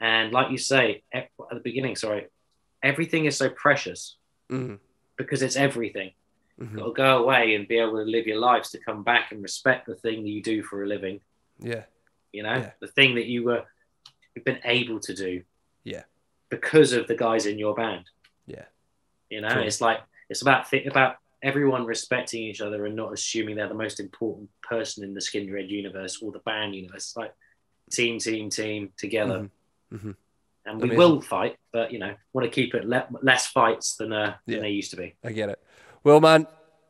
and 0.00 0.32
like 0.32 0.50
you 0.50 0.58
say 0.58 1.02
at 1.12 1.28
the 1.50 1.60
beginning, 1.60 1.96
sorry, 1.96 2.26
everything 2.82 3.26
is 3.26 3.36
so 3.36 3.48
precious 3.50 4.16
Mhm, 4.50 4.78
because 5.16 5.42
it's 5.42 5.56
everything. 5.56 6.12
Mhm. 6.60 6.76
got 6.76 6.84
to 6.86 6.92
go 6.92 7.18
away 7.24 7.54
and 7.54 7.66
be 7.66 7.78
able 7.78 7.96
to 7.96 8.04
live 8.10 8.26
your 8.26 8.38
lives 8.38 8.70
to 8.70 8.78
come 8.78 9.02
back 9.02 9.32
and 9.32 9.42
respect 9.42 9.86
the 9.86 9.96
thing 9.96 10.22
that 10.22 10.28
you 10.28 10.42
do 10.42 10.62
for 10.62 10.82
a 10.82 10.86
living. 10.86 11.20
Yeah. 11.58 11.84
You 12.32 12.42
know, 12.44 12.54
Yeah. 12.54 12.72
the 12.80 12.86
thing 12.88 13.16
that 13.16 13.26
you 13.26 13.44
were 13.44 13.64
you've 14.34 14.44
been 14.44 14.60
able 14.64 14.98
to 15.00 15.14
do. 15.14 15.42
Yeah. 15.84 16.04
Because 16.48 16.92
of 16.92 17.06
the 17.08 17.16
guys 17.16 17.46
in 17.46 17.58
your 17.58 17.74
band. 17.74 18.10
Yeah. 18.46 18.66
You 19.30 19.40
know, 19.40 19.48
it's 19.60 19.80
like 19.80 20.00
it's 20.28 20.42
about 20.42 20.68
thi- 20.70 20.84
about 20.86 21.16
everyone 21.42 21.84
respecting 21.86 22.42
each 22.42 22.60
other 22.60 22.86
and 22.86 22.96
not 22.96 23.12
assuming 23.12 23.56
they're 23.56 23.68
the 23.68 23.74
most 23.74 24.00
important 24.00 24.48
person 24.62 25.04
in 25.04 25.12
the 25.14 25.20
Skindred 25.20 25.68
universe 25.68 26.22
or 26.22 26.32
the 26.32 26.38
band 26.40 26.74
universe. 26.74 27.08
It's 27.08 27.16
like 27.16 27.34
team, 27.90 28.18
team, 28.18 28.48
team 28.48 28.92
together. 28.96 29.50
Mhm, 29.92 29.98
mhm. 30.00 30.16
And 30.66 30.78
we 30.78 30.84
Amazing. 30.84 30.98
will 30.98 31.20
fight, 31.20 31.58
but 31.72 31.92
you 31.92 31.98
know, 31.98 32.14
want 32.32 32.44
to 32.44 32.50
keep 32.50 32.74
it 32.74 32.84
le- 32.86 33.06
less 33.22 33.46
fights 33.48 33.96
than 33.96 34.12
uh, 34.12 34.36
than 34.46 34.60
they 34.62 34.70
used 34.70 34.90
to 34.92 34.96
be. 34.96 35.14
I 35.22 35.32
get 35.32 35.50
it. 35.50 35.62
Well, 36.04 36.20
man, 36.20 36.46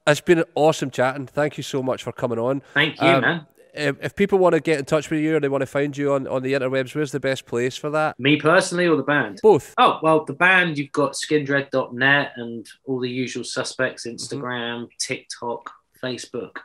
it's 0.07 0.21
been 0.21 0.45
awesome 0.55 0.91
chatting. 0.91 1.27
Thank 1.27 1.57
you 1.57 1.63
so 1.63 1.83
much 1.83 2.03
for 2.03 2.13
coming 2.13 2.39
on. 2.39 2.63
Thank 2.75 3.01
you, 3.01 3.07
Um, 3.07 3.21
man. 3.23 3.47
If, 3.77 3.97
if 4.01 4.15
people 4.15 4.39
want 4.39 4.55
to 4.55 4.61
get 4.61 4.79
in 4.79 4.85
touch 4.85 5.11
with 5.11 5.19
you 5.21 5.37
or 5.37 5.41
they 5.41 5.49
want 5.49 5.63
to 5.63 5.67
find 5.67 5.97
you 5.97 6.13
on, 6.13 6.29
on 6.29 6.43
the 6.43 6.53
interwebs, 6.53 6.95
where's 6.95 7.11
the 7.11 7.19
best 7.19 7.45
place 7.45 7.77
for 7.77 7.91
that? 7.91 8.19
Me 8.21 8.37
personally 8.37 8.87
or 8.87 8.97
the 8.97 9.03
band? 9.03 9.41
Both. 9.43 9.75
Oh, 9.79 9.99
well, 10.01 10.25
the 10.25 10.33
band, 10.33 10.79
you've 10.79 10.93
got 10.93 11.15
skindred.net 11.15 12.33
and 12.37 12.67
all 12.85 13.01
the 13.01 13.11
usual 13.11 13.43
suspects 13.45 14.07
Mm-hmm. 14.07 14.15
Instagram, 14.15 14.89
TikTok, 14.99 15.71
Facebook. 16.03 16.59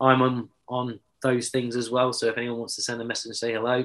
I'm 0.00 0.20
on, 0.20 0.48
on 0.68 1.00
those 1.22 1.48
things 1.48 1.76
as 1.76 1.88
well. 1.90 2.12
So 2.12 2.26
if 2.28 2.36
anyone 2.36 2.58
wants 2.58 2.76
to 2.76 2.82
send 2.82 3.00
a 3.00 3.04
message 3.06 3.26
and 3.30 3.36
say 3.36 3.52
hello, 3.54 3.84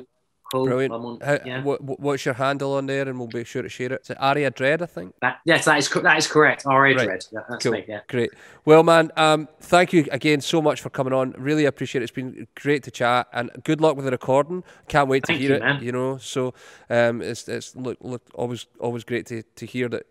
cool. 0.51 0.65
Brilliant. 0.65 0.93
On. 0.93 1.19
How, 1.21 1.39
yeah. 1.45 1.63
what, 1.63 1.81
what- 1.81 1.99
what's 1.99 2.25
your 2.25 2.33
handle 2.33 2.73
on 2.75 2.85
there, 2.85 3.07
and 3.07 3.17
we'll 3.19 3.27
be 3.27 3.43
sure 3.43 3.61
to 3.61 3.69
share 3.69 3.93
it. 3.93 4.01
Is 4.03 4.09
it 4.11 4.17
Arya 4.19 4.51
Dread, 4.51 4.81
I 4.81 4.85
think. 4.85 5.15
That, 5.21 5.39
yes, 5.45 5.65
that 5.65 5.77
is, 5.77 5.89
that 5.89 6.17
is 6.17 6.27
correct. 6.27 6.63
R.A. 6.65 6.95
Right. 6.95 7.05
Dread. 7.05 7.25
That- 7.31 7.45
that's 7.49 7.63
Cool. 7.63 7.73
me, 7.73 7.85
yeah. 7.87 8.01
Great. 8.07 8.31
Well, 8.65 8.83
man, 8.83 9.11
um, 9.17 9.47
thank 9.61 9.93
you 9.93 10.05
again 10.11 10.41
so 10.41 10.61
much 10.61 10.81
for 10.81 10.89
coming 10.89 11.13
on. 11.13 11.31
Really 11.37 11.65
appreciate 11.65 12.01
it. 12.01 12.03
It's 12.05 12.11
been 12.11 12.47
great 12.55 12.83
to 12.83 12.91
chat, 12.91 13.27
and 13.33 13.49
good 13.63 13.81
luck 13.81 13.95
with 13.95 14.05
the 14.05 14.11
recording. 14.11 14.63
Can't 14.87 15.07
wait 15.09 15.23
to 15.25 15.33
hear 15.33 15.49
you, 15.51 15.55
it. 15.55 15.59
man. 15.61 15.83
You 15.83 15.91
know, 15.91 16.17
so 16.17 16.53
um, 16.89 17.21
it's 17.21 17.47
it's 17.47 17.75
look 17.75 17.97
look 18.01 18.21
always 18.33 18.67
always 18.79 19.03
great 19.03 19.25
to, 19.27 19.43
to 19.43 19.65
hear 19.65 19.87
that 19.89 20.03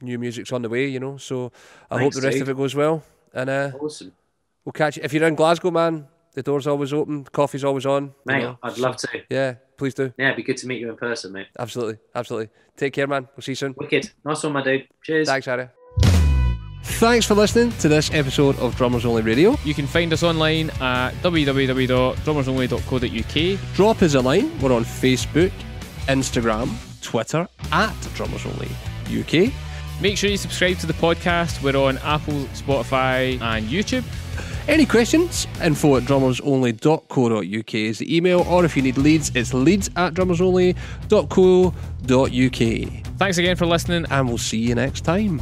new 0.00 0.18
music's 0.18 0.52
on 0.52 0.62
the 0.62 0.68
way. 0.68 0.86
You 0.88 1.00
know, 1.00 1.16
so 1.16 1.52
I 1.90 1.98
hope 2.00 2.12
the 2.12 2.20
rest 2.20 2.36
Steve. 2.36 2.42
of 2.42 2.48
it 2.50 2.56
goes 2.56 2.74
well, 2.74 3.02
and 3.34 3.50
uh, 3.50 3.70
Awesome. 3.80 4.12
we'll 4.64 4.72
catch 4.72 4.96
you 4.96 5.02
if 5.02 5.12
you're 5.12 5.26
in 5.26 5.34
Glasgow, 5.34 5.70
man. 5.70 6.06
The 6.36 6.42
door's 6.42 6.66
always 6.66 6.92
open. 6.92 7.24
Coffee's 7.24 7.64
always 7.64 7.86
on. 7.86 8.04
you 8.04 8.12
Mate, 8.26 8.42
know, 8.42 8.58
I'd 8.62 8.74
so- 8.76 8.82
love 8.82 8.96
to. 8.98 9.08
Yeah, 9.30 9.54
please 9.78 9.94
do. 9.94 10.12
Yeah, 10.18 10.26
it'd 10.26 10.36
be 10.36 10.42
good 10.42 10.58
to 10.58 10.66
meet 10.68 10.80
you 10.80 10.90
in 10.90 10.96
person, 10.96 11.32
mate. 11.32 11.46
Absolutely, 11.58 11.96
absolutely. 12.14 12.50
Take 12.76 12.92
care, 12.92 13.06
man. 13.06 13.26
We'll 13.34 13.42
see 13.42 13.52
you 13.52 13.56
soon. 13.56 13.74
Wicked. 13.78 14.10
Nice 14.24 14.42
one, 14.44 14.52
my 14.52 14.62
dude. 14.62 14.86
Cheers. 15.02 15.28
Thanks, 15.28 15.48
Arya. 15.48 15.72
Thanks 16.84 17.24
for 17.26 17.34
listening 17.34 17.72
to 17.78 17.88
this 17.88 18.12
episode 18.14 18.56
of 18.58 18.76
Drummers 18.76 19.04
Only 19.06 19.22
Radio. 19.22 19.56
You 19.64 19.72
can 19.74 19.86
find 19.86 20.12
us 20.12 20.22
online 20.22 20.68
at 20.80 21.12
www.drummersonly.co.uk. 21.22 23.74
Drop 23.74 24.02
us 24.02 24.14
a 24.14 24.20
line. 24.20 24.58
We're 24.60 24.72
on 24.74 24.84
Facebook, 24.84 25.50
Instagram, 26.06 26.70
Twitter 27.02 27.48
at 27.72 27.94
Drummers 28.14 28.44
Only 28.46 28.68
UK. 29.20 29.52
Make 30.00 30.16
sure 30.18 30.28
you 30.30 30.36
subscribe 30.36 30.76
to 30.78 30.86
the 30.86 30.92
podcast. 30.94 31.62
We're 31.62 31.76
on 31.76 31.98
Apple, 31.98 32.34
Spotify, 32.54 33.40
and 33.40 33.66
YouTube. 33.66 34.04
Any 34.68 34.84
questions? 34.84 35.46
Info 35.62 35.96
at 35.96 36.02
drummersonly.co.uk 36.04 37.74
is 37.74 37.98
the 37.98 38.16
email, 38.16 38.40
or 38.42 38.64
if 38.64 38.76
you 38.76 38.82
need 38.82 38.98
leads, 38.98 39.30
it's 39.34 39.54
leads 39.54 39.88
at 39.96 40.14
drummersonly.co.uk. 40.14 43.06
Thanks 43.18 43.38
again 43.38 43.56
for 43.56 43.66
listening. 43.66 44.04
And 44.10 44.28
we'll 44.28 44.38
see 44.38 44.58
you 44.58 44.74
next 44.74 45.02
time. 45.02 45.40